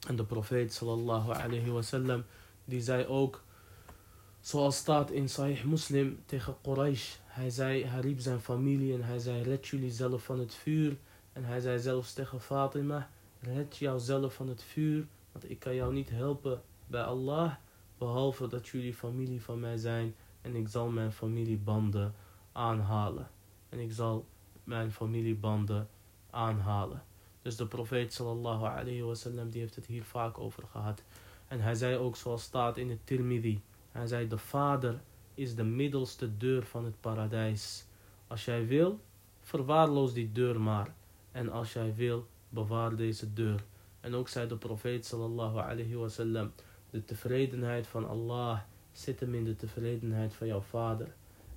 En 0.07 0.17
de 0.17 0.25
profeet 0.25 0.73
sallallahu 0.73 1.33
alayhi 1.33 1.71
wasallam 1.71 2.25
die 2.65 2.81
zei 2.81 3.07
ook, 3.07 3.43
zoals 4.41 4.77
staat 4.77 5.11
in 5.11 5.29
Sahih 5.29 5.65
Muslim 5.65 6.23
tegen 6.27 6.57
Quraysh. 6.63 7.15
Hij 7.25 7.51
zei, 7.51 7.85
hij 7.85 8.01
riep 8.01 8.21
zijn 8.21 8.41
familie 8.41 8.95
en 8.95 9.03
hij 9.03 9.19
zei, 9.19 9.43
red 9.43 9.67
jullie 9.67 9.91
zelf 9.91 10.25
van 10.25 10.39
het 10.39 10.55
vuur. 10.55 10.97
En 11.33 11.45
hij 11.45 11.61
zei 11.61 11.79
zelfs 11.79 12.13
tegen 12.13 12.41
Fatima, 12.41 13.11
red 13.45 13.77
jouzelf 13.77 14.35
van 14.35 14.49
het 14.49 14.63
vuur, 14.63 15.07
want 15.33 15.51
ik 15.51 15.59
kan 15.59 15.75
jou 15.75 15.93
niet 15.93 16.11
helpen 16.11 16.63
bij 16.87 17.03
Allah, 17.03 17.55
behalve 17.99 18.47
dat 18.47 18.69
jullie 18.69 18.95
familie 18.95 19.43
van 19.43 19.61
mij 19.61 19.77
zijn 19.77 20.15
en 20.41 20.55
ik 20.55 20.69
zal 20.69 20.89
mijn 20.89 21.13
familiebanden 21.13 22.15
aanhalen. 22.53 23.31
En 23.69 23.79
ik 23.79 23.93
zal 23.93 24.27
mijn 24.65 24.93
familiebanden 24.93 25.89
aanhalen. 26.31 27.03
Dus 27.43 27.57
de 27.57 27.67
profeet 27.67 28.13
sallallahu 28.13 28.65
alayhi 28.65 29.03
wasallam 29.03 29.51
die 29.51 29.61
heeft 29.61 29.75
het 29.75 29.87
hier 29.87 30.05
vaak 30.05 30.39
over 30.39 30.63
gehad. 30.71 31.03
En 31.49 31.61
hij 31.61 31.75
zei 31.75 31.97
ook 31.97 32.17
zoals 32.17 32.43
staat 32.43 32.77
in 32.77 32.91
het 32.91 33.07
Tirmidhi. 33.07 33.61
Hij 33.93 34.07
zei 34.07 34.29
de 34.29 34.39
vader 34.39 35.01
is 35.35 35.55
de 35.55 35.65
middelste 35.65 36.37
deur 36.37 36.63
van 36.63 36.85
het 36.85 37.01
paradijs. 37.01 37.87
Als 38.27 38.45
jij 38.45 38.67
wil, 38.67 39.01
verwaarloos 39.41 40.13
die 40.13 40.33
deur 40.33 40.61
maar. 40.61 40.95
En 41.33 41.51
als 41.51 41.73
jij 41.73 41.95
wil, 41.95 42.27
bewaar 42.55 42.97
deze 42.97 43.33
deur. 43.33 43.65
En 44.01 44.15
ook 44.15 44.29
zei 44.29 44.49
de 44.49 44.57
profeet 44.57 45.07
sallallahu 45.07 45.59
alayhi 45.59 45.95
wasallam. 45.95 46.53
De 46.91 47.05
tevredenheid 47.05 47.87
van 47.87 48.09
Allah 48.09 48.61
zit 48.93 49.21
hem 49.21 49.35
in 49.35 49.45
de 49.45 49.57
tevredenheid 49.57 50.35
van 50.35 50.47
jouw 50.47 50.61
vader. 50.61 51.15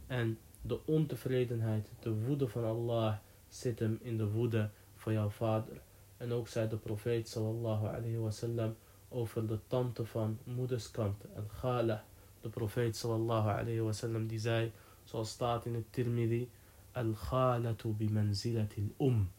En 0.07 0.37
de 0.61 0.85
ontevredenheid, 0.85 1.89
de 1.99 2.13
woede 2.13 2.47
van 2.47 2.63
Allah 2.63 3.15
zit 3.47 3.79
hem 3.79 3.99
in 4.01 4.17
de 4.17 4.31
woede 4.31 4.69
van 4.95 5.13
jouw 5.13 5.29
vader. 5.29 5.81
En 6.17 6.31
ook 6.31 6.47
zei 6.47 6.69
de 6.69 6.77
profeet 6.77 7.29
sallallahu 7.29 7.87
alayhi 7.87 8.17
wasallam 8.17 8.75
over 9.09 9.47
de 9.47 9.59
tante 9.67 10.05
van 10.05 10.37
moederskant, 10.43 11.23
en 11.35 11.49
gala. 11.49 12.03
De 12.41 12.49
profeet 12.49 12.95
sallallahu 12.95 13.49
alayhi 13.49 13.79
wasallam 13.79 14.27
die 14.27 14.39
zei, 14.39 14.71
zoals 15.03 15.29
staat 15.29 15.65
in 15.65 15.73
het 15.73 15.85
Tirmidhi, 15.89 16.49
al-ghalatu 16.91 17.89
bi 17.89 18.09
manzilati 18.09 18.93
um 18.97 19.29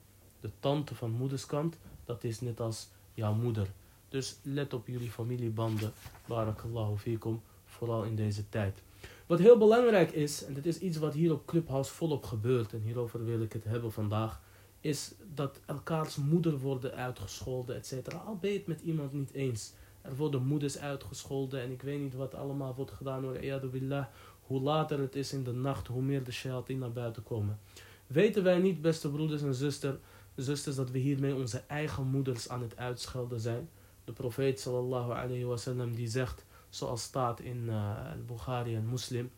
De 0.41 0.51
tante 0.61 0.95
van 0.95 1.11
moederskant, 1.11 1.79
dat 2.05 2.25
is 2.25 2.41
net 2.41 2.61
als 2.61 2.89
jouw 3.15 3.35
moeder. 3.35 3.67
Dus 4.09 4.37
let 4.43 4.75
op 4.75 4.87
jullie 4.87 5.11
familiebanden, 5.11 5.93
barakallahu 6.27 6.97
fikum, 6.97 7.41
vooral 7.67 8.03
in 8.03 8.17
deze 8.17 8.49
tijd. 8.49 8.83
Wat 9.27 9.39
heel 9.39 9.59
belangrijk 9.59 10.11
is, 10.11 10.45
en 10.45 10.55
dit 10.55 10.67
is 10.67 10.79
iets 10.79 10.97
wat 10.97 11.15
hier 11.15 11.33
op 11.33 11.47
Clubhouse 11.47 11.93
volop 11.93 12.25
gebeurt, 12.25 12.73
en 12.73 12.81
hierover 12.81 13.25
wil 13.25 13.43
ik 13.43 13.53
het 13.53 13.65
hebben 13.65 13.93
vandaag, 13.93 14.41
is 14.81 15.15
dat 15.35 15.61
elkaars 15.67 16.17
moeder 16.17 16.59
worden 16.59 16.95
uitgescholden, 16.95 17.77
et 17.77 17.87
cetera. 17.87 18.19
Al 18.19 18.37
ben 18.37 18.51
je 18.51 18.57
het 18.57 18.67
met 18.67 18.81
iemand 18.81 19.13
niet 19.13 19.33
eens. 19.33 19.73
Er 20.03 20.17
worden 20.17 20.47
moeders 20.47 20.79
uitgescholden 20.79 21.63
en 21.63 21.71
ik 21.71 21.83
weet 21.83 22.01
niet 22.01 22.15
wat 22.15 22.35
allemaal 22.35 22.75
wordt 22.75 22.91
gedaan 22.91 23.23
door 23.23 23.69
billah. 23.71 24.07
Hoe 24.43 24.61
later 24.61 24.99
het 24.99 25.17
is 25.17 25.33
in 25.33 25.45
de 25.45 25.53
nacht, 25.53 25.87
hoe 25.87 26.03
meer 26.03 26.25
de 26.25 26.33
shayatin 26.33 26.79
naar 26.79 26.93
buiten 26.93 27.23
komen. 27.23 27.59
Weten 28.07 28.43
wij 28.43 28.59
niet, 28.59 28.81
beste 28.81 29.11
broeders 29.11 29.43
en 29.43 29.55
zuster, 29.55 29.99
zusters, 30.43 30.77
dat 30.77 30.91
we 30.91 30.99
hiermee 30.99 31.35
onze 31.35 31.63
eigen 31.67 32.07
moeders 32.07 32.49
aan 32.49 32.63
het 32.63 32.77
uitschelden 32.77 33.41
zijn. 33.41 33.69
De 34.05 34.13
profeet 34.13 34.61
sallallahu 34.61 35.13
alayhi 35.13 35.45
wasallam 35.45 35.95
die 35.95 36.09
zegt, 36.09 36.45
zoals 36.69 37.03
staat 37.03 37.41
in 37.41 37.65
uh, 37.67 37.93
Bukhari 38.27 38.75
en 38.75 38.89
Muslim, 38.89 39.31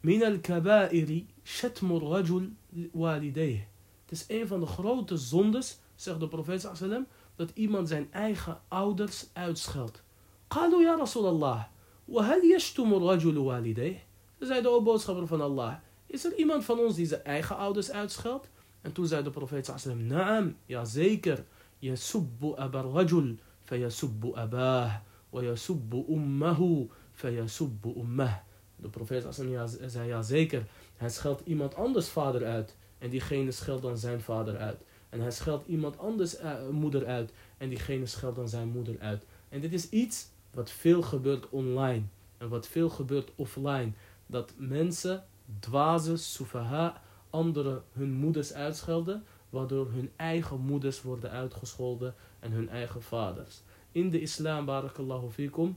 Min 0.00 0.22
al-kaba'iri 0.22 1.26
shatmur 1.44 2.02
rajul 2.02 2.48
walidayh. 2.92 3.60
Het 4.02 4.12
is 4.12 4.24
een 4.28 4.46
van 4.46 4.60
de 4.60 4.66
grote 4.66 5.16
zondes, 5.16 5.78
zegt 5.94 6.20
de 6.20 6.28
profeet 6.28 6.60
sallallahu 6.60 7.06
dat 7.36 7.50
iemand 7.54 7.88
zijn 7.88 8.12
eigen 8.12 8.60
ouders 8.68 9.26
uitscheldt. 9.32 10.02
Qalu 10.48 10.82
ya 10.82 10.96
Rasulallah, 10.96 11.64
wa 12.04 12.22
hal 12.22 12.42
yashtumur 12.42 13.00
rajul 13.00 13.44
walidayh? 13.44 13.98
Ze 14.38 14.46
zeiden, 14.46 14.72
de 14.72 14.80
boodschapper 14.80 15.26
van 15.26 15.40
Allah, 15.40 15.74
is 16.06 16.24
er 16.24 16.34
iemand 16.34 16.64
van 16.64 16.78
ons 16.78 16.94
die 16.94 17.06
zijn 17.06 17.24
eigen 17.24 17.56
ouders 17.56 17.90
uitscheldt? 17.90 18.48
En 18.80 18.92
toen 18.92 19.06
zei 19.06 19.22
de 19.22 19.30
profeet 19.30 19.72
sallam, 19.76 20.06
naam, 20.06 20.56
jazeker, 20.66 21.44
yasubbu 21.78 22.56
abar 22.56 22.84
rajul, 22.84 23.34
fayasubbu 23.64 24.34
abah, 24.34 24.94
wa 25.30 25.42
yasubbu 25.42 26.04
ummahu, 26.08 26.88
fayasubbu 27.12 27.94
ummah. 27.96 28.34
De 28.76 28.88
profeet 28.88 29.26
sallam 29.30 29.68
zei, 29.86 30.08
jazeker, 30.08 30.66
hij 30.96 31.10
scheldt 31.10 31.42
iemand 31.44 31.74
anders 31.74 32.08
vader 32.08 32.44
uit. 32.44 32.76
En 32.98 33.10
diegene 33.10 33.50
scheldt 33.50 33.82
dan 33.82 33.98
zijn 33.98 34.20
vader 34.20 34.56
uit. 34.56 34.82
En 35.08 35.20
hij 35.20 35.30
scheldt 35.30 35.66
iemand 35.66 35.98
anders 35.98 36.36
eh, 36.36 36.68
moeder 36.70 37.06
uit. 37.06 37.32
En 37.56 37.68
diegene 37.68 38.06
scheldt 38.06 38.36
dan 38.36 38.48
zijn 38.48 38.68
moeder 38.68 38.98
uit. 38.98 39.24
En 39.48 39.60
dit 39.60 39.72
is 39.72 39.88
iets 39.88 40.28
wat 40.50 40.70
veel 40.70 41.02
gebeurt 41.02 41.48
online. 41.48 42.02
En 42.38 42.48
wat 42.48 42.66
veel 42.66 42.88
gebeurt 42.88 43.30
offline. 43.34 43.92
Dat 44.26 44.52
mensen, 44.56 45.24
dwaze, 45.58 46.16
soefaha, 46.16 47.02
anderen 47.30 47.82
hun 47.92 48.12
moeders 48.12 48.52
uitschelden. 48.52 49.24
Waardoor 49.50 49.90
hun 49.90 50.10
eigen 50.16 50.60
moeders 50.60 51.02
worden 51.02 51.30
uitgescholden. 51.30 52.14
En 52.38 52.52
hun 52.52 52.68
eigen 52.68 53.02
vaders. 53.02 53.62
In 53.92 54.10
de 54.10 54.20
islam, 54.20 54.64
barakallahu 54.64 55.30
fikum, 55.30 55.76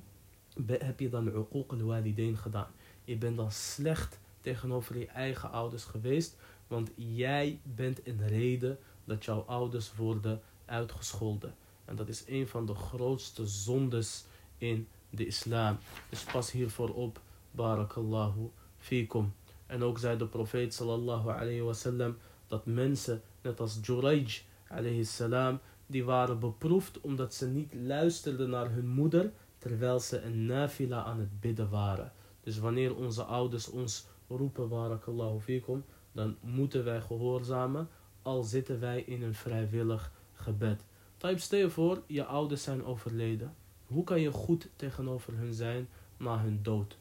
heb 0.68 1.00
je 1.00 1.10
dan 1.10 1.28
uquq 1.28 1.72
al-walidain 1.72 2.38
gedaan. 2.38 2.71
Je 3.04 3.17
bent 3.17 3.38
dan 3.38 3.52
slecht 3.52 4.19
tegenover 4.42 4.98
je 4.98 5.08
eigen 5.08 5.52
ouders 5.52 5.84
geweest. 5.84 6.36
Want 6.67 6.92
jij 6.96 7.60
bent 7.63 8.08
een 8.08 8.28
reden 8.28 8.78
dat 9.06 9.25
jouw 9.25 9.40
ouders 9.40 9.96
worden 9.96 10.42
uitgescholden. 10.65 11.56
En 11.86 11.96
dat 11.96 12.08
is 12.08 12.23
een 12.28 12.48
van 12.48 12.65
de 12.65 12.75
grootste 12.75 13.48
zondes 13.48 14.25
in 14.58 14.88
de 15.10 15.25
islam. 15.25 15.78
Dus 16.10 16.23
pas 16.23 16.52
hiervoor 16.52 16.90
op. 16.90 17.21
Barakallahu 17.52 18.50
fikum. 18.78 19.34
En 19.72 19.84
ook 19.84 20.00
zei 20.00 20.17
de 20.17 20.28
profeet 20.28 20.74
sallallahu 20.74 21.30
alayhi 21.30 21.62
wasallam 21.62 22.17
dat 22.48 22.65
mensen, 22.65 23.22
net 23.42 23.60
als 23.60 23.80
Juraj 23.82 24.42
alayhi 24.67 25.04
salam, 25.04 25.60
die 25.86 26.04
waren 26.04 26.40
beproefd 26.40 27.02
omdat 27.02 27.34
ze 27.34 27.48
niet 27.48 27.74
luisterden 27.74 28.50
naar 28.50 28.72
hun 28.72 28.88
moeder 28.88 29.32
terwijl 29.58 30.00
ze 30.00 30.22
een 30.22 30.46
nafila 30.46 31.04
aan 31.04 31.19
het 31.19 31.40
bidden 31.40 31.69
waren. 31.69 32.12
Dus 32.44 32.60
wanneer 32.60 32.96
onze 32.96 33.24
ouders 33.24 33.69
ons 33.69 34.06
roepen, 34.28 34.69
barakallahu 34.69 35.40
fikum, 35.40 35.84
dan 36.12 36.36
moeten 36.42 36.84
wij 36.84 37.02
gehoorzamen, 37.02 37.90
al 38.22 38.44
zitten 38.44 38.80
wij 38.80 39.02
in 39.02 39.24
een 39.24 39.36
vrijwillig 39.36 40.12
gebed. 40.34 40.84
Type, 41.17 41.40
stel 41.40 41.60
je 41.60 41.69
voor, 41.69 42.02
je 42.08 42.26
ouders 42.26 42.63
zijn 42.63 42.86
overleden. 42.86 43.56
Hoe 43.86 44.04
kan 44.04 44.22
je 44.22 44.32
goed 44.32 44.67
tegenover 44.76 45.38
hun 45.38 45.54
zijn 45.54 45.88
na 46.17 46.40
hun 46.40 46.60
dood? 46.62 46.98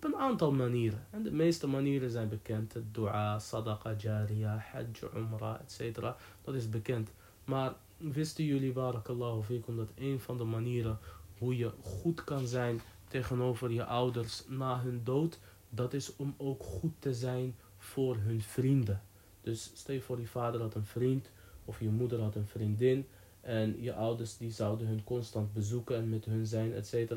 Op 0.00 0.06
een 0.06 0.16
aantal 0.16 0.52
manieren. 0.52 1.06
En 1.10 1.22
de 1.22 1.32
meeste 1.32 1.66
manieren 1.66 2.10
zijn 2.10 2.28
bekend. 2.28 2.74
Dua, 2.92 3.38
sadaqa 3.38 3.94
jariya, 3.98 4.64
hajj, 4.72 5.00
umrah, 5.16 5.60
etc. 5.60 6.00
Dat 6.44 6.54
is 6.54 6.68
bekend. 6.68 7.10
Maar 7.44 7.74
wisten 7.96 8.44
jullie, 8.44 8.72
barakallahu 8.72 9.42
fikum, 9.42 9.76
dat 9.76 9.90
een 9.94 10.20
van 10.20 10.38
de 10.38 10.44
manieren 10.44 10.98
hoe 11.38 11.56
je 11.56 11.70
goed 11.82 12.24
kan 12.24 12.46
zijn 12.46 12.80
tegenover 13.08 13.70
je 13.70 13.84
ouders 13.84 14.44
na 14.48 14.80
hun 14.80 15.00
dood, 15.04 15.38
dat 15.68 15.92
is 15.92 16.16
om 16.16 16.34
ook 16.36 16.62
goed 16.62 16.94
te 16.98 17.14
zijn 17.14 17.56
voor 17.76 18.16
hun 18.16 18.40
vrienden. 18.40 19.02
Dus 19.40 19.70
stel 19.74 19.94
je 19.94 20.00
voor, 20.00 20.20
je 20.20 20.26
vader 20.26 20.60
had 20.60 20.74
een 20.74 20.84
vriend 20.84 21.30
of 21.64 21.80
je 21.80 21.88
moeder 21.88 22.20
had 22.20 22.34
een 22.34 22.46
vriendin 22.46 23.06
en 23.40 23.82
je 23.82 23.94
ouders 23.94 24.36
die 24.36 24.50
zouden 24.50 24.86
hun 24.86 25.04
constant 25.04 25.52
bezoeken 25.52 25.96
en 25.96 26.08
met 26.08 26.24
hun 26.24 26.46
zijn, 26.46 26.72
etc. 26.72 27.12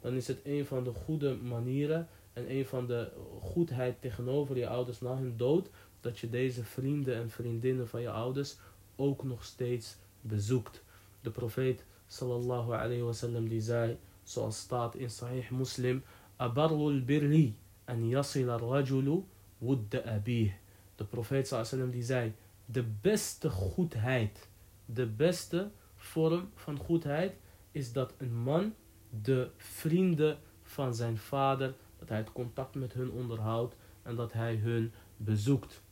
Dan 0.00 0.14
is 0.14 0.26
het 0.26 0.40
een 0.44 0.66
van 0.66 0.84
de 0.84 0.92
goede 0.92 1.36
manieren 1.36 2.08
en 2.38 2.56
een 2.56 2.66
van 2.66 2.86
de 2.86 3.10
goedheid 3.40 4.00
tegenover 4.00 4.56
je 4.56 4.68
ouders 4.68 5.00
na 5.00 5.16
hun 5.16 5.36
dood, 5.36 5.70
dat 6.00 6.18
je 6.18 6.30
deze 6.30 6.64
vrienden 6.64 7.14
en 7.14 7.30
vriendinnen 7.30 7.88
van 7.88 8.00
je 8.00 8.10
ouders 8.10 8.56
ook 8.96 9.24
nog 9.24 9.44
steeds 9.44 9.96
bezoekt. 10.20 10.82
De 11.20 11.30
profeet 11.30 11.84
sallallahu 12.06 12.72
alayhi 12.72 13.02
wasallam 13.02 13.48
die 13.48 13.60
zei, 13.60 13.98
zoals 14.22 14.58
staat 14.58 14.94
in 14.94 15.10
Sahih 15.10 15.50
Muslim, 15.50 16.02
Abarul 16.36 17.04
birri 17.04 17.56
en 17.84 18.08
yasil 18.08 18.46
rajulu 18.46 19.24
wudda 19.58 20.02
abih. 20.04 20.52
De 20.96 21.04
profeet 21.04 21.48
sallallahu 21.48 21.74
alayhi 21.74 21.92
die 21.92 22.02
zei, 22.02 22.32
de 22.64 22.84
beste 23.00 23.50
goedheid, 23.50 24.48
de 24.84 25.06
beste 25.06 25.70
vorm 25.96 26.50
van 26.54 26.76
goedheid 26.76 27.34
is 27.72 27.92
dat 27.92 28.14
een 28.18 28.36
man 28.36 28.74
de 29.22 29.50
vrienden 29.56 30.38
van 30.62 30.94
zijn 30.94 31.18
vader, 31.18 31.74
dat 31.98 32.08
hij 32.08 32.18
het 32.18 32.32
contact 32.32 32.74
met 32.74 32.92
hun 32.92 33.10
onderhoudt 33.10 33.76
en 34.02 34.16
dat 34.16 34.32
hij 34.32 34.56
hun 34.56 34.92
bezoekt. 35.16 35.82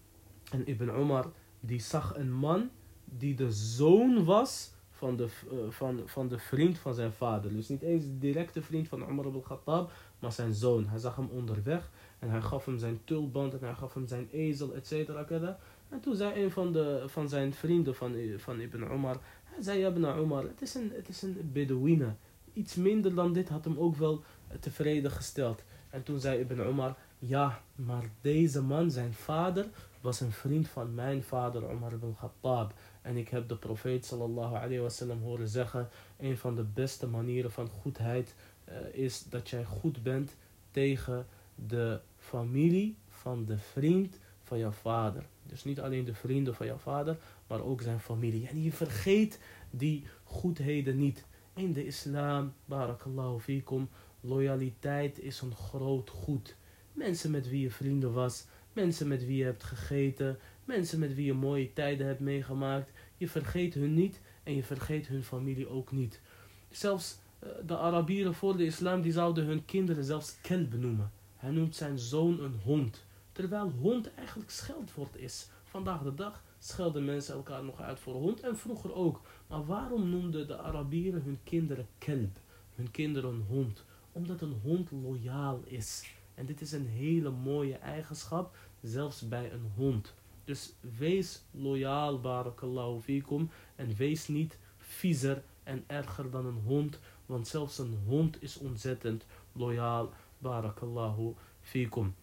En 0.51 0.67
Ibn 0.67 0.91
Omar 0.91 1.31
die 1.61 1.81
zag 1.81 2.17
een 2.17 2.33
man 2.33 2.71
die 3.05 3.35
de 3.35 3.53
zoon 3.53 4.25
was 4.25 4.75
van 4.91 5.17
de, 5.17 5.29
uh, 5.53 5.59
van, 5.69 6.03
van 6.05 6.29
de 6.29 6.39
vriend 6.39 6.79
van 6.79 6.95
zijn 6.95 7.13
vader. 7.13 7.53
Dus 7.53 7.69
niet 7.69 7.83
eens 7.83 8.05
de 8.05 8.19
directe 8.19 8.63
vriend 8.63 8.89
van 8.89 9.09
Umar 9.09 9.27
ibn 9.27 9.41
Khattab, 9.41 9.93
maar 10.19 10.33
zijn 10.33 10.55
zoon. 10.55 10.87
Hij 10.87 10.99
zag 10.99 11.17
hem 11.17 11.29
onderweg 11.29 11.91
en 12.19 12.31
hij 12.31 12.41
gaf 12.41 12.65
hem 12.65 12.79
zijn 12.79 13.01
tulband 13.05 13.53
en 13.53 13.61
hij 13.61 13.75
gaf 13.75 13.95
hem 13.95 14.07
zijn 14.07 14.29
ezel, 14.31 14.75
etc. 14.75 14.93
En 15.89 16.01
toen 16.01 16.17
zei 16.17 16.45
een 16.45 16.51
van, 16.51 16.73
de, 16.73 17.05
van 17.07 17.29
zijn 17.29 17.55
vrienden 17.55 17.95
van, 17.95 18.15
van 18.37 18.61
Ibn 18.61 18.83
Umar, 18.93 19.17
hij 19.45 19.63
zei, 19.63 19.87
Ibn 19.87 20.05
Umar, 20.05 20.43
het 20.43 20.63
is 20.63 20.75
een, 20.75 20.93
het 20.95 21.09
is 21.09 21.23
een 21.23 21.51
Bedouine. 21.53 22.15
Iets 22.53 22.75
minder 22.75 23.15
dan 23.15 23.33
dit 23.33 23.49
had 23.49 23.65
hem 23.65 23.79
ook 23.79 23.97
wel 23.97 24.23
tevreden 24.61 25.11
gesteld. 25.11 25.63
En 25.97 26.03
toen 26.03 26.21
zei 26.21 26.39
Ibn 26.41 26.61
Umar, 26.61 26.97
ja, 27.19 27.63
maar 27.75 28.11
deze 28.21 28.63
man, 28.63 28.91
zijn 28.91 29.15
vader, 29.15 29.67
was 30.01 30.21
een 30.21 30.33
vriend 30.33 30.69
van 30.69 30.95
mijn 30.95 31.23
vader 31.23 31.71
Umar 31.71 31.93
ibn 31.93 32.15
Khattab. 32.15 32.73
En 33.03 33.17
ik 33.17 33.29
heb 33.29 33.49
de 33.49 33.57
profeet 33.57 34.05
sallallahu 34.05 34.55
alayhi 34.55 34.79
wasallam 34.79 35.23
horen 35.23 35.49
zeggen, 35.49 35.89
een 36.19 36.39
van 36.39 36.55
de 36.55 36.63
beste 36.63 37.07
manieren 37.07 37.51
van 37.51 37.69
goedheid 37.69 38.35
uh, 38.69 38.75
is 38.93 39.25
dat 39.29 39.49
jij 39.49 39.65
goed 39.65 40.03
bent 40.03 40.37
tegen 40.71 41.27
de 41.55 42.01
familie 42.19 42.97
van 43.09 43.45
de 43.45 43.59
vriend 43.59 44.19
van 44.43 44.59
jouw 44.59 44.71
vader. 44.71 45.25
Dus 45.43 45.65
niet 45.65 45.81
alleen 45.81 46.05
de 46.05 46.15
vrienden 46.15 46.55
van 46.55 46.67
jouw 46.67 46.79
vader, 46.79 47.17
maar 47.47 47.63
ook 47.63 47.83
zijn 47.83 48.01
familie. 48.01 48.49
En 48.49 48.63
je 48.63 48.73
vergeet 48.73 49.41
die 49.71 50.07
goedheden 50.25 50.99
niet. 50.99 51.25
In 51.55 51.73
de 51.73 51.87
islam, 51.87 52.53
barakallahu 52.65 53.41
fikum, 53.41 53.89
loyaliteit 54.27 55.19
is 55.19 55.41
een 55.41 55.55
groot 55.55 56.11
goed. 56.11 56.57
Mensen 56.93 57.31
met 57.31 57.49
wie 57.49 57.61
je 57.61 57.71
vrienden 57.71 58.13
was, 58.13 58.47
mensen 58.73 59.09
met 59.09 59.27
wie 59.27 59.37
je 59.37 59.45
hebt 59.45 59.63
gegeten, 59.63 60.39
mensen 60.65 60.99
met 60.99 61.15
wie 61.15 61.27
je 61.27 61.33
mooie 61.33 61.73
tijden 61.73 62.07
hebt 62.07 62.21
meegemaakt. 62.21 62.91
Je 63.17 63.29
vergeet 63.29 63.75
hun 63.75 63.95
niet 63.95 64.21
en 64.43 64.55
je 64.55 64.63
vergeet 64.63 65.07
hun 65.07 65.23
familie 65.23 65.69
ook 65.69 65.93
niet. 65.93 66.21
Zelfs 66.71 67.19
uh, 67.45 67.51
de 67.67 67.77
Arabieren 67.77 68.35
voor 68.35 68.57
de 68.57 68.65
islam, 68.65 69.03
die 69.03 69.13
zouden 69.13 69.45
hun 69.45 69.65
kinderen 69.65 70.05
zelfs 70.05 70.41
kelb 70.41 70.73
noemen. 70.73 71.13
Hij 71.37 71.51
noemt 71.51 71.77
zijn 71.77 71.99
zoon 71.99 72.41
een 72.41 72.61
hond. 72.65 73.05
Terwijl 73.33 73.71
hond 73.81 74.15
eigenlijk 74.15 74.51
scheldwoord 74.51 75.17
is. 75.17 75.49
Vandaag 75.65 76.03
de 76.03 76.15
dag 76.15 76.43
schelden 76.59 77.05
mensen 77.05 77.35
elkaar 77.35 77.65
nog 77.65 77.81
uit 77.81 78.01
voor 78.01 78.15
hond 78.15 78.41
en 78.41 78.57
vroeger 78.57 78.95
ook. 78.95 79.21
Maar 79.47 79.67
waarom 79.67 80.11
noemden 80.11 80.47
de 80.47 80.59
Arabieren 80.59 81.23
hun 81.23 81.39
kinderen 81.45 81.87
kelb? 81.99 82.39
Hun 82.75 82.91
kinderen 82.91 83.45
hond? 83.49 83.85
Omdat 84.17 84.41
een 84.41 84.61
hond 84.63 84.91
loyaal 84.91 85.61
is. 85.65 86.15
En 86.35 86.47
dit 86.47 86.61
is 86.61 86.73
een 86.73 86.87
hele 86.87 87.31
mooie 87.31 87.77
eigenschap, 87.77 88.57
zelfs 88.83 89.29
bij 89.29 89.53
een 89.53 89.73
hond. 89.75 90.15
Dus 90.45 90.73
wees 90.99 91.43
loyaal, 91.51 92.21
barakallahu 92.21 93.01
fikum. 93.01 93.51
En 93.75 93.95
wees 93.95 94.29
niet 94.29 94.59
viezer 94.79 95.43
en 95.63 95.85
erger 95.87 96.31
dan 96.31 96.47
een 96.47 96.63
hond. 96.65 96.99
Want 97.27 97.49
zelfs 97.49 97.79
een 97.79 97.99
hond 98.07 98.43
is 98.43 98.59
ontzettend 98.59 99.27
loyaal, 99.53 100.13
barakallahu 100.39 101.35
fikum. 101.61 102.15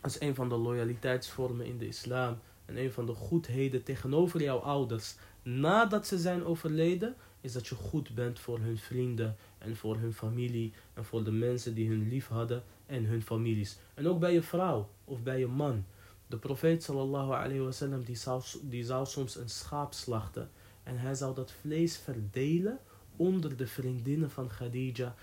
Dat 0.00 0.10
is 0.10 0.20
een 0.20 0.34
van 0.34 0.48
de 0.48 0.56
loyaliteitsvormen 0.56 1.66
in 1.66 1.78
de 1.78 1.86
islam. 1.86 2.38
En 2.64 2.76
een 2.76 2.92
van 2.92 3.06
de 3.06 3.14
goedheden 3.14 3.82
tegenover 3.82 4.42
jouw 4.42 4.58
ouders 4.58 5.16
nadat 5.42 6.06
ze 6.06 6.18
zijn 6.18 6.44
overleden, 6.44 7.16
is 7.40 7.52
dat 7.52 7.66
je 7.66 7.74
goed 7.74 8.14
bent 8.14 8.38
voor 8.38 8.58
hun 8.58 8.78
vrienden 8.78 9.36
en 9.58 9.76
voor 9.76 9.96
hun 9.96 10.12
familie 10.12 10.72
en 10.94 11.04
voor 11.04 11.24
de 11.24 11.32
mensen 11.32 11.74
die 11.74 11.88
hun 11.88 12.08
lief 12.08 12.28
hadden 12.28 12.62
en 12.86 13.04
hun 13.04 13.22
families. 13.22 13.78
En 13.94 14.08
ook 14.08 14.20
bij 14.20 14.32
je 14.32 14.42
vrouw 14.42 14.88
of 15.04 15.22
bij 15.22 15.38
je 15.38 15.46
man. 15.46 15.84
De 16.26 16.36
profeet 16.36 16.82
sallallahu 16.82 17.32
alayhi 17.32 18.04
die 18.04 18.16
zou, 18.16 18.42
die 18.62 18.84
zou 18.84 19.06
soms 19.06 19.36
een 19.36 19.48
schaap 19.48 19.92
slachten 19.92 20.50
en 20.82 20.98
hij 20.98 21.14
zou 21.14 21.34
dat 21.34 21.52
vlees 21.60 21.96
verdelen 21.96 22.78
onder 23.16 23.56
de 23.56 23.66
vriendinnen 23.66 24.30
van 24.30 24.48
Khadija 24.48 25.14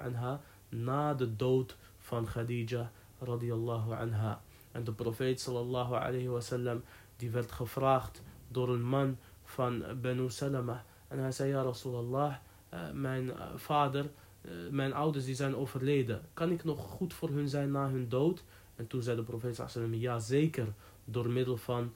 anha 0.00 0.40
na 0.68 1.14
de 1.14 1.36
dood 1.36 1.76
van 1.98 2.24
Khadija 2.24 2.92
radiyallahu 3.18 3.92
anha. 3.92 4.42
En 4.72 4.84
de 4.84 4.92
profeet 4.92 5.40
sallallahu 5.40 5.94
alayhi 5.94 6.80
die 7.16 7.30
werd 7.30 7.52
gevraagd 7.52 8.22
door 8.48 8.68
een 8.68 8.84
man 8.84 9.18
van 9.44 9.84
Banu 10.00 10.30
Salama. 10.30 10.84
En 11.16 11.22
hij 11.22 11.32
zei, 11.32 11.50
ja 11.50 11.62
Rasulallah, 11.62 12.34
uh, 12.74 12.90
mijn 12.92 13.24
uh, 13.24 13.42
vader, 13.54 14.10
uh, 14.42 14.52
mijn 14.70 14.92
ouders 14.92 15.24
die 15.24 15.34
zijn 15.34 15.56
overleden. 15.56 16.20
Kan 16.34 16.50
ik 16.50 16.64
nog 16.64 16.80
goed 16.80 17.14
voor 17.14 17.28
hun 17.28 17.48
zijn 17.48 17.70
na 17.70 17.88
hun 17.90 18.08
dood? 18.08 18.44
En 18.76 18.86
toen 18.86 19.02
zei 19.02 19.16
de 19.16 19.22
profeet 19.22 19.62
sallam, 19.66 19.94
ja 19.94 20.18
zeker, 20.18 20.66
door 21.04 21.30
middel 21.30 21.56
van 21.56 21.92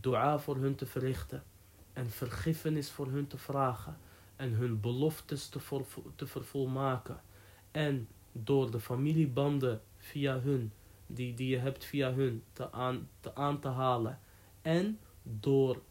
dua 0.00 0.38
voor 0.38 0.56
hun 0.56 0.74
te 0.74 0.86
verrichten. 0.86 1.42
En 1.92 2.10
vergiffenis 2.10 2.90
voor 2.90 3.06
hun 3.06 3.26
te 3.26 3.38
vragen. 3.38 3.96
En 4.36 4.52
hun 4.52 4.80
beloftes 4.80 5.48
te, 5.48 5.58
te 6.14 6.26
vervolmaken. 6.26 7.20
En 7.70 8.08
door 8.32 8.70
de 8.70 8.80
familiebanden 8.80 9.80
via 9.96 10.40
hun, 10.40 10.72
die, 11.06 11.34
die 11.34 11.48
je 11.48 11.58
hebt 11.58 11.84
via 11.84 12.12
hun, 12.12 12.42
te 12.52 12.72
aan 12.72 13.08
te, 13.20 13.34
aan 13.34 13.60
te 13.60 13.68
halen. 13.68 14.20
En 14.62 14.98
door 15.22 15.82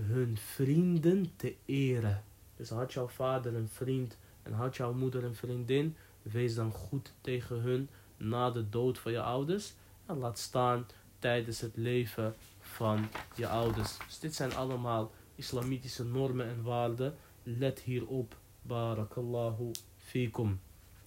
hun 0.00 0.36
vrienden 0.36 1.32
te 1.36 1.54
eren. 1.64 2.24
Dus 2.56 2.68
had 2.68 2.92
jouw 2.92 3.08
vader 3.08 3.54
een 3.54 3.68
vriend 3.68 4.16
en 4.42 4.52
had 4.52 4.76
jouw 4.76 4.92
moeder 4.92 5.24
een 5.24 5.34
vriendin, 5.34 5.96
wees 6.22 6.54
dan 6.54 6.72
goed 6.72 7.12
tegen 7.20 7.60
hun 7.60 7.88
na 8.16 8.50
de 8.50 8.68
dood 8.68 8.98
van 8.98 9.12
je 9.12 9.20
ouders. 9.20 9.74
En 10.06 10.18
laat 10.18 10.38
staan 10.38 10.86
tijdens 11.18 11.60
het 11.60 11.76
leven 11.76 12.34
van 12.60 13.08
je 13.36 13.48
ouders. 13.48 13.96
Dus 14.06 14.18
dit 14.18 14.34
zijn 14.34 14.54
allemaal 14.54 15.12
islamitische 15.34 16.04
normen 16.04 16.46
en 16.46 16.62
waarden. 16.62 17.14
Let 17.42 17.80
hierop. 17.80 18.36
Barakallahu 18.62 19.70
fikum. 19.96 20.60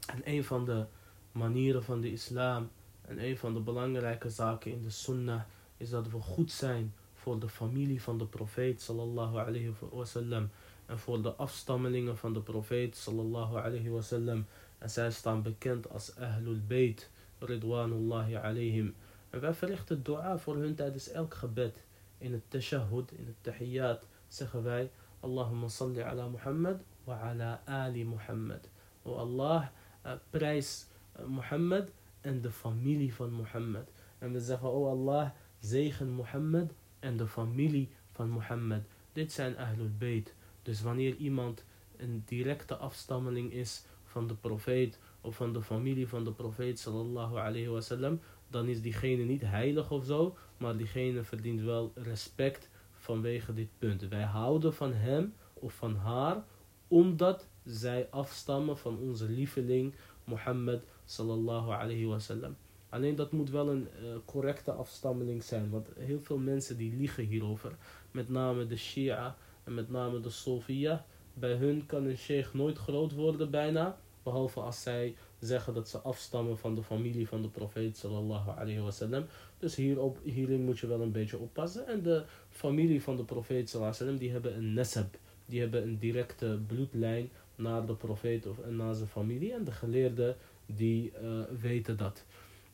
En 0.06 0.22
een 0.24 0.44
van 0.44 0.66
de 0.66 0.86
manieren 1.32 1.84
van 1.84 2.02
de 2.02 2.12
islam 2.12 2.70
en 3.02 3.24
een 3.24 3.38
van 3.38 3.54
de 3.54 3.60
belangrijke 3.60 4.30
zaken 4.30 4.72
in 4.72 4.82
de 4.82 4.90
sunnah 4.90 5.42
is 5.78 5.90
dat 5.90 6.10
we 6.10 6.22
goed 6.22 6.52
zijn 6.52 6.94
voor 7.22 7.40
de 7.40 7.50
familie 7.50 8.02
van 8.02 8.18
de 8.18 8.26
profeet 8.26 8.82
sallallahu 8.82 9.38
alayhi 9.38 9.74
wasallam 9.92 10.50
en 10.86 11.00
voor 11.00 11.22
de 11.22 11.34
afstammelingen 11.34 12.18
van 12.18 12.34
de 12.34 12.42
profeet 12.42 12.96
sallallahu 12.98 13.56
alayhi 13.56 13.90
wasallam 13.90 14.46
en 14.78 14.90
zij 14.90 15.12
staan 15.12 15.42
bekend 15.42 15.90
als 15.90 16.16
Ahlul 16.16 16.60
Bayt 16.68 17.10
ridwanullahi 17.40 18.36
alayhim 18.36 18.96
en 19.30 19.40
wij 19.40 19.54
verrichten 19.54 20.04
dua 20.04 20.38
voor 20.38 20.56
hun 20.56 20.76
tijdens 20.76 21.10
elk 21.10 21.34
gebed 21.34 21.84
in 22.18 22.34
het 22.34 22.44
tashahhud, 22.48 23.12
in 23.12 23.26
het 23.26 23.36
tahiyyat 23.42 24.06
zeggen 24.28 24.64
wij 24.64 24.92
Allahumma 25.20 25.68
salli 25.68 26.02
ala 26.02 26.28
Muhammad 26.28 26.82
wa 27.04 27.20
ala 27.20 27.62
ali 27.66 28.06
Muhammad 28.06 28.68
o 29.04 29.16
Allah 29.16 29.68
uh, 30.06 30.12
prijs 30.30 30.86
uh, 31.20 31.26
Mohammed 31.26 31.90
en 32.22 32.42
de 32.42 32.52
familie 32.52 33.14
van 33.14 33.32
Mohammed. 33.32 33.90
En 34.20 34.32
we 34.32 34.40
zeggen, 34.40 34.70
oh 34.70 34.90
Allah, 34.90 35.30
zegen 35.60 36.10
Mohammed 36.10 36.72
en 37.02 37.18
de 37.18 37.28
familie 37.28 37.90
van 38.12 38.30
Mohammed. 38.30 38.84
Dit 39.14 39.32
zijn 39.32 39.58
Ahlul 39.58 39.90
Bayt. 39.98 40.36
Dus 40.62 40.82
wanneer 40.82 41.16
iemand 41.16 41.64
een 41.98 42.24
directe 42.26 42.76
afstammeling 42.76 43.54
is 43.54 43.86
van 44.04 44.28
de 44.28 44.36
profeet 44.36 45.00
of 45.22 45.36
van 45.36 45.54
de 45.54 45.62
familie 45.62 46.08
van 46.08 46.24
de 46.24 46.32
profeet 46.32 46.80
sallallahu 46.80 47.38
alayhi 47.38 47.68
wasallam, 47.68 48.20
dan 48.48 48.68
is 48.68 48.82
diegene 48.82 49.24
niet 49.24 49.42
heilig 49.42 49.92
of 49.92 50.06
zo, 50.06 50.38
maar 50.58 50.78
diegene 50.78 51.24
verdient 51.24 51.62
wel 51.62 51.92
respect 51.96 52.70
vanwege 52.92 53.54
dit 53.54 53.70
punt. 53.78 54.08
Wij 54.08 54.24
houden 54.24 54.74
van 54.74 54.94
hem 54.94 55.34
of 55.54 55.74
van 55.74 55.96
haar 55.96 56.44
omdat 56.88 57.48
zij 57.64 58.08
afstammen 58.10 58.78
van 58.78 58.98
onze 58.98 59.30
lieveling 59.30 59.94
Mohammed 60.24 60.84
sallallahu 61.06 61.72
alayhi 61.72 62.06
wasallam. 62.06 62.56
Alleen 62.92 63.16
dat 63.16 63.32
moet 63.32 63.50
wel 63.50 63.70
een 63.70 63.88
uh, 64.04 64.10
correcte 64.26 64.72
afstammeling 64.72 65.44
zijn, 65.44 65.70
want 65.70 65.88
heel 66.00 66.20
veel 66.20 66.38
mensen 66.38 66.78
die 66.78 66.96
liegen 66.96 67.24
hierover, 67.24 67.76
met 68.12 68.30
name 68.30 68.68
de 68.68 68.78
Shia 68.78 69.36
en 69.64 69.74
met 69.74 69.90
name 69.90 70.20
de 70.20 70.30
Sofia, 70.30 71.06
bij 71.34 71.54
hun 71.54 71.86
kan 71.86 72.06
een 72.06 72.18
sheikh 72.18 72.54
nooit 72.54 72.78
groot 72.78 73.14
worden 73.14 73.52
bijna, 73.52 73.98
behalve 74.24 74.60
als 74.60 74.82
zij 74.82 75.16
zeggen 75.40 75.74
dat 75.74 75.90
ze 75.90 75.98
afstammen 75.98 76.58
van 76.58 76.76
de 76.76 76.84
familie 76.84 77.28
van 77.28 77.42
de 77.42 77.48
profeet 77.48 77.98
sallallahu 77.98 78.50
alayhi 78.50 78.80
wasallam. 78.80 79.26
Dus 79.60 79.76
hierop, 79.76 80.18
hierin 80.24 80.64
moet 80.64 80.80
je 80.80 80.88
wel 80.88 81.02
een 81.02 81.12
beetje 81.12 81.38
oppassen. 81.38 81.88
En 81.88 82.02
de 82.02 82.24
familie 82.50 83.04
van 83.04 83.16
de 83.16 83.24
profeet 83.24 83.70
sallallahu 83.70 83.96
alayhi 83.96 84.06
wasallam, 84.06 84.18
die 84.18 84.32
hebben 84.32 84.56
een 84.56 84.74
nasab, 84.74 85.18
die 85.46 85.60
hebben 85.60 85.84
een 85.84 86.00
directe 86.00 86.60
bloedlijn 86.68 87.30
naar 87.56 87.86
de 87.86 87.96
profeet 87.96 88.46
of 88.46 88.58
naar 88.70 88.96
zijn 88.96 89.08
familie. 89.08 89.54
En 89.54 89.64
de 89.64 89.72
geleerden 89.72 90.36
die 90.66 91.12
uh, 91.24 91.42
weten 91.62 91.98
dat. 91.98 92.26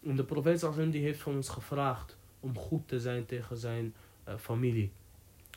En 0.07 0.15
de 0.15 0.23
profeet 0.23 0.59
sallallahu 0.59 0.89
die 0.89 1.01
heeft 1.01 1.19
van 1.19 1.35
ons 1.35 1.49
gevraagd 1.49 2.17
om 2.39 2.57
goed 2.57 2.87
te 2.87 2.99
zijn 2.99 3.25
tegen 3.25 3.57
zijn 3.57 3.95
uh, 4.27 4.35
familie. 4.35 4.91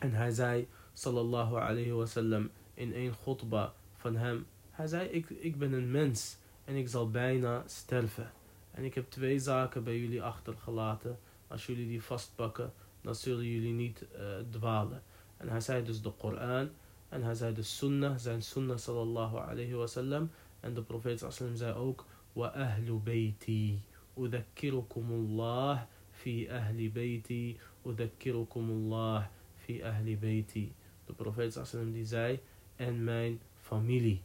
En 0.01 0.13
hij 0.13 0.31
zei 0.31 0.69
sallallahu 0.93 1.55
alayhi 1.55 1.91
wasallam 1.93 2.51
in 2.75 2.95
een 2.95 3.15
khutbah 3.25 3.71
van 3.97 4.17
hem. 4.17 4.47
Hij 4.71 4.87
zei, 4.87 5.09
ik, 5.09 5.31
ik 5.31 5.59
ben 5.59 5.73
een 5.73 5.91
mens 5.91 6.37
en 6.65 6.75
ik 6.75 6.89
zal 6.89 7.11
bijna 7.11 7.63
sterven. 7.67 8.33
En 8.71 8.85
ik 8.85 8.95
heb 8.95 9.11
twee 9.11 9.39
zaken 9.39 9.85
bij 9.85 9.99
jullie 9.99 10.23
achtergelaten. 10.23 11.19
Als 11.47 11.67
jullie 11.67 11.89
die 11.89 12.03
vastpakken, 12.03 12.73
dan 13.01 13.15
zullen 13.15 13.47
jullie 13.47 13.73
niet 13.73 14.05
uh, 14.15 14.21
dwalen. 14.51 15.03
En 15.37 15.49
hij 15.49 15.61
zei 15.61 15.85
dus 15.85 16.03
de 16.03 16.11
Koran. 16.11 16.71
En 17.09 17.23
hij 17.23 17.35
zei 17.35 17.55
de 17.55 17.63
sunnah, 17.63 18.17
zijn 18.17 18.43
sunnah 18.43 18.77
sallallahu 18.77 19.37
alayhi 19.37 19.75
wasallam. 19.75 20.31
En 20.61 20.75
de 20.75 20.83
profeet 20.83 21.25
sallam 21.29 21.57
zei 21.57 21.75
ook, 21.75 22.07
wa 22.33 22.49
ahlu 22.49 22.93
bayti. 22.93 23.83
Udhakkirukumullah 24.21 25.89
fi 26.11 26.49
ahli 26.49 26.93
bayti. 26.93 27.57
Udhakkirukumullah 27.89 29.27
fi 29.65 29.81
ahli 29.83 30.17
bayti. 30.17 30.73
De 31.07 31.13
profeet 31.13 31.53
sallam 31.53 31.93
die 31.93 32.05
zei, 32.05 32.41
en 32.77 33.05
mijn 33.05 33.41
familie. 33.61 34.21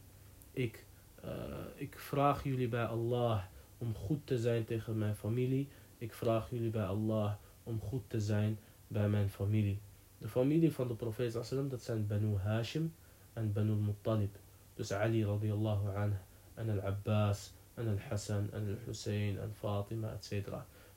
Ik, 0.52 0.84
uh, 1.24 1.30
ik 1.74 1.98
vraag 1.98 2.44
jullie 2.44 2.68
bij 2.68 2.84
Allah 2.84 3.44
om 3.78 3.94
goed 3.94 4.26
te 4.26 4.38
zijn 4.38 4.64
tegen 4.64 4.98
mijn 4.98 5.14
familie. 5.14 5.68
Ik 5.98 6.14
vraag 6.14 6.50
jullie 6.50 6.70
bij 6.70 6.86
Allah 6.86 7.34
om 7.62 7.80
goed 7.80 8.02
te 8.06 8.20
zijn 8.20 8.58
bij 8.88 9.08
mijn 9.08 9.28
familie. 9.30 9.78
De 10.18 10.28
familie 10.28 10.72
van 10.72 10.88
de 10.88 10.94
profeet 10.94 11.38
sallam, 11.42 11.68
dat 11.68 11.82
zijn 11.82 12.06
Banu 12.06 12.36
Hashim 12.36 12.94
en 13.32 13.52
Banu 13.52 13.74
Muttalib. 13.74 14.36
Dus 14.74 14.92
Ali 14.92 15.24
radiallahu 15.24 15.88
anhu 15.96 16.16
en 16.54 16.70
Al-Abbas 16.70 17.52
en 17.76 17.88
Al-Hassan 17.88 18.48
en 18.52 18.66
Al-Hussein 18.68 19.38
en 19.38 19.52
Fatima 19.54 20.12
etc. 20.12 20.48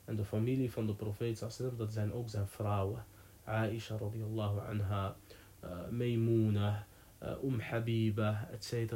En 0.04 0.16
de 0.16 0.24
familie 0.24 0.72
van 0.72 0.86
de 0.86 0.94
profeet 0.94 1.40
dat 1.76 1.92
zijn 1.92 2.12
ook 2.12 2.28
zijn 2.28 2.46
vrouwen. 2.46 3.04
Aisha 3.44 3.96
radiallahu 3.96 4.58
anha, 4.68 5.16
uh, 5.64 5.70
Maimuna, 5.90 6.86
uh, 7.22 7.44
Um 7.44 7.60
Habiba 7.60 8.48
etc. 8.52 8.94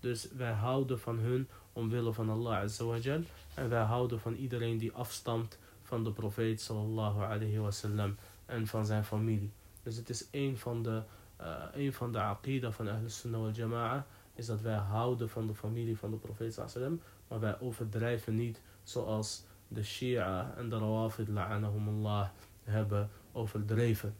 Dus 0.00 0.28
wij 0.36 0.52
houden 0.52 1.00
van 1.00 1.18
hun 1.18 1.48
omwille 1.72 2.12
van 2.12 2.30
Allah 2.30 2.56
azawajal. 2.56 3.20
En 3.54 3.68
wij 3.68 3.82
houden 3.82 4.20
van 4.20 4.34
iedereen 4.34 4.78
die 4.78 4.92
afstamt 4.92 5.58
van 5.82 6.04
de 6.04 6.12
profeet 6.12 6.60
sallallahu 6.60 7.22
alayhi 7.22 7.58
wasallam 7.58 8.16
en 8.46 8.66
van 8.66 8.86
zijn 8.86 9.04
familie. 9.04 9.52
Dus 9.82 9.96
het 9.96 10.10
is 10.10 10.28
een 10.30 10.56
van 10.56 10.82
de, 10.82 11.02
uh, 11.40 11.64
een 11.72 11.92
van 11.92 12.12
de 12.12 12.20
aqida 12.20 12.72
van 12.72 12.88
Ahl 12.88 13.06
Sunnah 13.08 13.40
wal 13.40 13.50
Jama'a. 13.50 14.06
Is 14.34 14.46
dat 14.46 14.60
wij 14.60 14.76
houden 14.76 15.28
van 15.28 15.46
de 15.46 15.54
familie 15.54 15.96
van 15.96 16.10
de 16.10 16.16
profeet 16.16 16.54
sallallahu. 16.54 17.00
Maar 17.32 17.40
wij 17.40 17.60
overdrijven 17.60 18.34
niet 18.34 18.60
zoals 18.82 19.44
de 19.68 19.82
Shia 19.82 20.54
en 20.56 20.68
de 20.68 20.78
Rawafid 20.78 21.28
la'anahumullah 21.28 22.28
hebben 22.64 23.10
overdreven. 23.32 24.14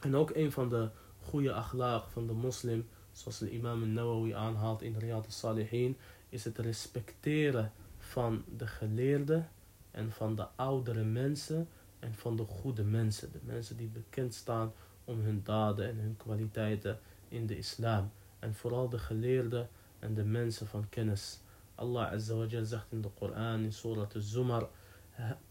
En 0.00 0.16
ook 0.16 0.30
een 0.34 0.52
van 0.52 0.68
de 0.68 0.88
goede 1.20 1.52
akhlaaq 1.52 2.12
van 2.12 2.26
de 2.26 2.32
moslim 2.32 2.88
zoals 3.12 3.38
de 3.38 3.50
imam 3.50 3.82
al-Nawawi 3.82 4.32
aanhaalt 4.32 4.82
in 4.82 4.96
Riyad 4.98 5.24
al-Salihin, 5.24 5.96
is 6.28 6.44
het 6.44 6.58
respecteren 6.58 7.72
van 7.98 8.44
de 8.56 8.66
geleerden 8.66 9.48
en 9.90 10.12
van 10.12 10.36
de 10.36 10.46
oudere 10.54 11.04
mensen 11.04 11.68
en 11.98 12.14
van 12.14 12.36
de 12.36 12.44
goede 12.44 12.84
mensen. 12.84 13.32
De 13.32 13.40
mensen 13.42 13.76
die 13.76 13.88
bekend 13.88 14.34
staan 14.34 14.72
om 15.04 15.20
hun 15.20 15.40
daden 15.44 15.88
en 15.88 15.96
hun 15.96 16.16
kwaliteiten 16.16 16.98
in 17.28 17.46
de 17.46 17.56
islam. 17.56 18.10
En 18.38 18.54
vooral 18.54 18.88
de 18.88 18.98
geleerden 18.98 19.68
en 19.98 20.14
de 20.14 20.24
mensen 20.24 20.66
van 20.66 20.88
kennis. 20.88 21.40
Allah 21.75 22.11
Azza 22.11 22.35
wa 22.35 22.45
Jal 22.45 22.65
zegt 22.65 22.91
in 22.91 23.01
de 23.01 23.09
Koran 23.09 23.63
in 23.63 23.71
Surah 23.71 24.07
al-Zumar 24.15 24.69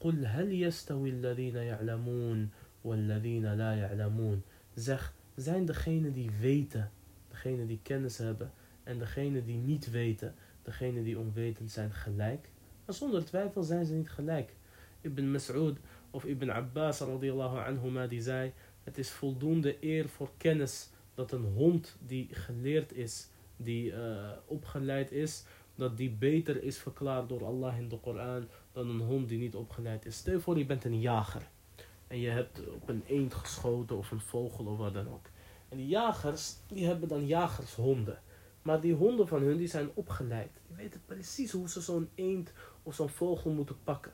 قل 0.00 0.26
هل 0.26 0.52
يستوي 0.52 1.10
الذين 1.10 1.56
يعلمون 1.56 2.50
والذين 2.84 3.54
لا 3.54 3.74
يعلمون 3.74 4.42
Zeg, 4.74 5.14
zijn 5.36 5.64
degenen 5.64 6.12
die 6.12 6.30
weten 6.40 6.90
degene 7.30 7.66
die 7.66 7.80
kennis 7.82 8.18
hebben 8.18 8.52
en 8.82 8.98
degene 8.98 9.44
die 9.44 9.56
niet 9.56 9.90
weten, 9.90 10.34
degene 10.62 11.02
die 11.02 11.18
onwetend 11.18 11.70
zijn, 11.70 11.92
gelijk? 11.92 12.48
Maar 12.84 12.94
zonder 12.94 13.24
twijfel 13.24 13.62
zijn 13.62 13.84
ze 13.84 13.92
niet 13.92 14.10
gelijk. 14.10 14.54
Ibn 15.00 15.30
Mas'ud 15.30 15.78
of 16.10 16.24
Ibn 16.24 16.50
Abbas 16.50 17.00
radiyallahu 17.00 17.58
anhuma 17.58 18.06
die 18.06 18.22
zei, 18.22 18.52
het 18.84 18.98
is 18.98 19.10
voldoende 19.10 19.76
eer 19.84 20.08
voor 20.08 20.30
kennis 20.36 20.90
dat 21.14 21.32
een 21.32 21.44
hond 21.44 21.96
die 22.06 22.28
geleerd 22.30 22.92
is, 22.92 23.28
die 23.56 23.92
uh, 23.92 24.30
opgeleid 24.46 25.12
is, 25.12 25.44
dat 25.75 25.97
die 25.97 26.11
beter 26.11 26.63
is 26.63 26.77
verklaard 26.77 27.29
door 27.29 27.45
Allah 27.45 27.77
in 27.77 27.89
de 27.89 27.99
Koran 27.99 28.47
dan 28.71 28.89
een 28.89 28.99
hond 28.99 29.29
die 29.29 29.39
niet 29.39 29.55
opgeleid 29.55 30.05
is. 30.05 30.17
Stel 30.17 30.39
voor 30.39 30.57
je 30.57 30.65
bent 30.65 30.83
een 30.83 30.99
jager 30.99 31.47
en 32.07 32.19
je 32.19 32.29
hebt 32.29 32.61
op 32.73 32.89
een 32.89 33.03
eend 33.07 33.33
geschoten 33.33 33.97
of 33.97 34.11
een 34.11 34.19
vogel 34.19 34.65
of 34.65 34.77
wat 34.77 34.93
dan 34.93 35.09
ook. 35.09 35.25
En 35.69 35.77
die 35.77 35.87
jagers, 35.87 36.55
die 36.67 36.85
hebben 36.85 37.07
dan 37.07 37.25
jagershonden. 37.25 38.19
Maar 38.61 38.81
die 38.81 38.93
honden 38.93 39.27
van 39.27 39.41
hun, 39.41 39.57
die 39.57 39.67
zijn 39.67 39.89
opgeleid. 39.93 40.51
Die 40.67 40.75
weten 40.75 41.01
precies 41.05 41.51
hoe 41.51 41.69
ze 41.69 41.81
zo'n 41.81 42.09
eend 42.15 42.53
of 42.83 42.95
zo'n 42.95 43.09
vogel 43.09 43.51
moeten 43.51 43.77
pakken. 43.83 44.13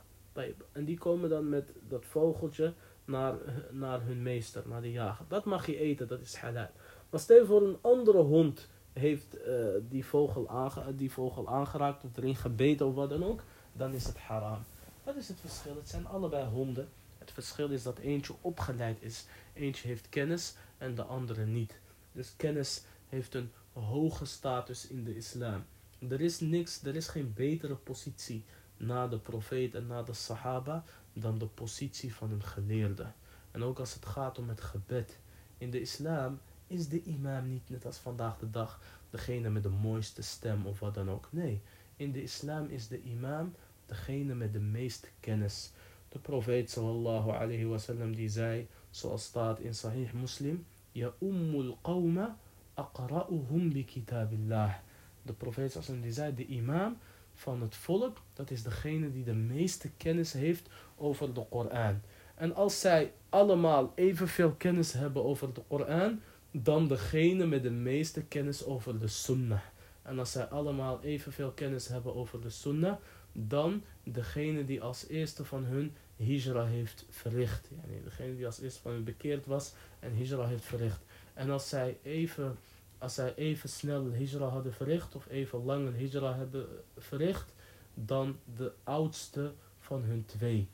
En 0.72 0.86
die 0.86 0.98
komen 0.98 1.30
dan 1.30 1.50
met 1.50 1.72
dat 1.88 2.06
vogeltje 2.06 2.74
naar, 3.06 3.36
naar 3.72 4.06
hun 4.06 4.22
meester, 4.22 4.64
naar 4.68 4.82
de 4.82 4.92
jager. 4.92 5.26
Dat 5.28 5.46
mag 5.46 5.66
je 5.66 5.78
eten, 5.78 6.08
dat 6.08 6.22
is 6.22 6.36
halal. 6.36 6.70
Maar 7.10 7.20
stel 7.20 7.46
voor 7.46 7.62
een 7.62 7.78
andere 7.82 8.22
hond 8.22 8.70
heeft 8.94 9.38
uh, 9.48 9.66
die, 9.90 10.06
vogel 10.06 10.50
aange 10.50 10.96
die 10.96 11.12
vogel 11.12 11.50
aangeraakt 11.50 12.04
of 12.04 12.18
erin 12.18 12.36
gebeten 12.36 12.88
of 12.88 12.96
wat 12.96 13.10
dan 13.10 13.24
ook. 13.24 13.44
Dan 13.74 13.94
is 13.94 14.06
het 14.06 14.18
haram. 14.18 14.60
Wat 15.04 15.16
is 15.16 15.28
het 15.28 15.40
verschil? 15.40 15.76
Het 15.76 15.90
zijn 15.90 16.08
allebei 16.08 16.46
honden. 16.46 16.90
Het 17.18 17.32
verschil 17.32 17.70
is 17.70 17.84
dat 17.84 17.98
eentje 17.98 18.34
opgeleid 18.42 18.98
is. 19.02 19.26
Eentje 19.54 19.88
heeft 19.88 20.10
kennis 20.10 20.56
en 20.78 20.96
de 20.96 21.04
andere 21.04 21.46
niet. 21.46 21.80
Dus 22.12 22.34
kennis 22.38 22.84
heeft 23.10 23.34
een 23.34 23.52
hoge 23.74 24.26
status 24.26 24.88
in 24.88 25.04
de 25.04 25.16
islam. 25.16 25.64
Er 26.10 26.22
is 26.22 26.40
niks, 26.40 26.84
er 26.84 26.96
is 26.96 27.08
geen 27.08 27.34
betere 27.34 27.76
positie 27.76 28.44
na 28.78 29.08
de 29.08 29.20
profeet 29.20 29.76
en 29.76 29.88
na 29.88 30.04
de 30.04 30.14
sahaba 30.14 30.84
dan 31.14 31.38
de 31.38 31.46
positie 31.46 32.14
van 32.16 32.32
een 32.32 32.44
geleerde. 32.44 33.12
En 33.52 33.64
ook 33.64 33.80
als 33.80 33.94
het 33.94 34.06
gaat 34.06 34.38
om 34.38 34.50
het 34.50 34.62
gebed. 34.62 35.20
In 35.58 35.72
de 35.72 35.82
islam 35.82 36.40
is 36.72 36.88
de 36.88 37.04
imam 37.04 37.50
niet 37.50 37.70
net 37.70 37.86
als 37.86 37.98
vandaag 37.98 38.38
de 38.38 38.52
dag 38.52 38.80
degene 39.10 39.50
met 39.50 39.64
de 39.64 39.70
mooiste 39.70 40.22
stem 40.22 40.66
of 40.66 40.80
wat 40.80 40.94
dan 40.94 41.10
ook. 41.10 41.28
Nee, 41.32 41.62
in 41.96 42.12
de 42.12 42.24
islam 42.24 42.68
is 42.70 42.88
de 42.88 43.02
imam 43.02 43.54
degene 43.86 44.34
met 44.34 44.54
de 44.54 44.60
meeste 44.60 45.08
kennis. 45.20 45.72
De 46.10 46.20
profeet 46.20 46.70
sallallahu 46.70 47.30
alayhi 47.30 48.16
die 48.16 48.30
zei, 48.30 48.68
zoals 48.90 49.24
staat 49.24 49.60
in 49.60 49.76
Sahih 49.76 50.12
Muslim, 50.14 50.66
Ja 50.92 51.14
ummul 51.20 51.78
qawma 51.82 52.38
aqra'uhum 52.74 53.72
bi 53.72 53.86
kitabillah. 53.86 54.74
De 55.22 55.34
profeet 55.34 55.72
sallallahu 55.72 56.02
die 56.02 56.14
zei, 56.14 56.36
de 56.36 56.46
imam 56.46 56.98
van 57.34 57.62
het 57.62 57.76
volk, 57.76 58.22
dat 58.34 58.52
is 58.52 58.64
degene 58.64 59.12
die 59.12 59.24
de 59.24 59.34
meeste 59.34 59.90
kennis 59.98 60.34
heeft 60.34 60.70
over 60.96 61.34
de 61.34 61.46
Koran. 61.50 62.02
En 62.36 62.56
als 62.56 62.80
zij 62.80 63.14
allemaal 63.30 63.92
evenveel 63.96 64.52
kennis 64.52 64.94
hebben 64.94 65.24
over 65.24 65.54
de 65.54 65.62
Koran, 65.68 66.22
dan 66.52 66.88
degene 66.88 67.46
met 67.46 67.64
de 67.64 67.70
meeste 67.70 68.24
kennis 68.24 68.66
over 68.66 69.00
de 69.00 69.08
sunnah. 69.08 69.62
En 70.02 70.20
als 70.20 70.32
zij 70.32 70.46
allemaal 70.46 71.02
evenveel 71.04 71.52
kennis 71.52 71.88
hebben 71.88 72.16
over 72.16 72.42
de 72.42 72.50
sunnah, 72.50 72.98
dan 73.32 73.84
degene 74.04 74.66
die 74.66 74.82
als 74.82 75.08
eerste 75.08 75.46
van 75.46 75.64
hun 75.64 75.94
hijra 76.16 76.66
heeft 76.66 77.06
verricht. 77.10 77.70
Degene 78.04 78.36
die 78.36 78.46
als 78.46 78.60
eerste 78.60 78.82
van 78.82 78.92
hun 78.92 79.04
bekeerd 79.04 79.46
was 79.46 79.74
en 80.00 80.16
hijra 80.16 80.48
heeft 80.48 80.66
verricht. 80.66 81.00
En 81.34 81.50
als 81.50 81.70
zij 81.70 81.98
even, 82.04 82.58
als 82.98 83.14
zij 83.14 83.36
even 83.36 83.70
snel 83.70 84.12
hijra 84.12 84.46
hadden 84.46 84.74
verricht 84.74 85.16
of 85.16 85.28
even 85.30 85.64
lang 85.64 85.88
een 85.88 85.96
hijra 85.96 86.36
hebben 86.36 86.68
verricht, 86.98 87.54
dan 87.94 88.40
de 88.56 88.74
oudste 88.84 89.54
van 89.80 90.02
hun 90.04 90.26
twee. 90.26 90.68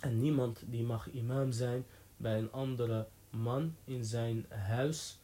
En 0.00 0.20
niemand 0.20 0.62
die 0.66 0.82
mag 0.82 1.10
imam 1.10 1.52
zijn 1.52 1.84
bij 2.16 2.38
een 2.38 2.52
andere 2.52 3.06
man 3.36 3.76
in 3.84 4.04
zijn 4.04 4.46
huis, 4.48 5.18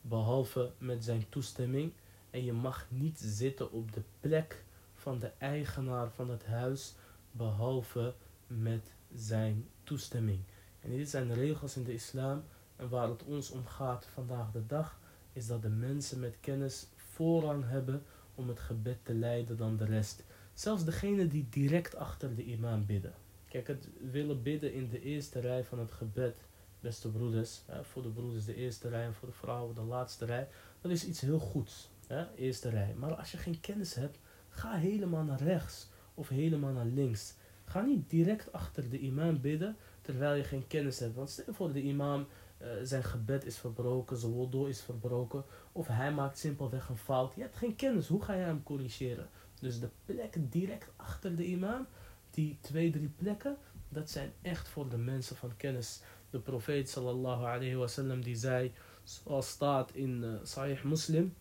behalve 0.00 0.72
met 0.78 1.04
zijn 1.04 1.28
toestemming. 1.28 1.92
En 2.30 2.44
je 2.44 2.52
mag 2.52 2.86
niet 2.90 3.18
zitten 3.18 3.72
op 3.72 3.92
de 3.92 4.02
plek 4.20 4.64
van 4.94 5.18
de 5.18 5.30
eigenaar 5.38 6.10
van 6.10 6.30
het 6.30 6.46
huis, 6.46 6.94
behalve 7.30 8.14
met 8.46 8.92
zijn 9.14 9.68
toestemming. 9.84 10.40
En 10.80 10.90
dit 10.90 11.10
zijn 11.10 11.34
regels 11.34 11.76
in 11.76 11.84
de 11.84 11.92
islam. 11.92 12.44
En 12.76 12.88
waar 12.88 13.08
het 13.08 13.24
ons 13.24 13.50
om 13.50 13.66
gaat 13.66 14.06
vandaag 14.06 14.50
de 14.50 14.66
dag, 14.66 14.98
is 15.32 15.46
dat 15.46 15.62
de 15.62 15.68
mensen 15.68 16.20
met 16.20 16.36
kennis 16.40 16.86
voorrang 16.94 17.68
hebben 17.68 18.02
om 18.34 18.48
het 18.48 18.60
gebed 18.60 19.04
te 19.04 19.14
leiden 19.14 19.56
dan 19.56 19.76
de 19.76 19.84
rest. 19.84 20.24
Zelfs 20.54 20.84
degene 20.84 21.28
die 21.28 21.46
direct 21.50 21.96
achter 21.96 22.34
de 22.34 22.44
imam 22.44 22.86
bidden. 22.86 23.14
Kijk, 23.48 23.66
het 23.66 23.88
willen 24.10 24.42
bidden 24.42 24.72
in 24.72 24.88
de 24.88 25.00
eerste 25.00 25.40
rij 25.40 25.64
van 25.64 25.78
het 25.78 25.92
gebed, 25.92 26.44
beste 26.80 27.08
broeders, 27.08 27.62
voor 27.82 28.02
de 28.02 28.08
broeders 28.08 28.44
de 28.44 28.54
eerste 28.54 28.88
rij 28.88 29.04
en 29.04 29.14
voor 29.14 29.28
de 29.28 29.34
vrouwen 29.34 29.74
de 29.74 29.82
laatste 29.82 30.24
rij, 30.24 30.48
dat 30.80 30.90
is 30.90 31.04
iets 31.04 31.20
heel 31.20 31.38
goeds, 31.38 31.90
hè, 32.06 32.34
eerste 32.34 32.68
rij. 32.68 32.94
Maar 32.98 33.14
als 33.14 33.30
je 33.30 33.38
geen 33.38 33.60
kennis 33.60 33.94
hebt, 33.94 34.18
ga 34.48 34.72
helemaal 34.72 35.24
naar 35.24 35.42
rechts 35.42 35.88
of 36.14 36.28
helemaal 36.28 36.72
naar 36.72 36.86
links. 36.86 37.34
Ga 37.64 37.80
niet 37.80 38.10
direct 38.10 38.52
achter 38.52 38.90
de 38.90 38.98
imam 38.98 39.40
bidden 39.40 39.76
terwijl 40.02 40.34
je 40.34 40.44
geen 40.44 40.66
kennis 40.66 40.98
hebt. 40.98 41.14
Want 41.14 41.30
stel 41.30 41.54
voor 41.54 41.72
de 41.72 41.82
imam, 41.82 42.26
uh, 42.62 42.68
zijn 42.82 43.04
gebed 43.04 43.44
is 43.44 43.58
verbroken, 43.58 44.16
zijn 44.16 44.34
wudu 44.34 44.68
is 44.68 44.80
verbroken, 44.80 45.44
of 45.72 45.86
hij 45.86 46.12
maakt 46.12 46.38
simpelweg 46.38 46.88
een 46.88 46.96
fout. 46.96 47.34
Je 47.34 47.40
hebt 47.40 47.56
geen 47.56 47.76
kennis, 47.76 48.06
hoe 48.06 48.22
ga 48.22 48.34
je 48.34 48.44
hem 48.44 48.62
corrigeren? 48.62 49.28
Dus 49.60 49.80
de 49.80 49.88
plekken 50.04 50.48
direct 50.48 50.88
achter 50.96 51.36
de 51.36 51.44
imam, 51.44 51.86
die 52.30 52.58
twee, 52.60 52.90
drie 52.90 53.08
plekken, 53.08 53.56
dat 53.88 54.10
zijn 54.10 54.32
echt 54.42 54.68
voor 54.68 54.88
de 54.88 54.98
mensen 54.98 55.36
van 55.36 55.56
kennis. 55.56 56.02
De 56.30 56.38
profeet 56.38 56.88
sallallahu 56.88 57.44
alayhi 57.44 57.76
wasallam 57.76 58.22
die 58.22 58.36
zei, 58.36 58.72
zoals 59.04 59.48
staat 59.48 59.90
in 59.94 60.22
uh, 60.22 60.32
Sahih 60.42 60.82
Muslim, 60.82 61.34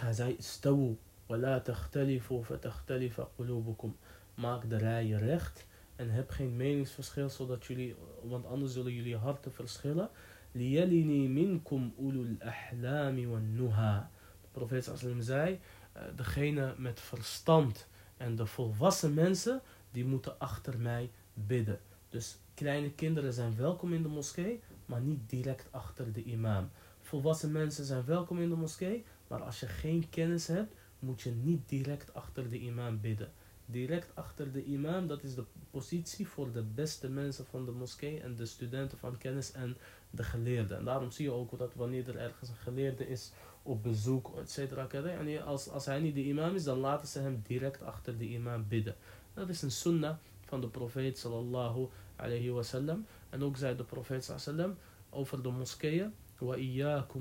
hij 0.00 0.12
zei, 0.12 0.36
stawu 0.38 0.96
wa 1.26 1.36
la 1.36 1.60
takhtalifu 1.60 2.42
fa 3.10 3.28
qulubukum. 3.36 3.96
Maak 4.34 4.70
de 4.70 4.76
rijen 4.76 5.18
recht 5.18 5.66
en 5.96 6.10
heb 6.10 6.30
geen 6.30 6.56
meningsverschil, 6.56 7.28
zodat 7.28 7.64
jullie, 7.64 7.96
want 8.22 8.46
anders 8.46 8.72
zullen 8.72 8.92
jullie 8.92 9.16
harten 9.16 9.52
verschillen. 9.52 10.08
Liyalini 10.52 11.28
minkum 11.28 11.94
ulul 11.98 12.36
ahlami 12.38 13.26
wa 13.26 13.38
nuha. 13.38 14.10
De 14.40 14.48
profeet 14.52 14.84
sallallahu 14.84 15.22
zei, 15.22 15.60
uh, 15.96 16.02
degene 16.16 16.74
met 16.78 17.00
verstand 17.00 17.86
en 18.16 18.36
de 18.36 18.46
volwassen 18.46 19.14
mensen, 19.14 19.62
die 19.90 20.04
moeten 20.04 20.38
achter 20.38 20.78
mij 20.78 21.10
bidden. 21.34 21.80
Dus 22.08 22.38
kleine 22.56 22.90
kinderen 22.90 23.32
zijn 23.32 23.56
welkom 23.56 23.92
in 23.92 24.02
de 24.02 24.08
moskee, 24.08 24.60
maar 24.86 25.00
niet 25.00 25.30
direct 25.30 25.68
achter 25.70 26.12
de 26.12 26.22
imam. 26.22 26.70
Volwassen 27.00 27.52
mensen 27.52 27.84
zijn 27.84 28.04
welkom 28.04 28.40
in 28.40 28.48
de 28.48 28.56
moskee, 28.56 29.04
maar 29.28 29.42
als 29.42 29.60
je 29.60 29.66
geen 29.66 30.08
kennis 30.10 30.46
hebt, 30.46 30.74
moet 30.98 31.20
je 31.20 31.30
niet 31.30 31.68
direct 31.68 32.14
achter 32.14 32.50
de 32.50 32.58
imam 32.58 33.00
bidden. 33.00 33.32
Direct 33.66 34.10
achter 34.14 34.52
de 34.52 34.64
imam, 34.64 35.06
dat 35.06 35.22
is 35.22 35.34
de 35.34 35.44
positie 35.70 36.28
voor 36.28 36.52
de 36.52 36.62
beste 36.62 37.08
mensen 37.08 37.46
van 37.46 37.64
de 37.64 37.70
moskee 37.70 38.20
en 38.20 38.34
de 38.34 38.46
studenten 38.46 38.98
van 38.98 39.18
kennis 39.18 39.52
en 39.52 39.76
de 40.10 40.22
geleerden. 40.22 40.78
En 40.78 40.84
daarom 40.84 41.10
zie 41.10 41.24
je 41.24 41.32
ook 41.32 41.58
dat 41.58 41.74
wanneer 41.74 42.08
er 42.08 42.16
ergens 42.16 42.48
een 42.48 42.56
geleerde 42.56 43.08
is 43.08 43.32
op 43.62 43.82
bezoek, 43.82 44.36
et 44.36 44.50
cetera. 44.50 44.88
En 44.88 45.44
als, 45.44 45.68
als 45.68 45.86
hij 45.86 46.00
niet 46.00 46.14
de 46.14 46.24
imam 46.24 46.54
is, 46.54 46.64
dan 46.64 46.78
laten 46.78 47.08
ze 47.08 47.18
hem 47.18 47.42
direct 47.46 47.82
achter 47.82 48.18
de 48.18 48.28
imam 48.28 48.64
bidden. 48.68 48.94
Dat 49.34 49.48
is 49.48 49.62
een 49.62 49.70
sunnah 49.70 50.16
van 50.44 50.60
de 50.60 50.68
profeet 50.68 51.18
sallallahu 51.18 51.88
alayhi 52.16 52.50
wasallam. 52.50 53.06
En 53.30 53.42
ook 53.42 53.56
zei 53.56 53.76
de 53.76 53.84
profeet 53.84 54.32
sallam 54.36 54.76
over 55.10 55.42
de 55.42 55.48
moskeeën. 55.50 56.14
Wa 56.38 56.56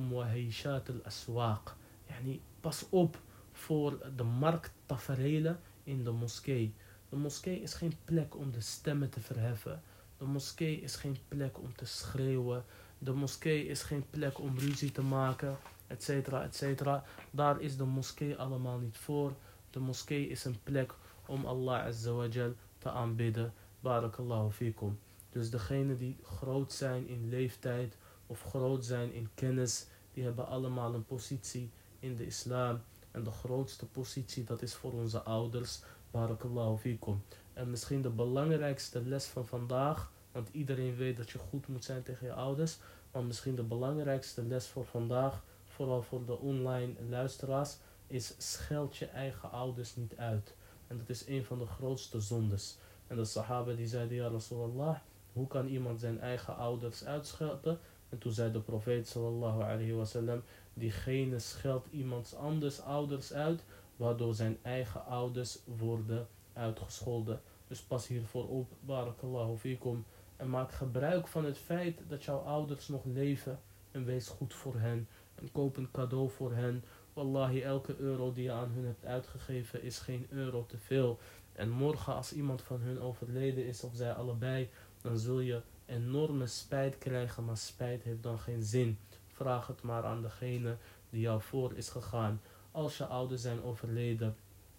wa 0.09 0.25
heishat 0.25 0.89
al-aswaq. 0.89 1.75
Yani, 2.07 2.41
pas 2.59 2.85
op 2.89 3.17
voor 3.51 4.11
de 4.15 4.23
markttaferelen 4.23 5.59
in 5.83 6.03
de 6.03 6.11
moskee. 6.11 6.73
De 7.09 7.15
moskee 7.15 7.61
is 7.61 7.73
geen 7.73 7.93
plek 8.05 8.35
om 8.35 8.51
de 8.51 8.61
stemmen 8.61 9.09
te 9.09 9.19
verheffen. 9.19 9.81
De 10.17 10.25
moskee 10.25 10.81
is 10.81 10.95
geen 10.95 11.17
plek 11.27 11.59
om 11.59 11.75
te 11.75 11.85
schreeuwen. 11.85 12.63
De 12.97 13.13
moskee 13.13 13.67
is 13.67 13.83
geen 13.83 14.05
plek 14.09 14.39
om 14.39 14.57
ruzie 14.57 14.91
te 14.91 15.01
maken, 15.01 15.57
etcetera, 15.87 16.43
etcetera. 16.43 17.03
Daar 17.31 17.61
is 17.61 17.77
de 17.77 17.83
moskee 17.83 18.35
allemaal 18.35 18.77
niet 18.77 18.97
voor. 18.97 19.33
De 19.69 19.79
moskee 19.79 20.27
is 20.27 20.45
een 20.45 20.59
plek 20.63 20.93
om 21.25 21.45
Allah 21.45 21.85
azawajal 21.85 22.53
te 22.77 22.89
aanbidden. 22.89 23.53
Barakallahu 23.85 24.51
fikum. 24.51 24.99
Dus 25.29 25.49
degenen 25.49 25.97
die 25.97 26.17
groot 26.23 26.73
zijn 26.73 27.07
in 27.07 27.29
leeftijd 27.29 27.97
of 28.27 28.41
groot 28.41 28.85
zijn 28.85 29.13
in 29.13 29.29
kennis, 29.33 29.85
die 30.13 30.23
hebben 30.23 30.47
allemaal 30.47 30.93
een 30.93 31.05
positie 31.05 31.71
in 31.99 32.15
de 32.15 32.25
islam. 32.25 32.81
En 33.11 33.23
de 33.23 33.31
grootste 33.31 33.85
positie, 33.85 34.43
dat 34.43 34.61
is 34.61 34.73
voor 34.73 34.91
onze 34.93 35.21
ouders. 35.21 35.81
Barakallahu 36.11 36.77
fikum. 36.77 37.23
En 37.53 37.69
misschien 37.69 38.01
de 38.01 38.09
belangrijkste 38.09 39.01
les 39.01 39.25
van 39.25 39.47
vandaag, 39.47 40.11
want 40.31 40.49
iedereen 40.51 40.95
weet 40.95 41.17
dat 41.17 41.29
je 41.29 41.37
goed 41.37 41.67
moet 41.67 41.83
zijn 41.83 42.03
tegen 42.03 42.27
je 42.27 42.33
ouders. 42.33 42.77
Maar 43.11 43.23
misschien 43.23 43.55
de 43.55 43.63
belangrijkste 43.63 44.43
les 44.43 44.67
voor 44.67 44.85
vandaag, 44.85 45.43
vooral 45.65 46.01
voor 46.01 46.25
de 46.25 46.39
online 46.39 46.93
luisteraars, 47.09 47.77
is 48.07 48.33
scheld 48.37 48.97
je 48.97 49.05
eigen 49.05 49.51
ouders 49.51 49.95
niet 49.95 50.15
uit. 50.17 50.55
En 50.87 50.97
dat 50.97 51.09
is 51.09 51.27
een 51.27 51.45
van 51.45 51.59
de 51.59 51.65
grootste 51.65 52.19
zondes. 52.19 52.77
En 53.07 53.15
de 53.15 53.25
sahaba 53.25 53.73
die 53.73 53.87
zeiden, 53.87 54.17
ja 54.17 54.27
Rasulallah, 54.27 54.97
hoe 55.33 55.47
kan 55.47 55.67
iemand 55.67 55.99
zijn 55.99 56.19
eigen 56.19 56.55
ouders 56.55 57.05
uitschelden? 57.05 57.79
En 58.09 58.17
toen 58.17 58.31
zei 58.31 58.51
de 58.51 58.59
profeet 58.59 59.07
sallallahu 59.07 59.61
alayhi 59.61 59.93
wasallam, 59.93 60.41
diegene 60.73 61.39
scheldt 61.39 61.87
iemands 61.91 62.35
anders 62.35 62.81
ouders 62.81 63.33
uit, 63.33 63.63
waardoor 63.95 64.33
zijn 64.33 64.57
eigen 64.61 65.05
ouders 65.05 65.59
worden 65.77 66.27
uitgescholden. 66.53 67.41
Dus 67.67 67.81
pas 67.81 68.07
hiervoor 68.07 68.47
op, 68.49 68.71
barakallahu 68.79 69.57
fikum. 69.57 70.05
En 70.35 70.49
maak 70.49 70.71
gebruik 70.71 71.27
van 71.27 71.45
het 71.45 71.57
feit 71.57 72.01
dat 72.07 72.23
jouw 72.23 72.37
ouders 72.39 72.87
nog 72.87 73.05
leven. 73.05 73.59
En 73.91 74.05
wees 74.05 74.27
goed 74.27 74.53
voor 74.53 74.75
hen. 74.75 75.07
En 75.35 75.51
koop 75.51 75.77
een 75.77 75.91
cadeau 75.91 76.29
voor 76.29 76.53
hen. 76.53 76.83
Wallahi, 77.13 77.61
elke 77.61 77.95
euro 77.97 78.33
die 78.33 78.43
je 78.43 78.51
aan 78.51 78.71
hun 78.73 78.85
hebt 78.85 79.05
uitgegeven 79.05 79.83
is 79.83 79.99
geen 79.99 80.27
euro 80.29 80.65
te 80.65 80.77
veel. 80.77 81.19
En 81.55 81.69
morgen 81.69 82.15
als 82.15 82.33
iemand 82.33 82.61
van 82.61 82.81
hun 82.81 82.99
overleden 82.99 83.65
is 83.65 83.83
of 83.83 83.95
zij 83.95 84.13
allebei, 84.13 84.69
dan 85.01 85.17
zul 85.17 85.39
je 85.39 85.61
enorme 85.85 86.47
spijt 86.47 86.97
krijgen. 86.97 87.45
Maar 87.45 87.57
spijt 87.57 88.03
heeft 88.03 88.23
dan 88.23 88.39
geen 88.39 88.63
zin. 88.63 88.97
Vraag 89.27 89.67
het 89.67 89.81
maar 89.81 90.03
aan 90.03 90.21
degene 90.21 90.77
die 91.09 91.21
jou 91.21 91.41
voor 91.41 91.73
is 91.73 91.89
gegaan. 91.89 92.41
Als 92.71 92.97
je 92.97 93.05
ouders 93.05 93.41
zijn 93.41 93.63
overleden, 93.63 94.35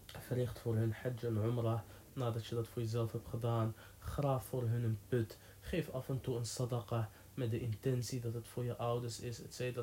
verricht 0.07 0.59
voor 0.59 0.77
hun 0.77 0.93
hajj 0.93 1.17
en 1.21 1.37
umrah. 1.37 1.81
Nadat 2.13 2.47
je 2.47 2.55
dat 2.55 2.69
voor 2.69 2.83
jezelf 2.83 3.13
hebt 3.13 3.29
gedaan, 3.29 3.75
graaf 3.99 4.45
voor 4.45 4.63
hun 4.63 4.85
een 4.85 4.99
put. 5.09 5.39
Geef 5.61 5.91
af 5.91 6.09
en 6.09 6.21
toe 6.21 6.37
een 6.37 6.47
sadaqah 6.47 7.05
met 7.35 7.51
de 7.51 7.61
intentie 7.61 8.21
dat 8.21 8.35
het 8.35 8.49
voor 8.49 8.65
je 8.65 8.77
ouders 8.77 9.21
is, 9.21 9.43
etc. 9.43 9.79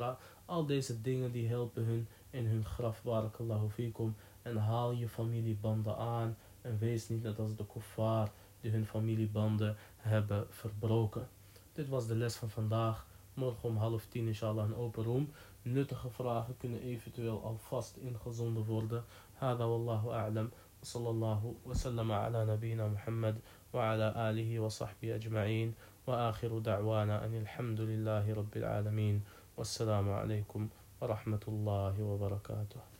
Al 0.45 0.65
deze 0.65 1.01
dingen 1.01 1.31
die 1.31 1.47
helpen 1.47 1.85
hun 1.85 2.07
in 2.29 2.45
hun 2.45 2.65
graf, 2.65 3.03
barakallahu 3.03 3.69
fikum. 3.69 4.15
En 4.41 4.57
haal 4.57 4.91
je 4.91 5.09
familiebanden 5.09 5.97
aan 5.97 6.37
en 6.62 6.78
wees 6.78 7.08
niet 7.08 7.22
net 7.22 7.38
als 7.38 7.56
de 7.56 7.66
kuffar 7.66 8.30
die 8.60 8.70
hun 8.70 8.86
familiebanden 8.86 9.76
hebben 9.96 10.46
verbroken. 10.50 11.28
Dit 11.72 11.88
was 11.88 12.06
de 12.06 12.14
les 12.14 12.36
van 12.36 12.50
vandaag. 12.50 13.06
Morgen 13.34 13.68
om 13.68 13.76
half 13.76 14.06
tien 14.06 14.26
inshallah 14.26 14.64
een 14.64 14.76
open 14.76 15.04
room. 15.04 15.30
Nuttige 15.62 16.10
vragen 16.10 16.56
kunnen 16.56 16.82
eventueel 16.82 17.42
alvast 17.44 17.96
ingezonden 17.96 18.64
worden. 18.64 19.04
هذا 19.38 19.64
والله 19.64 20.12
أعلم 20.14 20.50
وصلى 20.82 21.10
الله 21.10 21.54
وسلم 21.64 22.12
على 22.12 22.46
نبينا 22.46 22.88
محمد 22.88 23.38
وعلى 23.72 24.30
آله 24.30 24.60
وصحبه 24.60 25.14
أجمعين 25.14 25.74
وآخر 26.06 26.58
دعوانا 26.58 27.24
أن 27.24 27.34
الحمد 27.34 27.80
لله 27.80 28.34
رب 28.34 28.56
العالمين 28.56 29.22
والسلام 29.56 30.10
عليكم 30.10 30.68
ورحمة 31.00 31.44
الله 31.48 32.02
وبركاته 32.02 32.91